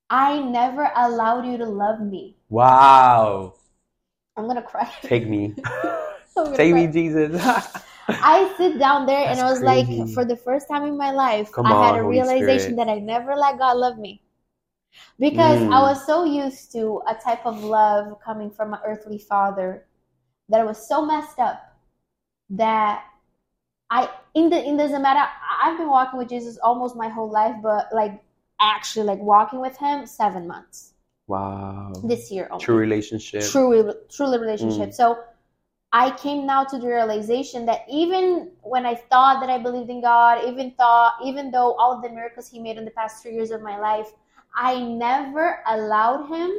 I 0.09 0.39
never 0.41 0.91
allowed 0.95 1.45
you 1.45 1.57
to 1.57 1.65
love 1.65 2.01
me." 2.01 2.35
wow. 2.49 3.53
I'm 4.37 4.47
gonna 4.47 4.61
cry. 4.63 4.89
Take 5.03 5.27
me. 5.27 5.53
Take 6.55 6.71
cry. 6.71 6.87
me, 6.87 6.87
Jesus. 6.87 7.41
I 8.07 8.53
sit 8.57 8.79
down 8.79 9.05
there 9.05 9.27
and 9.27 9.39
I 9.39 9.49
was 9.49 9.59
crazy. 9.59 9.97
like, 9.99 10.13
for 10.13 10.25
the 10.25 10.35
first 10.35 10.67
time 10.67 10.83
in 10.85 10.97
my 10.97 11.11
life, 11.11 11.51
Come 11.51 11.65
I 11.65 11.75
had 11.75 11.95
a 11.95 12.03
Holy 12.03 12.17
realization 12.17 12.75
Spirit. 12.75 12.75
that 12.77 12.89
I 12.89 12.99
never 12.99 13.35
let 13.35 13.57
God 13.59 13.77
love 13.77 13.97
me. 13.97 14.21
Because 15.19 15.59
Mm. 15.59 15.73
I 15.73 15.81
was 15.81 16.05
so 16.05 16.23
used 16.25 16.71
to 16.73 17.01
a 17.07 17.15
type 17.15 17.45
of 17.45 17.63
love 17.63 18.19
coming 18.21 18.49
from 18.49 18.71
my 18.71 18.79
earthly 18.85 19.17
father 19.17 19.85
that 20.49 20.59
I 20.59 20.63
was 20.63 20.87
so 20.87 21.05
messed 21.05 21.39
up 21.39 21.61
that 22.49 23.03
I 23.89 24.09
in 24.33 24.49
the 24.49 24.63
in 24.63 24.77
doesn't 24.77 25.01
matter 25.01 25.29
I've 25.63 25.77
been 25.77 25.89
walking 25.89 26.17
with 26.17 26.29
Jesus 26.29 26.57
almost 26.57 26.95
my 26.95 27.09
whole 27.09 27.29
life, 27.29 27.55
but 27.61 27.87
like 27.93 28.21
actually 28.59 29.05
like 29.05 29.19
walking 29.19 29.59
with 29.59 29.77
him 29.77 30.05
seven 30.05 30.47
months 30.47 30.93
wow. 31.27 31.91
this 32.03 32.31
year 32.31 32.47
only 32.51 32.63
True 32.63 32.77
relationship. 32.77 33.43
True, 33.43 33.93
truly 34.09 34.37
relationship. 34.37 34.89
Mm. 34.89 34.93
So 34.93 35.19
I 35.93 36.11
came 36.11 36.45
now 36.45 36.63
to 36.65 36.77
the 36.77 36.87
realization 36.87 37.65
that 37.65 37.81
even 37.89 38.51
when 38.63 38.85
I 38.85 38.95
thought 38.95 39.41
that 39.41 39.49
I 39.49 39.57
believed 39.57 39.89
in 39.89 40.01
God, 40.01 40.45
even 40.47 40.71
thought, 40.71 41.15
even 41.23 41.51
though 41.51 41.73
all 41.73 41.93
of 41.93 42.01
the 42.01 42.09
miracles 42.09 42.49
He 42.49 42.59
made 42.59 42.77
in 42.77 42.85
the 42.85 42.91
past 42.91 43.21
three 43.21 43.33
years 43.33 43.51
of 43.51 43.61
my 43.61 43.77
life, 43.77 44.11
I 44.55 44.79
never 44.81 45.59
allowed 45.67 46.27
Him 46.27 46.51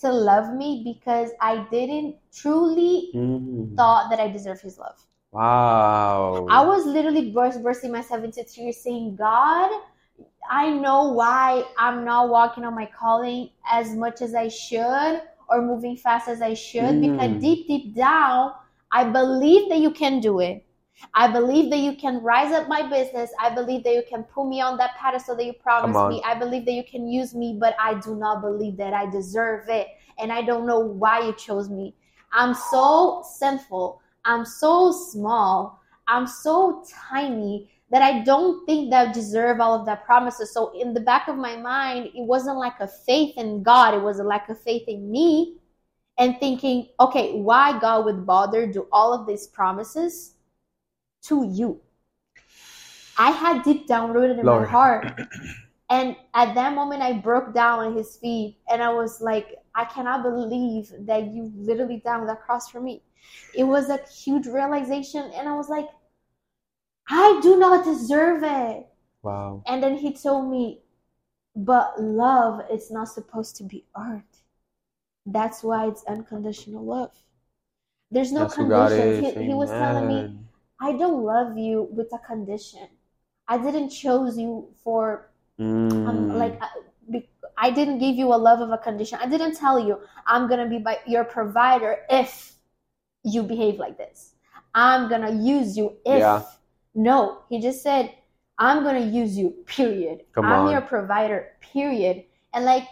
to 0.00 0.12
love 0.12 0.54
me 0.54 0.82
because 0.84 1.30
I 1.40 1.66
didn't 1.70 2.16
truly 2.32 3.10
Mm. 3.14 3.74
thought 3.76 4.10
that 4.10 4.20
I 4.20 4.28
deserve 4.28 4.60
His 4.60 4.78
love. 4.78 5.04
Wow. 5.32 6.46
I 6.48 6.64
was 6.64 6.86
literally 6.86 7.30
burst, 7.32 7.62
bursting 7.62 7.92
myself 7.92 8.24
into 8.24 8.44
tears, 8.44 8.76
saying, 8.78 9.16
God, 9.16 9.70
I 10.48 10.70
know 10.70 11.12
why 11.12 11.64
I'm 11.76 12.04
not 12.04 12.28
walking 12.28 12.64
on 12.64 12.74
my 12.74 12.86
calling 12.86 13.50
as 13.70 13.94
much 13.94 14.22
as 14.22 14.34
I 14.34 14.48
should 14.48 15.22
or 15.48 15.62
moving 15.62 15.96
fast 15.96 16.28
as 16.28 16.40
I 16.40 16.54
should 16.54 17.00
because 17.00 17.30
Mm. 17.30 17.40
deep, 17.40 17.66
deep 17.66 17.94
down, 17.94 18.52
I 18.96 19.04
believe 19.04 19.68
that 19.68 19.80
you 19.80 19.90
can 19.90 20.20
do 20.20 20.40
it. 20.40 20.64
I 21.12 21.30
believe 21.30 21.70
that 21.70 21.80
you 21.80 21.96
can 21.96 22.22
rise 22.22 22.50
up 22.50 22.66
my 22.66 22.80
business. 22.88 23.30
I 23.38 23.54
believe 23.54 23.84
that 23.84 23.92
you 23.92 24.02
can 24.08 24.22
put 24.22 24.48
me 24.48 24.62
on 24.62 24.78
that 24.78 24.96
pedestal 24.96 25.36
that 25.36 25.44
you 25.44 25.52
promised 25.52 26.00
me. 26.08 26.22
I 26.24 26.34
believe 26.34 26.64
that 26.64 26.72
you 26.72 26.82
can 26.82 27.06
use 27.06 27.34
me, 27.34 27.58
but 27.60 27.76
I 27.78 28.00
do 28.00 28.16
not 28.16 28.40
believe 28.40 28.78
that 28.78 28.94
I 28.94 29.04
deserve 29.10 29.68
it. 29.68 29.88
And 30.18 30.32
I 30.32 30.40
don't 30.40 30.66
know 30.66 30.80
why 30.80 31.20
you 31.26 31.34
chose 31.34 31.68
me. 31.68 31.94
I'm 32.32 32.54
so 32.54 33.22
sinful. 33.38 34.00
I'm 34.24 34.46
so 34.46 34.90
small. 34.92 35.78
I'm 36.08 36.26
so 36.26 36.82
tiny 37.10 37.70
that 37.90 38.00
I 38.00 38.24
don't 38.24 38.64
think 38.64 38.88
that 38.92 39.08
I 39.08 39.12
deserve 39.12 39.60
all 39.60 39.78
of 39.78 39.84
that 39.84 40.06
promises. 40.06 40.54
So 40.54 40.72
in 40.72 40.94
the 40.94 41.00
back 41.00 41.28
of 41.28 41.36
my 41.36 41.54
mind, 41.54 42.06
it 42.14 42.22
wasn't 42.22 42.56
like 42.56 42.80
a 42.80 42.88
faith 42.88 43.36
in 43.36 43.62
God. 43.62 43.92
It 43.92 44.00
was 44.00 44.16
like 44.16 44.24
a 44.24 44.28
lack 44.28 44.48
of 44.48 44.58
faith 44.62 44.88
in 44.88 45.10
me 45.10 45.55
and 46.18 46.38
thinking, 46.38 46.88
okay, 46.98 47.32
why 47.34 47.78
God 47.78 48.04
would 48.04 48.26
bother 48.26 48.66
do 48.66 48.88
all 48.92 49.12
of 49.12 49.26
these 49.26 49.46
promises 49.46 50.34
to 51.24 51.46
you? 51.50 51.80
I 53.18 53.30
had 53.30 53.62
deep 53.62 53.86
down 53.86 54.12
rooted 54.12 54.38
in 54.38 54.46
Lord. 54.46 54.62
my 54.62 54.68
heart. 54.68 55.20
And 55.88 56.16
at 56.34 56.54
that 56.54 56.74
moment, 56.74 57.02
I 57.02 57.12
broke 57.12 57.54
down 57.54 57.86
at 57.86 57.96
his 57.96 58.16
feet 58.16 58.58
and 58.70 58.82
I 58.82 58.92
was 58.92 59.20
like, 59.20 59.56
I 59.74 59.84
cannot 59.84 60.22
believe 60.22 60.92
that 61.00 61.32
you 61.32 61.52
literally 61.54 62.02
died 62.04 62.20
on 62.20 62.26
that 62.26 62.42
cross 62.42 62.68
for 62.68 62.80
me. 62.80 63.02
It 63.54 63.64
was 63.64 63.88
a 63.88 64.00
huge 64.10 64.46
realization. 64.46 65.30
And 65.34 65.48
I 65.48 65.54
was 65.54 65.68
like, 65.68 65.88
I 67.08 67.38
do 67.42 67.56
not 67.56 67.84
deserve 67.84 68.42
it. 68.42 68.86
wow. 69.22 69.62
And 69.66 69.82
then 69.82 69.96
he 69.96 70.12
told 70.12 70.50
me, 70.50 70.80
but 71.54 72.00
love 72.02 72.62
is 72.70 72.90
not 72.90 73.08
supposed 73.08 73.56
to 73.56 73.64
be 73.64 73.84
earned. 73.96 74.22
That's 75.26 75.62
why 75.62 75.88
it's 75.88 76.04
unconditional 76.04 76.84
love. 76.84 77.12
There's 78.10 78.32
no 78.32 78.46
conditions. 78.46 79.18
He, 79.18 79.32
he 79.32 79.54
was 79.54 79.74
telling 79.74 80.06
me, 80.08 80.34
I 80.80 80.92
don't 80.92 81.24
love 81.24 81.58
you 81.58 81.88
with 81.92 82.12
a 82.12 82.18
condition. 82.18 82.88
I 83.48 83.58
didn't 83.58 83.90
chose 83.90 84.38
you 84.38 84.68
for 84.84 85.30
um, 86.06 86.28
Mm. 86.28 86.34
like 86.34 86.58
uh, 86.60 87.20
I 87.58 87.70
didn't 87.70 87.98
give 87.98 88.16
you 88.16 88.34
a 88.34 88.36
love 88.36 88.60
of 88.60 88.70
a 88.70 88.78
condition. 88.78 89.18
I 89.22 89.26
didn't 89.28 89.56
tell 89.56 89.78
you 89.78 90.00
I'm 90.26 90.48
gonna 90.48 90.68
be 90.68 90.78
by 90.78 90.98
your 91.06 91.24
provider 91.24 91.98
if 92.10 92.54
you 93.24 93.42
behave 93.42 93.76
like 93.78 93.96
this. 93.98 94.34
I'm 94.74 95.08
gonna 95.08 95.30
use 95.32 95.76
you 95.76 95.96
if 96.04 96.20
Yeah. 96.20 96.42
no. 96.94 97.42
He 97.48 97.60
just 97.60 97.82
said 97.82 98.14
I'm 98.58 98.84
gonna 98.84 99.00
use 99.06 99.36
you. 99.36 99.50
Period. 99.66 100.22
Come 100.32 100.46
I'm 100.46 100.66
on. 100.66 100.72
your 100.72 100.82
provider. 100.82 101.52
Period. 101.60 102.24
And 102.54 102.64
like 102.64 102.86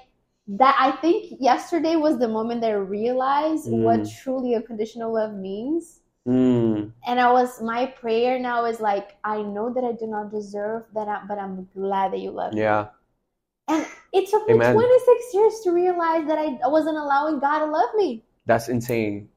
that, 0.47 0.77
I 0.79 0.93
think 1.01 1.41
yesterday 1.41 1.97
was 1.97 2.19
the 2.19 2.29
moment 2.29 2.61
that 2.61 2.71
I 2.71 2.75
realized 2.75 3.71
what 3.71 4.01
Mm. 4.01 4.23
truly 4.23 4.55
unconditional 4.55 5.13
love 5.15 5.35
means. 5.35 6.01
Mm. 6.27 6.93
And 7.07 7.21
I 7.21 7.33
was 7.33 7.61
my 7.61 7.87
prayer 7.87 8.39
now 8.39 8.65
is 8.65 8.81
like 8.81 9.17
I 9.25 9.43
know 9.43 9.73
that 9.73 9.85
I 9.85 9.93
do 9.93 10.07
not 10.07 10.31
deserve 10.31 10.85
that, 10.95 11.09
I, 11.09 11.23
but 11.29 11.39
I'm 11.39 11.69
glad 11.75 12.13
that 12.13 12.21
you 12.21 12.31
love 12.31 12.55
me. 12.55 12.61
Yeah. 12.61 12.89
And 13.69 13.87
it 14.13 14.29
took 14.31 14.47
me 14.47 14.55
Amen. 14.55 14.75
26 14.75 15.35
years 15.35 15.61
to 15.65 15.73
realize 15.73 16.27
that 16.27 16.39
I 16.39 16.69
wasn't 16.69 16.97
allowing 16.97 17.41
God 17.41 17.61
to 17.61 17.67
love 17.67 17.95
me. 17.97 18.23
That's 18.47 18.69
insane. 18.69 19.29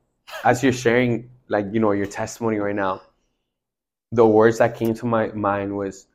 As 0.43 0.63
you're 0.63 0.73
sharing, 0.73 1.29
like, 1.47 1.67
you 1.71 1.79
know, 1.79 1.91
your 1.91 2.05
testimony 2.05 2.57
right 2.57 2.75
now, 2.75 3.01
the 4.11 4.25
words 4.25 4.57
that 4.59 4.75
came 4.75 4.93
to 4.95 5.05
my 5.05 5.27
mind 5.31 5.75
was 5.75 6.07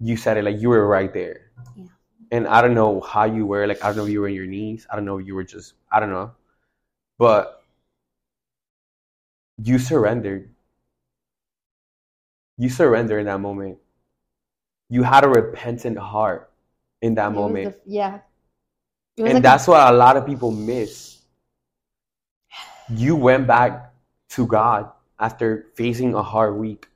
you 0.00 0.16
said 0.16 0.36
it 0.36 0.44
like 0.44 0.60
you 0.60 0.68
were 0.68 0.86
right 0.86 1.12
there. 1.12 1.50
Yeah. 1.76 1.84
And 2.30 2.46
I 2.46 2.60
don't 2.60 2.74
know 2.74 3.00
how 3.00 3.24
you 3.24 3.46
were. 3.46 3.66
Like, 3.66 3.82
I 3.82 3.88
don't 3.88 3.96
know 3.96 4.04
if 4.04 4.10
you 4.10 4.20
were 4.20 4.28
in 4.28 4.34
your 4.34 4.46
knees. 4.46 4.86
I 4.90 4.96
don't 4.96 5.04
know 5.04 5.18
if 5.18 5.26
you 5.26 5.34
were 5.34 5.44
just, 5.44 5.74
I 5.90 6.00
don't 6.00 6.10
know. 6.10 6.32
But 7.18 7.62
you 9.62 9.78
surrendered. 9.78 10.50
You 12.58 12.68
surrendered 12.68 13.20
in 13.20 13.26
that 13.26 13.38
moment. 13.40 13.78
You 14.90 15.02
had 15.02 15.24
a 15.24 15.28
repentant 15.28 15.98
heart 15.98 16.50
in 17.02 17.14
that 17.14 17.28
It 17.28 17.34
moment. 17.34 17.74
the- 17.84 17.90
yeah. 17.90 18.20
And 19.18 19.34
like 19.34 19.42
that's 19.42 19.66
what 19.66 19.92
a 19.92 19.96
lot 19.96 20.16
of 20.16 20.26
people 20.26 20.50
miss. 20.52 21.18
You 22.88 23.16
went 23.16 23.46
back 23.46 23.92
to 24.30 24.46
God 24.46 24.90
after 25.18 25.66
facing 25.74 26.14
a 26.14 26.22
hard 26.22 26.56
week. 26.56 26.88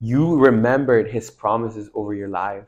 You 0.00 0.36
remembered 0.38 1.08
his 1.08 1.30
promises 1.30 1.88
over 1.94 2.12
your 2.14 2.28
life. 2.28 2.66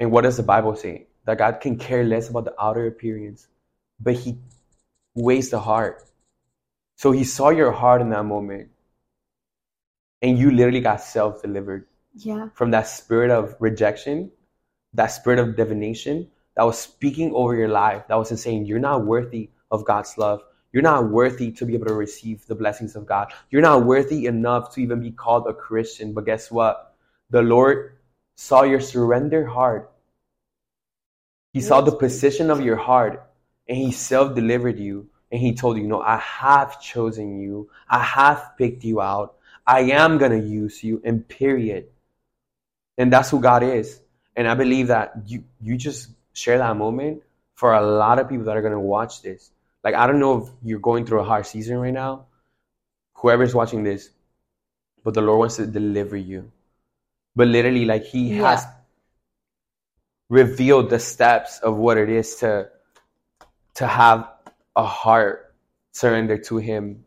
And 0.00 0.10
what 0.10 0.22
does 0.22 0.36
the 0.36 0.42
Bible 0.42 0.76
say? 0.76 1.06
That 1.24 1.38
God 1.38 1.60
can 1.60 1.76
care 1.76 2.04
less 2.04 2.28
about 2.28 2.44
the 2.44 2.54
outer 2.60 2.86
appearance, 2.86 3.48
but 3.98 4.14
he 4.14 4.38
weighs 5.14 5.50
the 5.50 5.58
heart. 5.58 6.04
So 6.96 7.10
he 7.10 7.24
saw 7.24 7.50
your 7.50 7.72
heart 7.72 8.00
in 8.00 8.10
that 8.10 8.24
moment. 8.24 8.70
And 10.22 10.38
you 10.38 10.50
literally 10.50 10.80
got 10.80 11.00
self 11.02 11.42
delivered 11.42 11.86
yeah. 12.14 12.48
from 12.54 12.70
that 12.70 12.88
spirit 12.88 13.30
of 13.30 13.54
rejection, 13.60 14.30
that 14.94 15.08
spirit 15.08 15.38
of 15.38 15.56
divination 15.56 16.28
that 16.56 16.64
was 16.64 16.78
speaking 16.78 17.32
over 17.34 17.54
your 17.54 17.68
life, 17.68 18.04
that 18.08 18.14
was 18.16 18.40
saying, 18.40 18.66
You're 18.66 18.78
not 18.78 19.04
worthy 19.04 19.50
of 19.70 19.84
God's 19.84 20.16
love. 20.16 20.42
You're 20.72 20.82
not 20.82 21.10
worthy 21.10 21.52
to 21.52 21.64
be 21.64 21.74
able 21.74 21.86
to 21.86 21.94
receive 21.94 22.46
the 22.46 22.54
blessings 22.54 22.96
of 22.96 23.06
God. 23.06 23.32
You're 23.50 23.62
not 23.62 23.84
worthy 23.84 24.26
enough 24.26 24.74
to 24.74 24.80
even 24.80 25.00
be 25.00 25.10
called 25.10 25.46
a 25.46 25.54
Christian. 25.54 26.12
But 26.12 26.26
guess 26.26 26.50
what? 26.50 26.94
The 27.30 27.42
Lord 27.42 27.95
saw 28.36 28.62
your 28.62 28.80
surrender 28.80 29.44
heart. 29.46 29.90
He 31.52 31.60
saw 31.60 31.80
the 31.80 31.92
position 31.92 32.50
of 32.50 32.60
your 32.60 32.76
heart 32.76 33.28
and 33.68 33.76
He 33.76 33.90
self 33.90 34.34
delivered 34.34 34.78
you. 34.78 35.08
And 35.32 35.40
He 35.40 35.54
told 35.54 35.76
you, 35.78 35.86
No, 35.88 36.00
I 36.00 36.18
have 36.18 36.80
chosen 36.80 37.40
you. 37.40 37.68
I 37.88 37.98
have 37.98 38.52
picked 38.56 38.84
you 38.84 39.00
out. 39.00 39.34
I 39.66 39.80
am 39.80 40.18
going 40.18 40.30
to 40.30 40.48
use 40.48 40.84
you, 40.84 41.02
and 41.04 41.26
period. 41.26 41.88
And 42.96 43.12
that's 43.12 43.30
who 43.30 43.40
God 43.40 43.64
is. 43.64 44.00
And 44.36 44.46
I 44.46 44.54
believe 44.54 44.88
that 44.88 45.22
you, 45.26 45.42
you 45.60 45.76
just 45.76 46.10
share 46.32 46.58
that 46.58 46.76
moment 46.76 47.22
for 47.54 47.74
a 47.74 47.82
lot 47.82 48.18
of 48.20 48.28
people 48.28 48.44
that 48.44 48.56
are 48.56 48.60
going 48.60 48.72
to 48.72 48.78
watch 48.78 49.22
this. 49.22 49.50
Like, 49.82 49.94
I 49.94 50.06
don't 50.06 50.20
know 50.20 50.42
if 50.42 50.50
you're 50.62 50.78
going 50.78 51.04
through 51.04 51.20
a 51.20 51.24
hard 51.24 51.46
season 51.46 51.78
right 51.78 51.92
now, 51.92 52.26
whoever's 53.14 53.54
watching 53.54 53.82
this, 53.82 54.10
but 55.02 55.14
the 55.14 55.22
Lord 55.22 55.40
wants 55.40 55.56
to 55.56 55.66
deliver 55.66 56.16
you. 56.16 56.52
But 57.36 57.48
literally, 57.48 57.84
like, 57.84 58.04
He 58.04 58.30
Yeah. 58.34 58.50
has 58.50 58.66
revealed 60.28 60.90
the 60.90 60.98
steps 60.98 61.60
of 61.60 61.76
what 61.76 61.98
it 61.98 62.08
is 62.08 62.36
to 62.36 62.68
to 63.74 63.86
have 63.86 64.28
a 64.74 64.84
heart 64.84 65.54
surrendered 65.92 66.42
to 66.44 66.56
him 66.56 67.04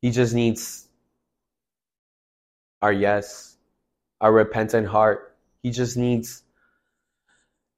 he 0.00 0.10
just 0.10 0.34
needs 0.34 0.88
our 2.82 2.92
yes 2.92 3.56
our 4.20 4.32
repentant 4.32 4.86
heart 4.86 5.36
he 5.62 5.70
just 5.70 5.96
needs 5.96 6.42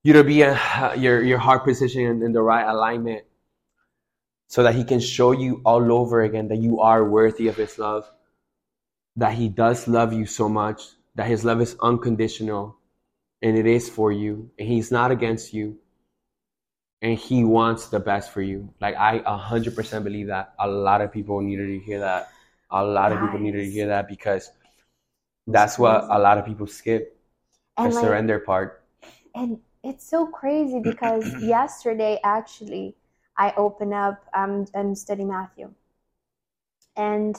you 0.04 0.12
to 0.12 0.22
be 0.24 0.42
in 0.42 0.50
uh, 0.50 0.94
your 0.98 1.22
your 1.22 1.38
heart 1.38 1.64
position 1.64 2.02
in, 2.02 2.22
in 2.22 2.32
the 2.32 2.42
right 2.42 2.68
alignment 2.68 3.24
so 4.48 4.62
that 4.62 4.74
he 4.74 4.84
can 4.84 5.00
show 5.00 5.32
you 5.32 5.60
all 5.64 5.92
over 5.92 6.22
again 6.22 6.48
that 6.48 6.58
you 6.58 6.80
are 6.80 7.04
worthy 7.08 7.48
of 7.48 7.56
his 7.56 7.78
love 7.78 8.04
that 9.16 9.32
he 9.32 9.48
does 9.48 9.88
love 9.88 10.12
you 10.12 10.26
so 10.26 10.48
much 10.48 10.82
that 11.18 11.26
his 11.26 11.44
love 11.44 11.60
is 11.60 11.76
unconditional 11.82 12.76
and 13.42 13.58
it 13.58 13.66
is 13.66 13.90
for 13.90 14.12
you 14.12 14.50
and 14.56 14.68
he's 14.68 14.92
not 14.92 15.10
against 15.10 15.52
you 15.52 15.76
and 17.02 17.18
he 17.18 17.42
wants 17.42 17.88
the 17.88 17.98
best 17.98 18.30
for 18.30 18.40
you. 18.40 18.72
Like 18.80 18.94
i 18.94 19.18
100% 19.18 20.04
believe 20.04 20.28
that. 20.28 20.54
A 20.60 20.68
lot 20.68 21.00
of 21.00 21.12
people 21.12 21.40
needed 21.40 21.66
to 21.66 21.80
hear 21.80 21.98
that. 21.98 22.30
A 22.70 22.84
lot 22.84 23.10
of 23.10 23.18
people 23.18 23.40
needed 23.40 23.64
to 23.64 23.70
hear 23.70 23.88
that 23.88 24.06
because 24.06 24.52
that's 25.48 25.76
what 25.76 26.04
a 26.04 26.20
lot 26.20 26.38
of 26.38 26.46
people 26.46 26.68
skip 26.68 27.18
the 27.76 27.82
like, 27.82 27.92
surrender 27.94 28.38
part. 28.38 28.84
and 29.34 29.58
it's 29.82 30.08
so 30.08 30.24
crazy 30.26 30.78
because 30.78 31.24
yesterday 31.42 32.20
actually 32.22 32.94
I 33.36 33.52
opened 33.56 33.94
up 33.94 34.24
um 34.34 34.66
I'm 34.72 34.94
studying 34.94 35.28
Matthew. 35.28 35.74
And 36.96 37.36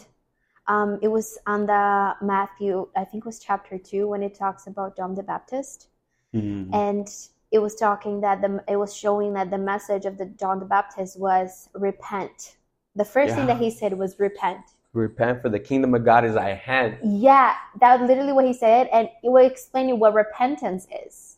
um 0.69 0.99
it 1.01 1.09
was 1.09 1.37
on 1.45 1.65
the 1.65 2.15
Matthew, 2.21 2.87
I 2.95 3.03
think 3.03 3.23
it 3.25 3.25
was 3.25 3.39
chapter 3.39 3.77
two 3.77 4.07
when 4.07 4.23
it 4.23 4.35
talks 4.35 4.67
about 4.67 4.95
John 4.95 5.15
the 5.15 5.23
Baptist. 5.23 5.87
Mhm. 6.33 6.69
and 6.73 7.07
it 7.51 7.59
was 7.59 7.75
talking 7.75 8.21
that 8.21 8.41
the 8.41 8.63
it 8.67 8.77
was 8.77 8.95
showing 8.95 9.33
that 9.33 9.49
the 9.49 9.57
message 9.57 10.05
of 10.05 10.17
the 10.19 10.27
John 10.41 10.59
the 10.59 10.65
Baptist 10.65 11.19
was 11.19 11.69
repent. 11.73 12.57
The 12.95 13.05
first 13.05 13.35
thing 13.35 13.47
that 13.47 13.57
he 13.57 13.71
said 13.71 13.97
was 13.97 14.19
repent. 14.19 14.63
Repent 14.93 15.41
for 15.41 15.49
the 15.49 15.59
kingdom 15.59 15.95
of 15.95 16.05
God 16.05 16.25
is 16.25 16.35
at 16.35 16.57
hand. 16.59 16.97
Yeah, 17.03 17.55
that's 17.79 18.03
literally 18.03 18.33
what 18.33 18.45
he 18.45 18.53
said, 18.53 18.87
and 18.93 19.09
it 19.23 19.29
will 19.29 19.45
explain 19.45 19.89
you 19.89 19.95
what 19.95 20.13
repentance 20.13 20.87
is. 21.05 21.37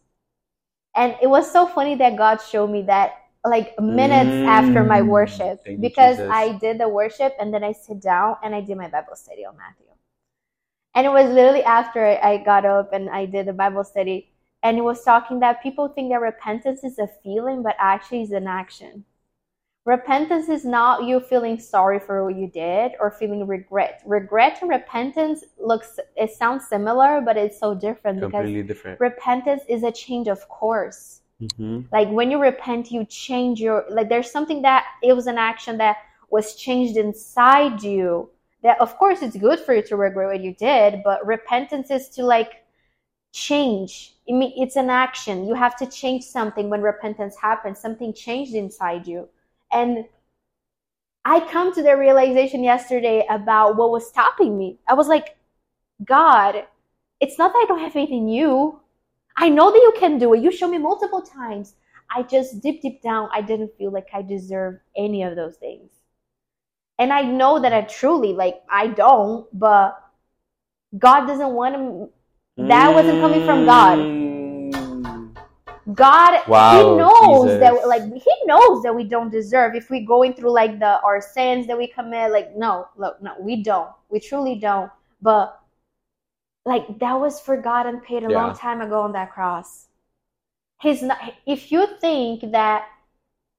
And 0.96 1.16
it 1.22 1.28
was 1.28 1.50
so 1.50 1.66
funny 1.68 1.96
that 1.96 2.18
God 2.18 2.42
showed 2.42 2.70
me 2.70 2.82
that 2.84 3.14
like 3.44 3.80
minutes 3.80 4.30
mm, 4.30 4.46
after 4.48 4.84
my 4.84 5.02
worship 5.02 5.64
because 5.80 6.20
I 6.20 6.58
did 6.60 6.80
the 6.80 6.88
worship 6.88 7.36
and 7.40 7.54
then 7.54 7.64
I 7.64 7.72
sit 7.72 8.02
down 8.02 8.36
and 8.44 8.54
I 8.54 8.62
did 8.62 8.78
my 8.78 8.88
Bible 8.88 9.16
study 9.16 9.46
on 9.46 9.58
Matthew. 9.58 9.88
And 10.94 11.08
it 11.08 11.10
was 11.10 11.32
literally 11.32 11.64
after 11.64 12.06
I 12.06 12.38
got 12.38 12.66
up 12.66 12.94
and 12.94 13.10
I 13.10 13.26
did 13.26 13.48
the 13.48 13.54
Bible 13.54 13.84
study 13.84 14.30
and 14.64 14.78
it 14.78 14.82
was 14.82 15.04
talking 15.04 15.40
that 15.40 15.64
people 15.64 15.88
think 15.88 16.12
that 16.12 16.22
repentance 16.22 16.84
is 16.84 17.00
a 17.00 17.08
feeling 17.24 17.64
but 17.64 17.76
actually 17.80 18.22
is 18.22 18.32
an 18.32 18.48
action. 18.48 19.06
Repentance 19.86 20.48
is 20.48 20.64
not 20.64 21.06
you 21.06 21.20
feeling 21.20 21.60
sorry 21.60 22.00
for 22.00 22.24
what 22.26 22.36
you 22.36 22.48
did 22.48 22.92
or 23.00 23.10
feeling 23.10 23.48
regret. 23.48 24.04
Regret 24.06 24.60
and 24.62 24.70
repentance 24.70 25.44
looks 25.58 26.00
it 26.16 26.32
sounds 26.32 26.68
similar, 26.68 27.20
but 27.22 27.36
it's 27.36 27.60
so 27.60 27.74
different 27.74 28.22
Completely 28.22 28.62
because 28.62 28.68
different. 28.68 29.00
repentance 29.00 29.64
is 29.68 29.82
a 29.82 29.92
change 29.92 30.28
of 30.28 30.48
course. 30.50 31.21
Mm-hmm. 31.42 31.82
Like 31.92 32.10
when 32.10 32.32
you 32.32 32.40
repent, 32.40 32.92
you 32.92 33.06
change 33.06 33.60
your 33.60 33.86
like. 33.90 34.10
There's 34.10 34.32
something 34.32 34.62
that 34.62 34.86
it 35.02 35.14
was 35.14 35.28
an 35.28 35.38
action 35.38 35.78
that 35.78 35.98
was 36.30 36.56
changed 36.56 36.98
inside 36.98 37.82
you. 37.82 38.30
That 38.64 38.80
of 38.80 38.96
course 38.98 39.22
it's 39.22 39.36
good 39.36 39.60
for 39.60 39.74
you 39.74 39.82
to 39.84 39.96
regret 39.96 40.28
what 40.28 40.42
you 40.42 40.54
did, 40.54 41.02
but 41.04 41.26
repentance 41.26 41.90
is 41.90 42.10
to 42.10 42.24
like 42.24 42.64
change. 43.34 44.16
I 44.30 44.34
mean, 44.34 44.54
it's 44.56 44.76
an 44.76 44.90
action. 44.90 45.48
You 45.48 45.56
have 45.56 45.76
to 45.78 45.88
change 45.88 46.24
something 46.24 46.70
when 46.70 46.82
repentance 46.82 47.36
happens. 47.36 47.80
Something 47.80 48.14
changed 48.14 48.54
inside 48.54 49.08
you 49.08 49.28
and 49.72 50.06
I 51.24 51.40
come 51.52 51.74
to 51.74 51.84
the 51.84 51.98
realization 51.98 52.64
yesterday 52.64 53.26
about 53.30 53.78
what 53.78 53.92
was 53.92 54.08
stopping 54.08 54.58
me. 54.58 54.80
I 54.88 54.96
was 54.96 55.08
like, 55.08 55.38
God, 56.04 56.66
it's 57.20 57.38
not 57.38 57.54
that 57.54 57.60
I 57.60 57.66
don't 57.68 57.80
have 57.80 57.94
faith 57.94 58.10
in 58.10 58.28
you. 58.28 58.80
I 59.38 59.50
know 59.50 59.72
that 59.72 59.78
you 59.78 59.94
can 59.98 60.18
do 60.18 60.34
it. 60.34 60.42
You 60.42 60.52
showed 60.52 60.70
me 60.70 60.78
multiple 60.78 61.22
times. 61.22 61.76
I 62.14 62.24
just 62.24 62.62
deep, 62.62 62.82
deep 62.82 63.02
down, 63.02 63.30
I 63.32 63.42
didn't 63.42 63.72
feel 63.78 63.92
like 63.92 64.08
I 64.14 64.22
deserved 64.22 64.80
any 64.98 65.24
of 65.24 65.36
those 65.36 65.56
things. 65.56 65.92
And 67.00 67.12
I 67.12 67.22
know 67.22 67.60
that 67.60 67.74
I 67.74 67.82
truly, 67.84 68.34
like, 68.34 68.62
I 68.70 68.88
don't, 68.88 69.48
but 69.58 69.98
God 70.98 71.26
doesn't 71.26 71.54
want 71.54 71.76
to. 71.76 72.10
That 72.58 72.94
wasn't 72.94 73.22
coming 73.22 73.46
from 73.46 73.66
God. 73.66 74.22
God, 75.96 76.48
wow, 76.48 76.78
He 76.78 76.98
knows 76.98 77.46
Jesus. 77.46 77.60
that 77.60 77.88
like 77.88 78.04
He 78.04 78.34
knows 78.46 78.84
that 78.84 78.96
we 78.96 79.04
don't 79.04 79.32
deserve. 79.32 79.74
If 79.74 79.90
we 79.90 80.06
going 80.06 80.34
through 80.34 80.52
like 80.52 80.80
the 80.80 81.00
our 81.02 81.22
sins 81.22 81.66
that 81.68 81.78
we 81.78 81.88
commit, 81.88 82.32
like 82.32 82.56
no, 82.56 82.88
look, 82.98 83.22
no, 83.22 83.36
we 83.40 83.64
don't. 83.64 83.90
We 84.10 84.20
truly 84.20 84.56
don't. 84.56 84.92
But 85.22 85.61
like 86.66 87.00
that 87.00 87.20
was 87.20 87.40
forgotten, 87.40 88.02
paid 88.02 88.24
a 88.24 88.30
yeah. 88.30 88.38
long 88.38 88.56
time 88.56 88.82
ago 88.82 89.02
on 89.02 89.14
that 89.14 89.32
cross. 89.32 89.88
He's 90.82 91.02
not. 91.02 91.18
If 91.46 91.72
you 91.72 91.88
think 92.00 92.52
that, 92.52 92.86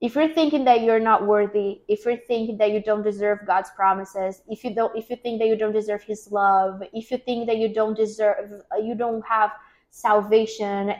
if 0.00 0.14
you're 0.16 0.28
thinking 0.28 0.64
that 0.64 0.82
you're 0.82 1.00
not 1.00 1.26
worthy, 1.26 1.82
if 1.88 2.04
you're 2.04 2.16
thinking 2.16 2.58
that 2.58 2.72
you 2.72 2.82
don't 2.82 3.02
deserve 3.02 3.40
God's 3.46 3.70
promises, 3.70 4.42
if 4.48 4.64
you 4.64 4.74
don't, 4.74 4.96
if 4.96 5.10
you 5.10 5.16
think 5.16 5.40
that 5.40 5.48
you 5.48 5.56
don't 5.56 5.72
deserve 5.72 6.02
His 6.02 6.30
love, 6.30 6.82
if 6.92 7.10
you 7.10 7.18
think 7.18 7.46
that 7.46 7.58
you 7.58 7.72
don't 7.72 7.96
deserve, 7.96 8.62
you 8.82 8.94
don't 8.94 9.24
have 9.26 9.52
salvation, 9.90 10.94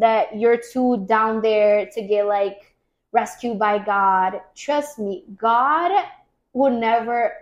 that 0.00 0.36
you're 0.36 0.60
too 0.72 1.04
down 1.06 1.40
there 1.40 1.86
to 1.86 2.02
get 2.02 2.26
like 2.26 2.74
rescued 3.12 3.58
by 3.58 3.78
God. 3.78 4.40
Trust 4.56 4.98
me, 4.98 5.24
God 5.36 6.04
will 6.52 6.70
never 6.70 7.32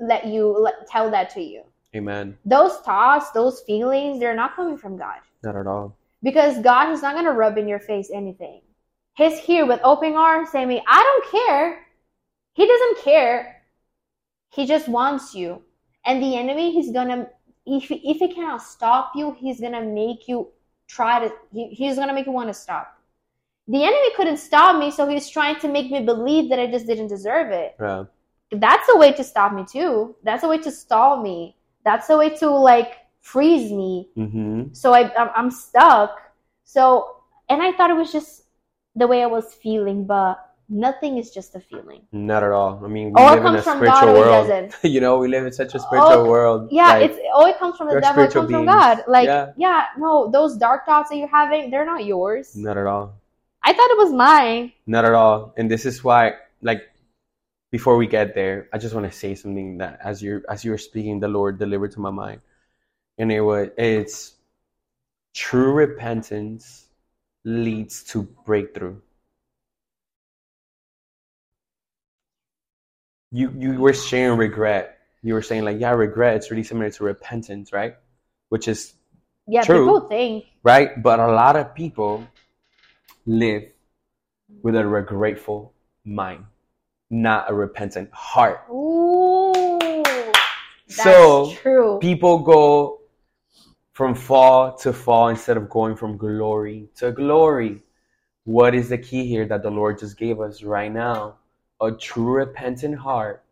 let 0.00 0.26
you 0.26 0.48
let, 0.48 0.88
tell 0.88 1.10
that 1.10 1.30
to 1.30 1.40
you. 1.40 1.62
Amen. 1.94 2.36
Those 2.44 2.76
thoughts, 2.78 3.30
those 3.30 3.60
feelings, 3.60 4.18
they're 4.18 4.34
not 4.34 4.56
coming 4.56 4.76
from 4.76 4.96
God. 4.96 5.18
Not 5.42 5.56
at 5.56 5.66
all. 5.66 5.96
Because 6.22 6.58
God 6.60 6.90
is 6.90 7.02
not 7.02 7.14
going 7.14 7.26
to 7.26 7.32
rub 7.32 7.58
in 7.58 7.68
your 7.68 7.78
face 7.78 8.10
anything. 8.12 8.62
He's 9.16 9.38
here 9.38 9.66
with 9.66 9.80
open 9.84 10.14
arms 10.14 10.50
saying, 10.50 10.80
I 10.88 11.02
don't 11.02 11.46
care. 11.46 11.86
He 12.54 12.66
doesn't 12.66 12.98
care. 13.04 13.62
He 14.52 14.66
just 14.66 14.88
wants 14.88 15.34
you. 15.34 15.62
And 16.06 16.22
the 16.22 16.36
enemy, 16.36 16.72
he's 16.72 16.90
going 16.90 17.08
to 17.08 17.28
if 17.66 17.90
if 17.90 18.18
he 18.18 18.34
cannot 18.34 18.62
stop 18.62 19.12
you, 19.14 19.32
he's 19.38 19.60
gonna 19.60 19.82
make 19.82 20.28
you 20.28 20.48
try 20.86 21.20
to. 21.20 21.32
He, 21.52 21.68
he's 21.68 21.96
gonna 21.96 22.12
make 22.12 22.26
you 22.26 22.32
want 22.32 22.48
to 22.48 22.54
stop. 22.54 22.98
The 23.68 23.82
enemy 23.82 24.10
couldn't 24.16 24.36
stop 24.36 24.78
me, 24.78 24.90
so 24.90 25.08
he's 25.08 25.28
trying 25.28 25.58
to 25.60 25.68
make 25.68 25.90
me 25.90 26.04
believe 26.04 26.50
that 26.50 26.58
I 26.58 26.66
just 26.66 26.86
didn't 26.86 27.08
deserve 27.08 27.50
it. 27.50 27.74
Yeah. 27.80 28.04
That's 28.50 28.88
a 28.90 28.98
way 28.98 29.12
to 29.12 29.24
stop 29.24 29.54
me 29.54 29.64
too. 29.64 30.14
That's 30.22 30.44
a 30.44 30.48
way 30.48 30.58
to 30.58 30.70
stall 30.70 31.22
me. 31.22 31.56
That's 31.84 32.08
a 32.10 32.16
way 32.16 32.30
to 32.36 32.50
like 32.50 32.98
freeze 33.20 33.70
me. 33.70 34.08
Mm-hmm. 34.16 34.72
So 34.72 34.94
I 34.94 35.10
I'm 35.34 35.50
stuck. 35.50 36.20
So 36.64 37.16
and 37.48 37.62
I 37.62 37.72
thought 37.72 37.90
it 37.90 37.96
was 37.96 38.12
just 38.12 38.44
the 38.96 39.06
way 39.06 39.22
I 39.22 39.26
was 39.26 39.54
feeling, 39.54 40.06
but 40.06 40.38
nothing 40.68 41.18
is 41.18 41.30
just 41.30 41.54
a 41.54 41.60
feeling. 41.60 42.02
Not 42.12 42.42
at 42.42 42.52
all. 42.52 42.80
I 42.84 42.88
mean, 42.88 43.12
we 43.12 43.20
all 43.20 43.34
live 43.34 43.44
in 43.44 43.54
a 43.56 43.62
spiritual 43.62 44.14
world. 44.14 44.74
you 44.82 45.00
know, 45.00 45.18
we 45.18 45.28
live 45.28 45.46
in 45.46 45.52
such 45.52 45.74
a 45.74 45.78
spiritual 45.78 46.10
all, 46.10 46.28
world. 46.28 46.68
Yeah, 46.70 46.88
like, 46.88 47.10
it's 47.10 47.18
all 47.34 47.46
it 47.46 47.58
comes 47.58 47.76
from 47.76 47.88
the 47.88 48.00
devil. 48.00 48.24
It 48.24 48.32
comes 48.32 48.48
beings. 48.48 48.58
from 48.58 48.66
God. 48.66 49.04
Like, 49.06 49.26
yeah. 49.26 49.52
yeah, 49.56 49.86
no, 49.98 50.30
those 50.30 50.56
dark 50.56 50.86
thoughts 50.86 51.10
that 51.10 51.16
you're 51.16 51.28
having, 51.28 51.70
they're 51.70 51.86
not 51.86 52.04
yours. 52.04 52.56
Not 52.56 52.78
at 52.78 52.86
all. 52.86 53.14
I 53.62 53.72
thought 53.72 53.90
it 53.90 53.98
was 53.98 54.12
mine. 54.12 54.72
Not 54.86 55.04
at 55.04 55.14
all. 55.14 55.54
And 55.56 55.70
this 55.70 55.86
is 55.86 56.04
why, 56.04 56.34
like, 56.62 56.82
before 57.74 57.96
we 57.96 58.06
get 58.06 58.34
there, 58.34 58.68
I 58.72 58.78
just 58.78 58.94
want 58.94 59.10
to 59.10 59.16
say 59.16 59.34
something 59.34 59.78
that 59.78 59.98
as 60.02 60.22
you're 60.22 60.42
as 60.48 60.64
you 60.64 60.70
were 60.70 60.78
speaking, 60.78 61.18
the 61.18 61.32
Lord 61.38 61.58
delivered 61.58 61.92
to 61.92 62.00
my 62.00 62.10
mind, 62.10 62.40
and 63.18 63.32
it 63.32 63.40
was 63.40 63.70
it's 63.76 64.34
true 65.34 65.72
repentance 65.72 66.86
leads 67.44 68.04
to 68.04 68.22
breakthrough. 68.46 69.00
you 73.34 73.52
you 73.58 73.80
were 73.80 73.92
sharing 73.92 74.38
regret. 74.38 74.98
You 75.22 75.34
were 75.34 75.42
saying 75.42 75.64
like, 75.64 75.80
yeah, 75.80 75.90
regret. 75.90 76.36
It's 76.36 76.50
really 76.50 76.62
similar 76.62 76.90
to 76.90 77.04
repentance, 77.04 77.72
right? 77.72 77.96
Which 78.48 78.68
is 78.68 78.94
yeah, 79.48 79.62
true, 79.62 79.86
people 79.86 80.08
think 80.08 80.44
right, 80.62 81.02
but 81.02 81.18
a 81.18 81.26
lot 81.26 81.56
of 81.56 81.74
people 81.74 82.24
live 83.26 83.64
with 84.62 84.76
a 84.76 84.86
regretful 84.86 85.72
mind, 86.04 86.44
not 87.22 87.50
a 87.50 87.54
repentant 87.54 88.10
heart. 88.12 88.64
Ooh, 88.70 89.80
so 90.88 91.54
true. 91.62 91.98
people 92.00 92.38
go 92.40 93.00
from 93.92 94.14
fall 94.14 94.76
to 94.78 94.92
fall 94.92 95.28
instead 95.28 95.56
of 95.56 95.68
going 95.70 95.96
from 95.96 96.16
glory 96.16 96.88
to 96.96 97.12
glory. 97.12 97.82
What 98.44 98.74
is 98.74 98.88
the 98.88 98.98
key 98.98 99.26
here 99.26 99.46
that 99.46 99.62
the 99.62 99.70
Lord 99.70 99.98
just 99.98 100.18
gave 100.18 100.40
us 100.40 100.62
right 100.62 100.92
now? 100.92 101.36
a 101.80 101.92
true 101.92 102.32
repentant 102.32 102.98
heart, 102.98 103.44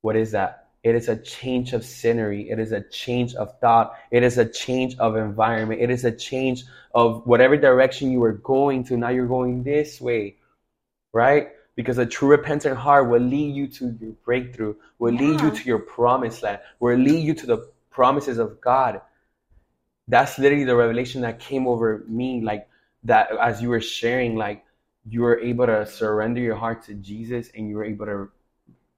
what 0.00 0.16
is 0.16 0.32
that? 0.32 0.68
It 0.84 0.94
is 0.94 1.08
a 1.08 1.16
change 1.16 1.72
of 1.72 1.84
scenery. 1.84 2.50
It 2.50 2.58
is 2.58 2.72
a 2.72 2.80
change 2.80 3.34
of 3.34 3.58
thought. 3.58 3.94
It 4.10 4.22
is 4.22 4.38
a 4.38 4.48
change 4.48 4.96
of 4.98 5.16
environment. 5.16 5.80
It 5.80 5.90
is 5.90 6.04
a 6.04 6.12
change 6.12 6.64
of 6.94 7.26
whatever 7.26 7.56
direction 7.56 8.10
you 8.12 8.20
were 8.20 8.32
going 8.32 8.84
to. 8.84 8.96
Now 8.96 9.08
you're 9.08 9.26
going 9.26 9.64
this 9.64 10.00
way, 10.00 10.36
right? 11.12 11.48
Because 11.78 11.98
a 11.98 12.06
true 12.06 12.28
repentant 12.30 12.76
heart 12.76 13.08
will 13.08 13.22
lead 13.22 13.54
you 13.54 13.68
to 13.78 13.96
your 14.00 14.10
breakthrough, 14.24 14.74
will 14.98 15.14
yeah. 15.14 15.20
lead 15.20 15.40
you 15.40 15.50
to 15.52 15.62
your 15.64 15.78
promised 15.78 16.42
land, 16.42 16.58
will 16.80 16.98
lead 16.98 17.22
you 17.24 17.34
to 17.34 17.46
the 17.46 17.70
promises 17.88 18.38
of 18.38 18.60
God. 18.60 19.00
That's 20.08 20.40
literally 20.40 20.64
the 20.64 20.74
revelation 20.74 21.22
that 21.22 21.38
came 21.38 21.68
over 21.68 22.02
me, 22.08 22.42
like 22.42 22.68
that 23.04 23.30
as 23.40 23.62
you 23.62 23.68
were 23.68 23.80
sharing, 23.80 24.34
like 24.34 24.64
you 25.08 25.22
were 25.22 25.38
able 25.38 25.66
to 25.66 25.86
surrender 25.86 26.40
your 26.40 26.56
heart 26.56 26.82
to 26.86 26.94
Jesus 26.94 27.50
and 27.54 27.68
you 27.68 27.76
were 27.76 27.84
able 27.84 28.06
to 28.06 28.28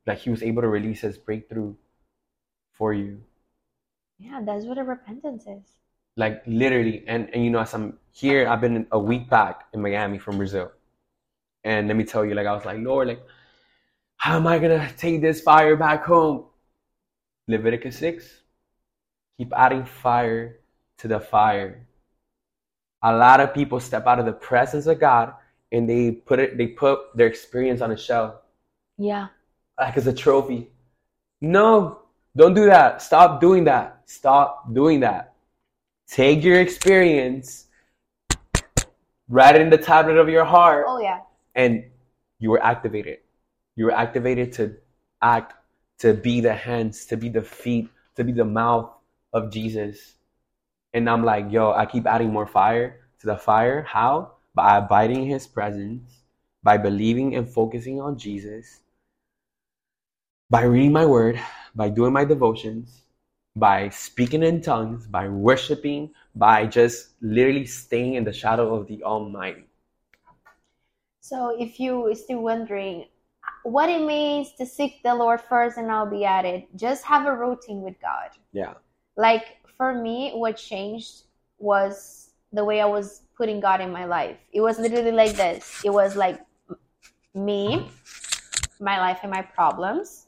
like 0.07 0.19
he 0.19 0.31
was 0.31 0.43
able 0.43 0.63
to 0.63 0.69
release 0.69 1.03
his 1.03 1.19
breakthrough 1.19 1.75
for 2.73 2.95
you. 2.95 3.21
Yeah, 4.19 4.41
that's 4.45 4.65
what 4.65 4.79
a 4.79 4.85
repentance 4.85 5.45
is. 5.47 5.77
Like 6.17 6.43
literally, 6.47 7.05
and 7.07 7.29
and 7.35 7.45
you 7.45 7.51
know, 7.51 7.61
as 7.61 7.75
I'm 7.75 7.99
here, 8.11 8.49
I've 8.49 8.61
been 8.61 8.87
a 8.91 8.99
week 8.99 9.29
back 9.29 9.67
in 9.73 9.83
Miami 9.83 10.19
from 10.19 10.39
Brazil, 10.39 10.73
and 11.65 11.89
let 11.89 11.97
me 11.97 12.05
tell 12.05 12.25
you, 12.25 12.35
like 12.35 12.47
I 12.47 12.53
was 12.53 12.65
like, 12.65 12.79
Lord, 12.79 13.09
like, 13.09 13.23
how 14.17 14.37
am 14.37 14.47
I 14.47 14.59
gonna 14.59 14.91
take 14.97 15.21
this 15.21 15.41
fire 15.41 15.77
back 15.77 16.05
home? 16.05 16.45
Leviticus 17.49 17.99
six, 17.99 18.43
keep 19.37 19.53
adding 19.57 19.85
fire 19.85 20.61
to 20.99 21.09
the 21.09 21.19
fire. 21.19 21.87
A 23.03 23.17
lot 23.17 23.41
of 23.41 23.55
people 23.55 23.81
step 23.81 24.07
out 24.07 24.19
of 24.19 24.27
the 24.27 24.33
presence 24.33 24.87
of 24.87 25.01
God 25.01 25.35
and 25.73 25.89
they 25.89 26.11
put 26.13 26.39
it 26.39 26.59
they 26.59 26.67
put 26.67 27.17
their 27.17 27.27
experience 27.27 27.81
on 27.81 27.93
a 27.93 27.97
shelf. 27.97 28.35
Yeah. 28.99 29.29
Like 29.79 29.97
as 29.97 30.07
a 30.07 30.13
trophy. 30.13 30.69
No, 31.41 32.01
don't 32.37 32.55
do 32.55 32.67
that. 32.67 33.01
Stop 33.01 33.41
doing 33.41 33.65
that. 33.65 34.03
Stop 34.05 34.73
doing 34.75 35.01
that. 35.01 35.35
Take 36.07 36.45
your 36.45 36.61
experience, 36.61 37.67
write 39.29 39.55
it 39.55 39.63
in 39.63 39.71
the 39.71 39.79
tablet 39.79 40.17
of 40.17 40.29
your 40.29 40.45
heart. 40.45 40.87
Oh 40.89 41.01
yeah. 41.01 41.21
And 41.55 41.85
you 42.39 42.51
were 42.51 42.63
activated. 42.63 43.19
You 43.77 43.87
were 43.87 43.93
activated 43.93 44.53
to 44.55 44.77
act, 45.23 45.55
to 45.99 46.15
be 46.15 46.41
the 46.41 46.55
hands, 46.55 47.07
to 47.07 47.17
be 47.17 47.29
the 47.29 47.43
feet, 47.43 47.89
to 48.17 48.25
be 48.25 48.33
the 48.33 48.45
mouth 48.45 48.91
of 49.33 49.53
Jesus. 49.53 50.15
And 50.93 51.09
I'm 51.09 51.25
like, 51.25 51.53
yo, 51.53 51.73
I 51.73 51.87
keep 51.87 52.07
adding 52.07 52.33
more 52.33 52.47
fire 52.47 53.01
to 53.21 53.27
the 53.27 53.37
fire. 53.37 53.83
How? 53.83 54.33
By 54.55 54.79
abiding 54.79 55.23
in 55.23 55.31
his 55.31 55.47
presence, 55.47 56.23
by 56.63 56.77
believing 56.77 57.37
and 57.37 57.49
focusing 57.49 58.01
on 58.01 58.19
Jesus, 58.19 58.81
by 60.51 60.63
reading 60.63 60.93
my 60.93 61.07
word, 61.07 61.41
by 61.75 61.89
doing 61.89 62.13
my 62.13 62.25
devotions, 62.25 63.03
by 63.55 63.89
speaking 63.91 64.43
in 64.43 64.61
tongues, 64.61 65.07
by 65.07 65.29
worshiping, 65.29 66.11
by 66.35 66.67
just 66.67 67.11
literally 67.21 67.67
staying 67.67 68.15
in 68.15 68.25
the 68.25 68.33
shadow 68.33 68.75
of 68.75 68.89
the 68.89 69.03
Almighty. 69.05 69.70
So, 71.21 71.55
if 71.59 71.79
you 71.79 72.07
are 72.07 72.15
still 72.15 72.41
wondering 72.41 73.07
what 73.63 73.89
it 73.89 74.05
means 74.05 74.53
to 74.55 74.67
seek 74.67 75.03
the 75.03 75.15
Lord 75.15 75.41
first 75.41 75.77
and 75.77 75.91
I'll 75.91 76.11
be 76.11 76.25
at 76.25 76.45
it, 76.45 76.69
just 76.77 77.05
have 77.05 77.27
a 77.27 77.37
routine 77.37 77.83
with 77.83 78.01
God. 78.01 78.31
Yeah. 78.53 78.75
Like 79.17 79.45
for 79.77 79.95
me, 79.95 80.33
what 80.33 80.57
changed 80.57 81.25
was 81.59 82.31
the 82.53 82.65
way 82.65 82.81
I 82.81 82.87
was 82.87 83.23
putting 83.37 83.61
God 83.61 83.81
in 83.81 83.93
my 83.93 84.05
life. 84.05 84.37
It 84.53 84.61
was 84.61 84.79
literally 84.79 85.13
like 85.13 85.37
this 85.37 85.85
it 85.85 85.91
was 85.91 86.17
like 86.17 86.41
me, 87.35 87.91
my 88.81 88.99
life, 88.99 89.21
and 89.23 89.31
my 89.31 89.43
problems. 89.43 90.27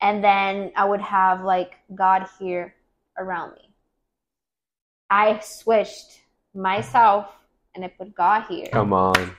And 0.00 0.22
then 0.22 0.72
I 0.76 0.84
would 0.84 1.00
have 1.00 1.44
like 1.44 1.74
God 1.94 2.26
here 2.38 2.74
around 3.18 3.54
me. 3.54 3.70
I 5.10 5.40
switched 5.40 6.20
myself 6.54 7.26
and 7.74 7.84
I 7.84 7.88
put 7.88 8.14
God 8.14 8.44
here. 8.48 8.68
Come 8.72 8.92
on. 8.92 9.34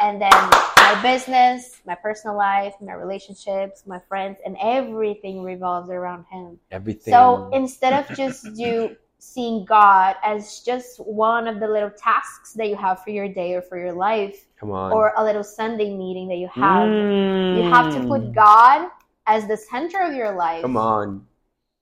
And 0.00 0.20
then 0.20 0.30
my 0.30 0.98
business, 1.02 1.80
my 1.86 1.94
personal 1.94 2.36
life, 2.36 2.74
my 2.80 2.94
relationships, 2.94 3.82
my 3.86 3.98
friends, 4.08 4.38
and 4.44 4.56
everything 4.62 5.42
revolves 5.42 5.90
around 5.90 6.24
Him. 6.30 6.58
Everything. 6.70 7.12
So 7.12 7.50
instead 7.52 7.92
of 7.92 8.16
just 8.16 8.44
you 8.56 8.96
seeing 9.18 9.64
God 9.64 10.16
as 10.22 10.60
just 10.60 10.98
one 10.98 11.48
of 11.48 11.58
the 11.58 11.66
little 11.66 11.90
tasks 11.90 12.52
that 12.54 12.68
you 12.68 12.76
have 12.76 13.02
for 13.02 13.10
your 13.10 13.28
day 13.28 13.54
or 13.54 13.62
for 13.62 13.76
your 13.78 13.92
life, 13.92 14.46
Come 14.60 14.70
on. 14.70 14.92
or 14.92 15.12
a 15.16 15.24
little 15.24 15.42
Sunday 15.44 15.94
meeting 15.96 16.28
that 16.28 16.36
you 16.36 16.48
have, 16.48 16.88
Mm. 16.88 17.56
you 17.56 17.62
have 17.64 17.92
to 17.94 18.00
put 18.06 18.32
God 18.32 18.88
as 19.26 19.46
the 19.48 19.56
center 19.56 20.00
of 20.00 20.14
your 20.14 20.32
life. 20.36 20.62
Come 20.62 20.76
on. 20.76 21.26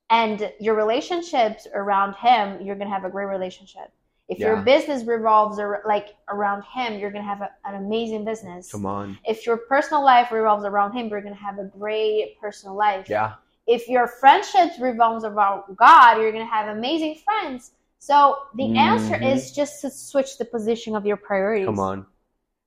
And 0.08 0.52
your 0.60 0.74
relationships 0.76 1.66
around 1.74 2.14
Him, 2.14 2.62
you're 2.64 2.76
gonna 2.76 2.90
have 2.90 3.04
a 3.04 3.10
great 3.10 3.26
relationship. 3.26 3.90
If 4.28 4.38
your 4.40 4.56
business 4.56 5.04
revolves 5.04 5.58
ar- 5.60 5.82
like 5.86 6.16
around 6.28 6.62
Him, 6.64 6.98
you're 6.98 7.12
gonna 7.12 7.24
have 7.24 7.42
a, 7.42 7.50
an 7.64 7.76
amazing 7.76 8.24
business. 8.24 8.70
Come 8.72 8.84
on. 8.84 9.18
If 9.24 9.46
your 9.46 9.56
personal 9.56 10.04
life 10.04 10.32
revolves 10.32 10.64
around 10.64 10.92
Him, 10.94 11.08
you're 11.08 11.20
gonna 11.20 11.34
have 11.36 11.58
a 11.58 11.64
great 11.64 12.36
personal 12.40 12.74
life. 12.74 13.08
Yeah. 13.08 13.34
If 13.68 13.88
your 13.88 14.08
friendships 14.08 14.80
revolves 14.80 15.24
around 15.24 15.76
God, 15.76 16.20
you're 16.20 16.32
gonna 16.32 16.44
have 16.44 16.76
amazing 16.76 17.16
friends. 17.24 17.72
So 17.98 18.36
the 18.56 18.76
answer 18.76 19.14
Mhm. 19.14 19.32
is 19.32 19.52
just 19.52 19.80
to 19.82 19.90
switch 19.90 20.38
the 20.38 20.44
position 20.44 20.96
of 20.96 21.06
your 21.06 21.16
priorities. 21.16 21.66
Come 21.66 21.78
on. 21.80 22.06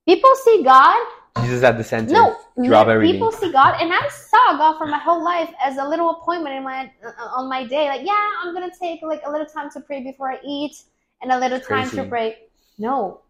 People 0.07 0.34
see 0.36 0.64
God. 0.64 0.97
Jesus 1.41 1.64
at 1.64 1.78
the 1.78 1.84
center. 1.84 2.12
No, 2.14 2.36
Drop 2.64 2.88
everything. 2.88 3.14
people 3.16 3.32
see 3.32 3.51
God, 3.51 3.76
and 3.80 3.93
I 3.93 4.07
saw 4.10 4.57
God 4.57 4.78
for 4.78 4.88
my 4.88 4.97
whole 4.97 5.24
life 5.24 5.53
as 5.64 5.78
a 5.78 5.86
little 5.88 6.10
appointment 6.12 6.55
in 6.55 6.64
my 6.64 6.91
uh, 7.05 7.12
on 7.38 7.47
my 7.47 7.66
day. 7.66 7.88
Like, 7.88 8.05
yeah, 8.05 8.30
I'm 8.43 8.53
gonna 8.53 8.72
take 8.82 9.01
like 9.03 9.22
a 9.26 9.32
little 9.32 9.45
time 9.45 9.70
to 9.72 9.80
pray 9.82 10.01
before 10.03 10.32
I 10.32 10.39
eat, 10.43 10.84
and 11.22 11.32
a 11.32 11.39
little 11.39 11.59
time 11.59 11.89
to 11.91 12.03
pray. 12.05 12.38
No, 12.78 13.22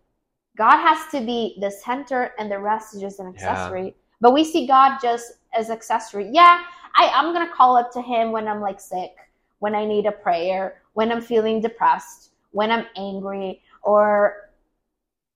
God 0.57 0.77
has 0.77 1.07
to 1.11 1.21
be 1.25 1.57
the 1.59 1.71
center, 1.71 2.33
and 2.37 2.51
the 2.51 2.59
rest 2.59 2.93
is 2.95 3.01
just 3.01 3.19
an 3.19 3.27
Yeah. 3.27 3.33
accessory. 3.33 3.95
But 4.21 4.33
we 4.33 4.43
see 4.43 4.67
God 4.67 4.99
just 5.01 5.33
as 5.53 5.69
accessory. 5.69 6.29
Yeah, 6.31 6.61
I, 6.95 7.09
I'm 7.09 7.33
gonna 7.33 7.51
call 7.53 7.77
up 7.77 7.91
to 7.93 8.01
Him 8.01 8.31
when 8.31 8.47
I'm 8.47 8.61
like 8.61 8.79
sick, 8.79 9.15
when 9.59 9.75
I 9.75 9.85
need 9.85 10.05
a 10.05 10.11
prayer, 10.11 10.81
when 10.93 11.11
I'm 11.11 11.21
feeling 11.21 11.61
depressed, 11.61 12.31
when 12.51 12.71
I'm 12.71 12.85
angry, 12.97 13.61
or 13.83 14.49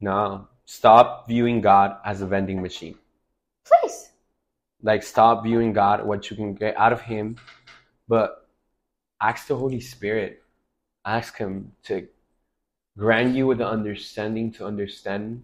No. 0.01 0.47
Stop 0.65 1.27
viewing 1.27 1.59
God 1.61 1.97
as 2.05 2.21
a 2.21 2.25
vending 2.27 2.61
machine. 2.61 2.97
please. 3.65 4.09
Like 4.81 5.03
stop 5.03 5.43
viewing 5.43 5.73
God 5.73 6.05
what 6.05 6.29
you 6.29 6.35
can 6.35 6.53
get 6.55 6.75
out 6.77 6.93
of 6.93 7.01
Him, 7.01 7.37
but 8.07 8.47
ask 9.21 9.47
the 9.47 9.55
Holy 9.55 9.79
Spirit. 9.79 10.41
Ask 11.05 11.37
Him 11.37 11.71
to 11.83 12.07
grant 12.97 13.35
you 13.35 13.47
with 13.47 13.57
the 13.57 13.67
understanding 13.67 14.51
to 14.53 14.65
understand 14.65 15.43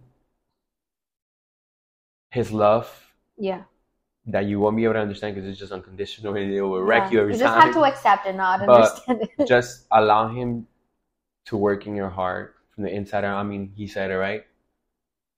His 2.30 2.52
love 2.52 2.88
Yeah. 3.36 3.62
that 4.26 4.44
you 4.46 4.60
won't 4.60 4.76
be 4.76 4.84
able 4.84 4.94
to 4.94 5.00
understand 5.00 5.34
because 5.34 5.48
it's 5.50 5.58
just 5.58 5.72
unconditional 5.72 6.36
and 6.36 6.52
it 6.52 6.62
will 6.62 6.80
wreck 6.82 7.04
Yeah. 7.04 7.10
you 7.10 7.20
every 7.22 7.32
time. 7.32 7.40
You 7.40 7.44
just 7.44 7.54
time. 7.54 7.62
have 7.62 7.74
to 7.74 7.84
accept 7.84 8.26
it 8.26 8.28
and 8.30 8.38
not 8.38 8.60
But 8.66 8.70
understand 8.70 9.28
it. 9.38 9.46
just 9.48 9.86
allow 9.90 10.28
him 10.28 10.66
to 11.46 11.56
work 11.56 11.86
in 11.88 11.96
your 11.96 12.08
heart 12.08 12.54
from 12.72 12.84
the 12.84 12.90
inside 12.90 13.24
out. 13.24 13.36
I 13.36 13.42
mean, 13.42 13.72
he 13.74 13.86
said 13.88 14.10
it 14.12 14.16
right. 14.18 14.44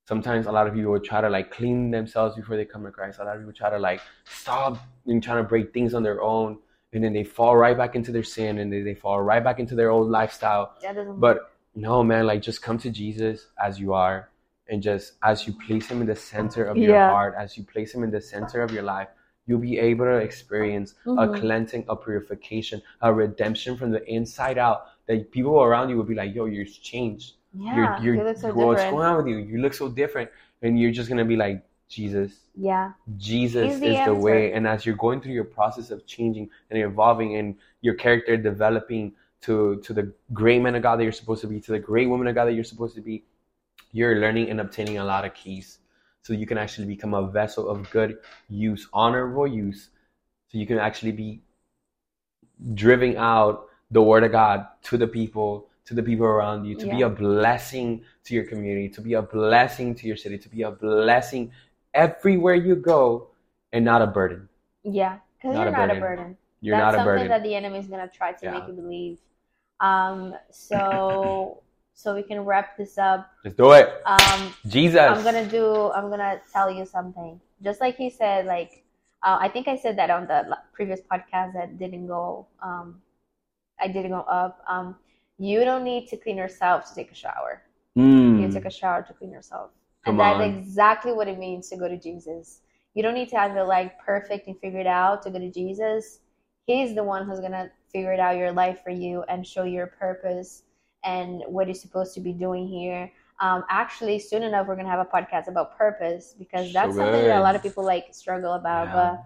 Sometimes 0.07 0.47
a 0.47 0.53
lot 0.53 0.67
of 0.67 0.75
people 0.75 0.91
will 0.93 1.01
try 1.01 1.21
to 1.23 1.31
like 1.31 1.51
clean 1.51 1.91
themselves 1.91 2.35
before 2.37 2.57
they 2.57 2.65
come 2.67 2.83
to 2.85 2.91
Christ. 2.91 3.21
A 3.21 3.25
lot 3.25 3.37
of 3.37 3.41
people 3.41 3.55
try 3.55 3.71
to 3.71 3.79
like 3.79 4.01
stop 4.25 4.77
and 5.07 5.23
trying 5.23 5.39
to 5.43 5.49
break 5.49 5.73
things 5.73 5.95
on 5.95 6.03
their 6.03 6.21
own, 6.21 6.59
and 6.93 7.03
then 7.05 7.13
they 7.15 7.25
fall 7.25 7.57
right 7.57 7.77
back 7.79 7.95
into 7.95 8.11
their 8.13 8.25
sin, 8.25 8.59
and 8.59 8.71
then 8.71 8.85
they 8.85 8.95
fall 8.95 9.23
right 9.23 9.43
back 9.43 9.61
into 9.61 9.75
their 9.77 9.91
old 9.91 10.11
lifestyle. 10.11 10.75
But 11.17 11.52
no, 11.75 12.03
man, 12.03 12.27
like 12.27 12.43
just 12.43 12.63
come 12.63 12.79
to 12.79 12.91
Jesus 12.91 13.47
as 13.63 13.79
you 13.81 13.93
are, 13.95 14.29
and 14.69 14.83
just 14.83 15.15
as 15.23 15.47
you 15.47 15.53
place 15.53 15.89
Him 15.89 16.01
in 16.01 16.07
the 16.07 16.17
center 16.17 16.65
of 16.65 16.77
your 16.77 16.95
Yeah. 16.95 17.09
heart, 17.09 17.35
as 17.37 17.57
you 17.57 17.65
place 17.65 17.95
Him 17.95 18.03
in 18.05 18.11
the 18.11 18.21
center 18.21 18.63
of 18.63 18.71
your 18.73 18.83
life, 18.83 19.09
you'll 19.47 19.59
be 19.59 19.79
able 19.79 20.05
to 20.05 20.17
experience 20.17 20.95
a 21.07 21.27
Mhm. 21.27 21.35
cleansing, 21.39 21.85
a 21.89 21.97
purification, 21.97 22.83
a 23.01 23.13
redemption 23.13 23.77
from 23.77 23.91
the 23.91 24.05
inside 24.09 24.59
out. 24.59 24.87
That 25.07 25.31
people 25.33 25.61
around 25.61 25.89
you 25.91 25.97
will 25.97 26.05
be 26.05 26.15
like, 26.15 26.35
"Yo, 26.35 26.45
you're 26.45 26.65
changed. 26.65 27.35
Yeah, 27.53 27.75
you're, 27.77 28.15
you 28.15 28.15
you're 28.15 28.25
look 28.25 28.37
so 28.37 28.55
what's 28.55 28.83
different. 28.83 28.91
going 28.97 29.07
on 29.07 29.17
with 29.17 29.27
you? 29.27 29.39
You 29.39 29.59
look 29.61 29.75
so 29.75 29.89
different." 29.89 30.31
And 30.63 30.79
you're 30.79 30.93
just 30.93 31.09
gonna 31.09 31.25
be 31.25 31.37
like, 31.37 31.65
"Jesus, 31.89 32.33
Yeah, 32.55 32.93
Jesus 33.19 33.81
He's 33.81 33.99
is 33.99 33.99
the 34.05 34.15
the 34.15 34.15
way." 34.15 34.53
And 34.53 34.67
as 34.67 34.87
you're 34.87 34.97
going 34.97 35.21
through 35.21 35.33
your 35.33 35.45
process 35.59 35.91
of 35.91 36.07
changing 36.07 36.51
and 36.71 36.79
evolving, 36.81 37.37
and 37.37 37.57
your 37.81 37.95
character 37.95 38.37
developing 38.37 39.15
to 39.43 39.81
to 39.85 39.93
the 39.93 40.13
great 40.33 40.63
man 40.63 40.75
of 40.75 40.83
God 40.83 40.97
that 40.99 41.05
you're 41.05 41.13
supposed 41.13 41.41
to 41.43 41.47
be, 41.47 41.61
to 41.61 41.73
the 41.73 41.79
great 41.79 42.09
woman 42.09 42.27
of 42.27 42.35
God 42.35 42.47
that 42.47 42.55
you're 42.55 42.65
supposed 42.65 42.95
to 42.95 43.01
be, 43.01 43.25
you're 43.93 44.17
learning 44.21 44.51
and 44.51 44.61
obtaining 44.61 44.99
a 44.99 45.05
lot 45.05 45.25
of 45.25 45.35
keys, 45.35 45.79
so 46.23 46.33
you 46.33 46.47
can 46.47 46.59
actually 46.59 46.87
become 46.87 47.15
a 47.15 47.27
vessel 47.31 47.69
of 47.69 47.89
good 47.91 48.19
use, 48.49 48.89
honorable 48.93 49.47
use, 49.47 49.91
so 50.49 50.59
you 50.59 50.67
can 50.67 50.79
actually 50.79 51.13
be 51.13 51.43
driving 52.75 53.17
out 53.17 53.67
the 53.91 54.03
word 54.03 54.25
of 54.25 54.33
God 54.33 54.67
to 54.85 54.97
the 54.97 55.07
people, 55.07 55.69
to 55.85 55.95
the 55.95 56.03
people 56.03 56.27
around 56.27 56.65
you, 56.65 56.75
to 56.77 56.87
be 56.87 57.03
a 57.03 57.09
blessing 57.09 58.03
to 58.25 58.35
your 58.35 58.45
community, 58.45 58.89
to 58.89 59.01
be 59.01 59.15
a 59.15 59.23
blessing 59.23 59.95
to 59.97 60.07
your 60.07 60.17
city, 60.17 60.39
to 60.39 60.49
be 60.49 60.63
a 60.63 60.71
blessing 60.71 61.51
everywhere 61.93 62.55
you 62.55 62.77
go, 62.77 63.29
and 63.73 63.85
not 63.85 64.01
a 64.03 64.07
burden. 64.07 64.49
yeah, 64.85 65.19
because 65.37 65.57
you're 65.57 65.69
a 65.69 65.73
not 65.73 65.91
a 65.91 65.95
burden. 65.95 66.01
burden. 66.01 66.37
You're 66.61 66.77
That's 66.77 66.85
not 66.85 66.95
a 66.95 66.99
something 66.99 67.15
burden. 67.15 67.29
that 67.29 67.43
the 67.43 67.55
enemy 67.55 67.79
is 67.79 67.89
gonna 67.89 68.09
try 68.09 68.33
to 68.33 68.45
Yeah. 68.45 68.53
make 68.53 68.69
you 68.69 68.75
believe. 68.75 69.19
Um, 69.83 70.35
so 70.51 71.63
so 71.95 72.15
we 72.15 72.23
can 72.23 72.41
wrap 72.41 72.77
this 72.79 72.97
up. 72.97 73.31
Let's 73.45 73.57
do 73.57 73.73
it. 73.73 73.93
Um, 74.07 74.55
Jesus. 74.67 74.99
I'm 74.99 75.23
gonna 75.23 75.47
do. 75.47 75.93
I'm 75.93 76.09
gonna 76.09 76.41
tell 76.53 76.71
you 76.71 76.87
something. 76.87 77.41
Just 77.63 77.81
like 77.81 77.97
he 77.97 78.09
said, 78.09 78.47
like 78.47 78.85
uh, 79.23 79.39
I 79.41 79.49
think 79.49 79.69
I 79.69 79.77
said 79.77 79.99
that 79.99 80.11
on 80.11 80.27
the 80.27 80.59
previous 80.73 81.01
podcast 81.01 81.53
that 81.55 81.79
didn't 81.79 82.07
go. 82.07 82.47
Um, 82.63 83.03
I 83.81 83.89
didn't 83.89 84.13
go 84.13 84.21
up. 84.21 84.65
Um, 84.69 84.97
you 85.39 85.65
don't 85.65 85.85
need 85.85 86.09
to 86.09 86.17
clean 86.17 86.37
yourself 86.37 86.89
to 86.89 86.95
take 86.95 87.11
a 87.11 87.15
shower. 87.15 87.63
Mm. 87.97 88.41
You 88.41 88.53
take 88.53 88.65
a 88.65 88.71
shower 88.71 89.03
to 89.03 89.13
clean 89.13 89.31
yourself. 89.31 89.71
Come 90.05 90.19
and 90.19 90.21
that's 90.21 90.43
on. 90.43 90.59
exactly 90.59 91.13
what 91.13 91.29
it 91.29 91.39
means 91.39 91.69
to 91.71 91.77
go 91.77 91.89
to 91.89 91.99
Jesus. 91.99 92.61
You 92.95 93.03
don't 93.03 93.15
need 93.15 93.29
to 93.31 93.37
have 93.37 93.57
it 93.57 93.63
like 93.65 93.99
perfect 94.05 94.47
and 94.47 94.59
figured 94.59 94.87
out 94.87 95.23
to 95.23 95.31
go 95.31 95.39
to 95.39 95.51
Jesus. 95.51 96.21
He's 96.67 96.95
the 96.95 97.05
one 97.05 97.27
who's 97.27 97.41
gonna 97.41 97.71
figure 97.93 98.13
it 98.13 98.21
out 98.21 98.37
your 98.37 98.53
life 98.53 98.81
for 98.83 98.91
you 98.91 99.23
and 99.29 99.47
show 99.47 99.65
your 99.65 99.87
purpose 99.87 100.63
and 101.05 101.43
what 101.47 101.67
you're 101.67 101.75
supposed 101.75 102.15
to 102.15 102.21
be 102.21 102.33
doing 102.33 102.67
here. 102.67 103.11
Um, 103.41 103.65
actually, 103.69 104.19
soon 104.19 104.43
enough, 104.43 104.67
we're 104.67 104.77
gonna 104.77 104.89
have 104.89 105.07
a 105.07 105.11
podcast 105.11 105.49
about 105.49 105.77
purpose 105.77 106.35
because 106.39 106.73
that's 106.73 106.97
something 106.97 107.23
that 107.23 107.39
a 107.39 107.43
lot 107.43 107.57
of 107.57 107.63
people 107.63 107.85
like 107.85 108.15
struggle 108.15 108.55
about. 108.55 108.89
Yeah. 108.89 108.93
But 108.95 109.25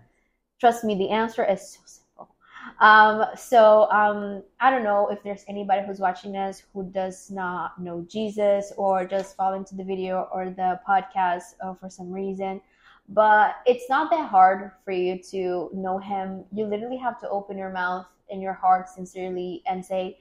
trust 0.58 0.84
me, 0.84 0.96
the 0.96 1.10
answer 1.10 1.44
is 1.44 1.72
so 1.72 1.80
simple. 1.84 2.34
Um, 2.80 3.26
so 3.36 3.90
um, 3.90 4.42
I 4.58 4.70
don't 4.70 4.84
know 4.84 5.08
if 5.08 5.22
there's 5.22 5.44
anybody 5.48 5.86
who's 5.86 6.00
watching 6.00 6.36
us 6.36 6.62
who 6.72 6.84
does 6.90 7.30
not 7.30 7.80
know 7.80 8.06
Jesus 8.08 8.72
or 8.76 9.06
just 9.06 9.36
fall 9.36 9.54
into 9.54 9.74
the 9.74 9.84
video 9.84 10.28
or 10.32 10.46
the 10.46 10.80
podcast 10.88 11.54
uh, 11.62 11.74
for 11.74 11.90
some 11.90 12.10
reason. 12.10 12.60
But 13.08 13.56
it's 13.66 13.88
not 13.88 14.10
that 14.10 14.28
hard 14.28 14.72
for 14.84 14.90
you 14.90 15.18
to 15.30 15.70
know 15.72 15.98
Him. 15.98 16.44
You 16.52 16.66
literally 16.66 16.96
have 16.96 17.20
to 17.20 17.28
open 17.28 17.56
your 17.56 17.70
mouth 17.70 18.06
and 18.30 18.42
your 18.42 18.52
heart 18.52 18.88
sincerely 18.88 19.62
and 19.66 19.84
say, 19.84 20.18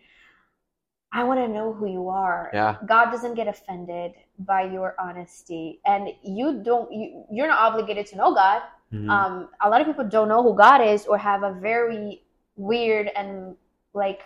I 1.12 1.24
want 1.24 1.40
to 1.40 1.48
know 1.48 1.74
who 1.74 1.88
you 1.88 2.10
are. 2.10 2.52
Yeah. 2.54 2.76
God 2.86 3.10
doesn't 3.10 3.36
get 3.36 3.48
offended 3.48 4.14
by 4.40 4.64
your 4.64 4.96
honesty, 5.00 5.80
and 5.86 6.10
you 6.24 6.62
don't. 6.62 6.92
You, 6.92 7.24
you're 7.32 7.48
not 7.48 7.60
obligated 7.60 8.06
to 8.08 8.18
know 8.18 8.36
God. 8.36 8.62
Mm-hmm. 8.94 9.10
Um, 9.10 9.50
a 9.62 9.70
lot 9.70 9.82
of 9.82 9.88
people 9.88 10.08
don't 10.08 10.28
know 10.28 10.44
who 10.44 10.56
God 10.56 10.82
is 10.82 11.06
or 11.06 11.18
have 11.18 11.44
a 11.44 11.54
very 11.54 12.22
weird 12.58 13.10
and 13.16 13.56
like 13.94 14.22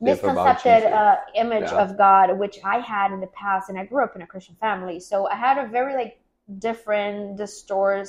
misconcepted 0.00 0.84
uh, 0.84 1.16
image 1.34 1.72
yeah. 1.72 1.82
of 1.82 1.98
God, 1.98 2.38
which 2.38 2.58
I 2.64 2.78
had 2.78 3.10
in 3.10 3.20
the 3.20 3.26
past, 3.28 3.68
and 3.68 3.76
I 3.76 3.84
grew 3.84 4.04
up 4.04 4.14
in 4.14 4.22
a 4.22 4.26
Christian 4.26 4.56
family, 4.60 5.00
so 5.00 5.26
I 5.26 5.34
had 5.34 5.58
a 5.58 5.68
very 5.68 5.94
like 5.94 6.20
different, 6.58 7.36
distorted 7.36 8.08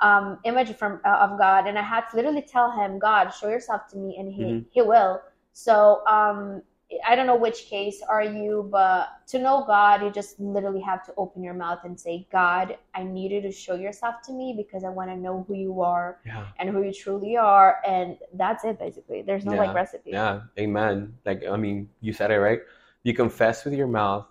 um, 0.00 0.38
image 0.44 0.74
from 0.76 1.00
uh, 1.04 1.16
of 1.16 1.38
God, 1.38 1.66
and 1.66 1.78
I 1.78 1.82
had 1.82 2.08
to 2.10 2.16
literally 2.16 2.42
tell 2.42 2.70
him, 2.70 2.98
"God, 2.98 3.30
show 3.30 3.48
yourself 3.48 3.88
to 3.88 3.96
me," 3.96 4.16
and 4.18 4.32
he 4.32 4.42
mm-hmm. 4.42 4.68
he 4.70 4.82
will. 4.82 5.22
So 5.52 6.06
um, 6.06 6.62
I 7.04 7.16
don't 7.16 7.26
know 7.26 7.36
which 7.36 7.66
case 7.66 8.00
are 8.08 8.22
you, 8.22 8.68
but 8.70 9.08
to 9.28 9.38
know 9.40 9.64
God, 9.66 10.02
you 10.02 10.10
just 10.10 10.38
literally 10.38 10.80
have 10.82 11.04
to 11.06 11.14
open 11.16 11.42
your 11.42 11.54
mouth 11.54 11.80
and 11.84 11.98
say, 11.98 12.28
God, 12.30 12.78
I 12.94 13.02
need 13.02 13.32
you 13.32 13.40
to 13.42 13.50
show 13.50 13.74
yourself 13.74 14.16
to 14.26 14.32
me 14.32 14.54
because 14.56 14.84
I 14.84 14.88
want 14.90 15.10
to 15.10 15.16
know 15.16 15.44
who 15.48 15.54
you 15.54 15.82
are 15.82 16.18
yeah. 16.24 16.46
and 16.58 16.70
who 16.70 16.82
you 16.82 16.92
truly 16.92 17.36
are. 17.36 17.80
And 17.86 18.16
that's 18.34 18.64
it, 18.64 18.78
basically. 18.78 19.22
There's 19.22 19.44
no 19.44 19.54
yeah. 19.54 19.60
like 19.62 19.74
recipe. 19.74 20.10
Yeah, 20.10 20.42
amen. 20.58 21.14
Like, 21.24 21.42
I 21.44 21.56
mean, 21.56 21.88
you 22.00 22.12
said 22.12 22.30
it 22.30 22.38
right. 22.38 22.60
You 23.02 23.14
confess 23.14 23.64
with 23.64 23.74
your 23.74 23.88
mouth, 23.88 24.26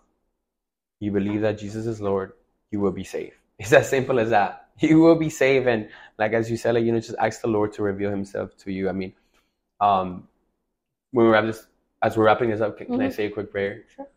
you 0.99 1.11
believe 1.11 1.41
that 1.41 1.57
Jesus 1.57 1.85
is 1.85 1.99
Lord, 1.99 2.33
you 2.75 2.81
will 2.81 2.91
be 3.03 3.07
safe. 3.17 3.35
It's 3.61 3.71
as 3.71 3.89
simple 3.89 4.19
as 4.19 4.29
that. 4.37 4.51
You 4.91 4.99
will 4.99 5.15
be 5.15 5.29
safe, 5.29 5.65
And 5.73 5.87
like, 6.19 6.33
as 6.33 6.51
you 6.51 6.57
said, 6.57 6.75
like, 6.75 6.83
you 6.83 6.91
know, 6.91 6.99
just 6.99 7.21
ask 7.27 7.39
the 7.39 7.47
Lord 7.57 7.71
to 7.75 7.81
reveal 7.91 8.11
himself 8.11 8.47
to 8.63 8.73
you. 8.77 8.89
I 8.89 8.91
mean, 8.91 9.13
um, 9.79 10.27
when 11.11 11.25
we 11.25 11.31
wrap 11.31 11.45
this 11.45 11.65
as 12.01 12.17
we're 12.17 12.25
wrapping 12.25 12.49
this 12.49 12.59
up, 12.59 12.77
can, 12.77 12.87
mm-hmm. 12.87 13.01
I 13.01 13.09
say 13.09 13.27
a 13.27 13.29
quick 13.29 13.49
prayer? 13.53 13.83
Sure. 13.95 14.07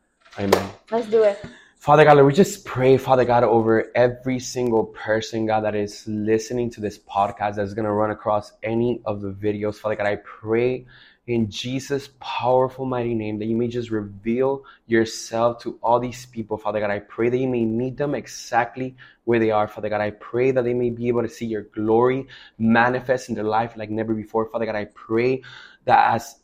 Amen. 0.41 0.71
Let's 0.91 1.09
do 1.09 1.23
it. 1.23 1.39
Father 1.77 2.05
God, 2.05 2.15
Lord, 2.17 2.27
we 2.27 2.33
just 2.33 2.65
pray, 2.65 2.97
Father 2.97 3.25
God, 3.25 3.45
over 3.45 3.93
every 3.95 4.41
single 4.41 4.87
person, 4.87 5.47
God, 5.47 5.61
that 5.61 5.77
is 5.77 6.05
listening 6.09 6.71
to 6.71 6.81
this 6.81 6.99
podcast 6.99 7.55
that's 7.55 7.75
going 7.79 7.85
to 7.85 7.93
run 8.03 8.11
across 8.11 8.51
any 8.65 9.01
of 9.05 9.21
the 9.21 9.31
videos. 9.31 9.77
Father 9.77 9.95
God, 9.95 10.09
I 10.09 10.17
pray 10.17 10.87
in 11.29 11.51
Jesus' 11.51 12.09
powerful, 12.21 12.87
mighty 12.87 13.15
name 13.15 13.39
that 13.39 13.45
you 13.45 13.55
may 13.55 13.69
just 13.69 13.91
reveal 13.91 14.65
yourself 14.87 15.63
to 15.63 15.79
all 15.83 16.01
these 16.01 16.25
people, 16.25 16.57
Father 16.57 16.81
God. 16.81 16.89
I 16.89 17.01
pray 17.01 17.29
that 17.29 17.37
you 17.37 17.47
may 17.47 17.67
meet 17.67 17.99
them 17.99 18.15
exactly 18.15 18.97
where 19.25 19.39
they 19.39 19.51
are, 19.51 19.69
Father 19.69 19.91
God. 19.91 20.01
I 20.01 20.13
pray 20.13 20.53
that 20.53 20.65
they 20.65 20.73
may 20.73 20.89
be 20.89 21.07
able 21.09 21.21
to 21.21 21.29
see 21.29 21.45
your 21.45 21.65
glory 21.65 22.27
manifest 22.57 23.29
in 23.29 23.35
their 23.35 23.45
life 23.45 23.77
like 23.77 23.91
never 23.91 24.15
before, 24.15 24.49
Father 24.49 24.65
God. 24.65 24.75
I 24.75 24.87
pray 24.87 25.43
that 25.85 26.15
as 26.15 26.37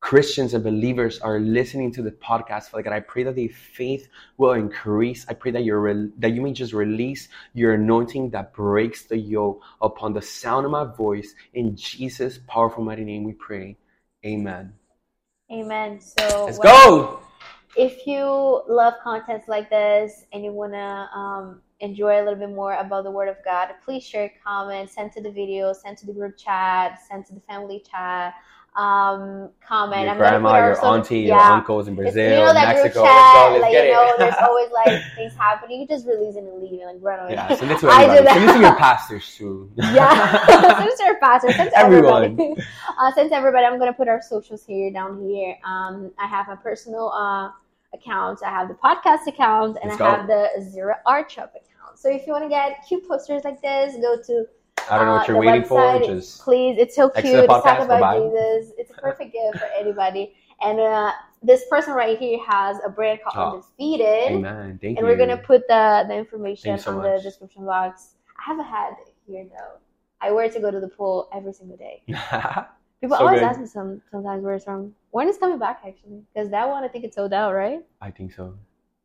Christians 0.00 0.52
and 0.52 0.62
believers 0.62 1.18
are 1.20 1.40
listening 1.40 1.90
to 1.92 2.02
the 2.02 2.10
podcast, 2.10 2.64
Father 2.64 2.82
God, 2.82 2.92
I 2.92 3.00
pray 3.00 3.22
that 3.22 3.36
their 3.36 3.48
faith 3.48 4.06
will 4.36 4.52
increase. 4.52 5.24
I 5.30 5.32
pray 5.32 5.50
that 5.52 5.64
you 5.64 6.12
that 6.18 6.34
you 6.34 6.42
may 6.42 6.52
just 6.52 6.74
release 6.74 7.28
your 7.54 7.72
anointing 7.72 8.30
that 8.30 8.52
breaks 8.52 9.04
the 9.04 9.16
yoke 9.16 9.62
upon 9.80 10.12
the 10.12 10.20
sound 10.20 10.66
of 10.66 10.72
my 10.72 10.84
voice. 10.84 11.34
In 11.54 11.74
Jesus' 11.74 12.38
powerful 12.46 12.84
mighty 12.84 13.04
name, 13.04 13.24
we 13.24 13.32
pray. 13.32 13.78
Amen. 14.24 14.72
Amen. 15.50 16.00
So 16.00 16.46
let's 16.46 16.58
go. 16.58 17.20
If 17.76 18.06
you 18.06 18.62
love 18.68 18.94
contents 19.02 19.48
like 19.48 19.70
this 19.70 20.24
and 20.32 20.44
you 20.44 20.52
wanna 20.52 21.08
um, 21.14 21.62
enjoy 21.80 22.20
a 22.20 22.22
little 22.22 22.38
bit 22.38 22.50
more 22.50 22.74
about 22.74 23.04
the 23.04 23.10
Word 23.10 23.28
of 23.28 23.36
God, 23.44 23.70
please 23.84 24.04
share, 24.04 24.30
comment, 24.44 24.90
send 24.90 25.12
to 25.12 25.22
the 25.22 25.30
video, 25.30 25.72
send 25.72 25.96
to 25.98 26.06
the 26.06 26.12
group 26.12 26.36
chat, 26.36 27.00
send 27.08 27.26
to 27.26 27.34
the 27.34 27.40
family 27.40 27.82
chat 27.90 28.34
um, 28.76 29.50
comment. 29.66 30.02
Your 30.02 30.10
I'm 30.10 30.16
grandma, 30.18 30.56
your 30.58 30.84
auntie, 30.84 31.20
yeah. 31.20 31.26
your 31.26 31.40
uncles 31.40 31.88
in 31.88 31.96
Brazil, 31.96 32.24
it's, 32.24 32.38
you 32.38 32.44
know, 32.44 32.52
that 32.52 32.76
Mexico. 32.76 33.02
Group 33.02 33.12
chat, 33.12 33.14
let's 33.14 33.34
go, 33.34 33.50
let's 33.52 33.62
like, 33.62 33.72
you 33.72 33.92
know, 33.92 34.14
there's 34.18 34.34
always 34.40 34.70
like 34.70 35.02
things 35.16 35.34
happening. 35.34 35.80
You 35.80 35.86
just 35.88 36.06
release 36.06 36.36
it 36.36 36.44
and 36.44 36.62
leave 36.62 36.80
it, 36.80 36.84
like 36.84 36.96
run 37.00 37.20
away. 37.20 37.32
Yeah, 37.32 37.54
send 37.56 37.70
it 37.72 37.78
to 37.80 37.86
everybody. 37.90 38.10
I 38.10 38.18
do 38.18 38.24
that. 38.24 38.34
Send 38.34 38.50
it 38.50 38.52
to 38.54 38.60
your 38.60 38.76
pastors 38.76 39.34
too. 39.36 39.70
yeah, 39.76 40.46
send 40.46 40.88
it 40.88 40.96
to 40.96 41.04
your 41.04 41.18
pastors. 41.18 41.56
Send 41.56 41.70
Everyone. 41.74 42.24
everybody. 42.24 42.62
Uh, 42.98 43.12
send 43.12 43.32
everybody. 43.32 43.66
I'm 43.66 43.78
gonna 43.78 43.92
put 43.92 44.08
our 44.08 44.22
socials 44.22 44.64
here 44.64 44.92
down 44.92 45.20
here. 45.28 45.56
Um, 45.64 46.12
I 46.18 46.26
have 46.26 46.48
a 46.48 46.56
personal 46.56 47.10
uh 47.10 47.50
account. 47.92 48.40
I 48.44 48.50
have 48.50 48.68
the 48.68 48.74
podcast 48.74 49.26
account, 49.26 49.78
and 49.82 49.90
let's 49.90 50.00
I 50.00 50.04
go. 50.04 50.16
have 50.16 50.26
the 50.26 50.48
Zero 50.70 50.94
Art 51.06 51.30
Shop 51.30 51.50
account. 51.50 51.98
So 51.98 52.08
if 52.08 52.26
you 52.26 52.32
want 52.32 52.44
to 52.44 52.48
get 52.48 52.84
cute 52.86 53.06
posters 53.06 53.42
like 53.44 53.60
this, 53.60 53.96
go 53.96 54.16
to 54.26 54.46
I 54.88 54.98
don't 54.98 55.06
know 55.06 55.12
what 55.12 55.28
uh, 55.28 55.32
you're 55.32 55.40
waiting 55.40 55.64
for. 55.64 56.00
Just 56.00 56.42
please, 56.42 56.76
it's 56.78 56.94
so 56.96 57.10
cute. 57.10 57.26
It's 57.26 57.46
talk 57.46 57.80
about 57.80 58.16
Jesus. 58.16 58.72
It's 58.78 58.90
a 58.90 58.94
perfect 58.94 59.32
gift 59.32 59.58
for 59.58 59.68
anybody. 59.76 60.34
And 60.62 60.78
uh, 60.78 61.12
this 61.42 61.64
person 61.68 61.94
right 61.94 62.18
here 62.18 62.38
has 62.46 62.78
a 62.84 62.90
brand 62.90 63.20
called 63.22 63.36
oh, 63.36 63.56
Undefeated. 63.56 64.32
Amen. 64.32 64.78
Thank 64.80 64.98
and 64.98 65.06
you. 65.06 65.12
we're 65.12 65.16
gonna 65.16 65.36
put 65.38 65.66
the 65.68 66.04
the 66.06 66.14
information 66.14 66.78
so 66.78 66.92
on 66.92 66.98
much. 66.98 67.18
the 67.18 67.22
description 67.22 67.64
box. 67.64 68.14
I 68.38 68.50
have 68.50 68.58
a 68.58 68.62
hat 68.62 68.96
here 69.26 69.44
though. 69.44 69.78
I 70.20 70.30
wear 70.32 70.44
it 70.44 70.52
to 70.52 70.60
go 70.60 70.70
to 70.70 70.80
the 70.80 70.88
pool 70.88 71.28
every 71.32 71.52
single 71.52 71.76
day. 71.76 72.02
People 73.00 73.16
so 73.16 73.24
always 73.24 73.40
good. 73.40 73.48
ask 73.48 73.58
me 73.58 73.66
some 73.66 74.02
sometimes 74.10 74.44
where 74.44 74.54
it's 74.54 74.64
from. 74.64 74.94
When 75.12 75.28
is 75.28 75.38
coming 75.38 75.58
back 75.58 75.80
actually? 75.86 76.22
Because 76.34 76.50
that 76.50 76.68
one 76.68 76.84
I 76.84 76.88
think 76.88 77.04
it's 77.04 77.16
sold 77.16 77.32
out, 77.32 77.54
right? 77.54 77.80
I 78.00 78.10
think 78.10 78.32
so. 78.34 78.54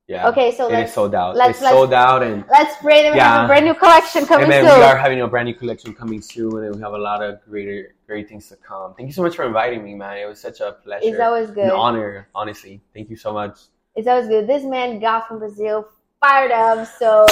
Yeah. 0.07 0.27
Okay, 0.29 0.53
so 0.55 0.71
it 0.71 0.83
is 0.83 0.93
sold 0.93 1.15
out. 1.15 1.35
Let's, 1.35 1.51
it's 1.51 1.61
let's, 1.61 1.73
sold 1.73 1.91
out, 1.91 2.21
and 2.21 2.45
let's 2.51 2.77
pray 2.79 3.01
that 3.01 3.13
we 3.13 3.17
yeah. 3.17 3.37
have 3.37 3.45
a 3.45 3.47
brand 3.47 3.65
new 3.65 3.73
collection 3.73 4.23
coming 4.27 4.45
Amen. 4.45 4.63
soon. 4.63 4.77
We 4.77 4.85
are 4.85 4.95
having 4.95 5.21
a 5.21 5.27
brand 5.27 5.47
new 5.47 5.55
collection 5.55 5.95
coming 5.95 6.21
soon, 6.21 6.63
and 6.63 6.75
we 6.75 6.81
have 6.81 6.93
a 6.93 6.97
lot 6.97 7.23
of 7.23 7.43
greater, 7.49 7.95
great 8.05 8.29
things 8.29 8.47
to 8.49 8.55
come. 8.55 8.93
Thank 8.93 9.07
you 9.07 9.13
so 9.13 9.23
much 9.23 9.35
for 9.35 9.45
inviting 9.45 9.83
me, 9.83 9.95
man. 9.95 10.17
It 10.17 10.27
was 10.27 10.39
such 10.39 10.59
a 10.59 10.73
pleasure. 10.73 11.07
It's 11.07 11.19
always 11.19 11.49
good. 11.49 11.65
An 11.65 11.71
honor, 11.71 12.29
honestly. 12.35 12.81
Thank 12.93 13.09
you 13.09 13.15
so 13.15 13.33
much. 13.33 13.57
It's 13.95 14.07
always 14.07 14.27
good. 14.27 14.45
This 14.45 14.63
man 14.63 14.99
got 14.99 15.27
from 15.27 15.39
Brazil, 15.39 15.87
fired 16.19 16.51
up. 16.51 16.87
So 16.99 17.25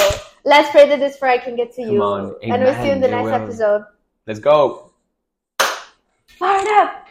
let's 0.44 0.68
pray 0.70 0.88
that 0.88 0.98
this 0.98 1.16
fry 1.16 1.38
can 1.38 1.54
get 1.54 1.72
to 1.76 1.84
come 1.84 1.92
you. 1.92 2.02
On. 2.02 2.34
And 2.42 2.60
we'll 2.60 2.74
see 2.74 2.86
you 2.86 2.92
in 2.92 3.00
the 3.00 3.08
next 3.08 3.28
episode. 3.28 3.84
Let's 4.26 4.40
go. 4.40 4.90
Fired 6.26 6.68
up. 6.68 7.03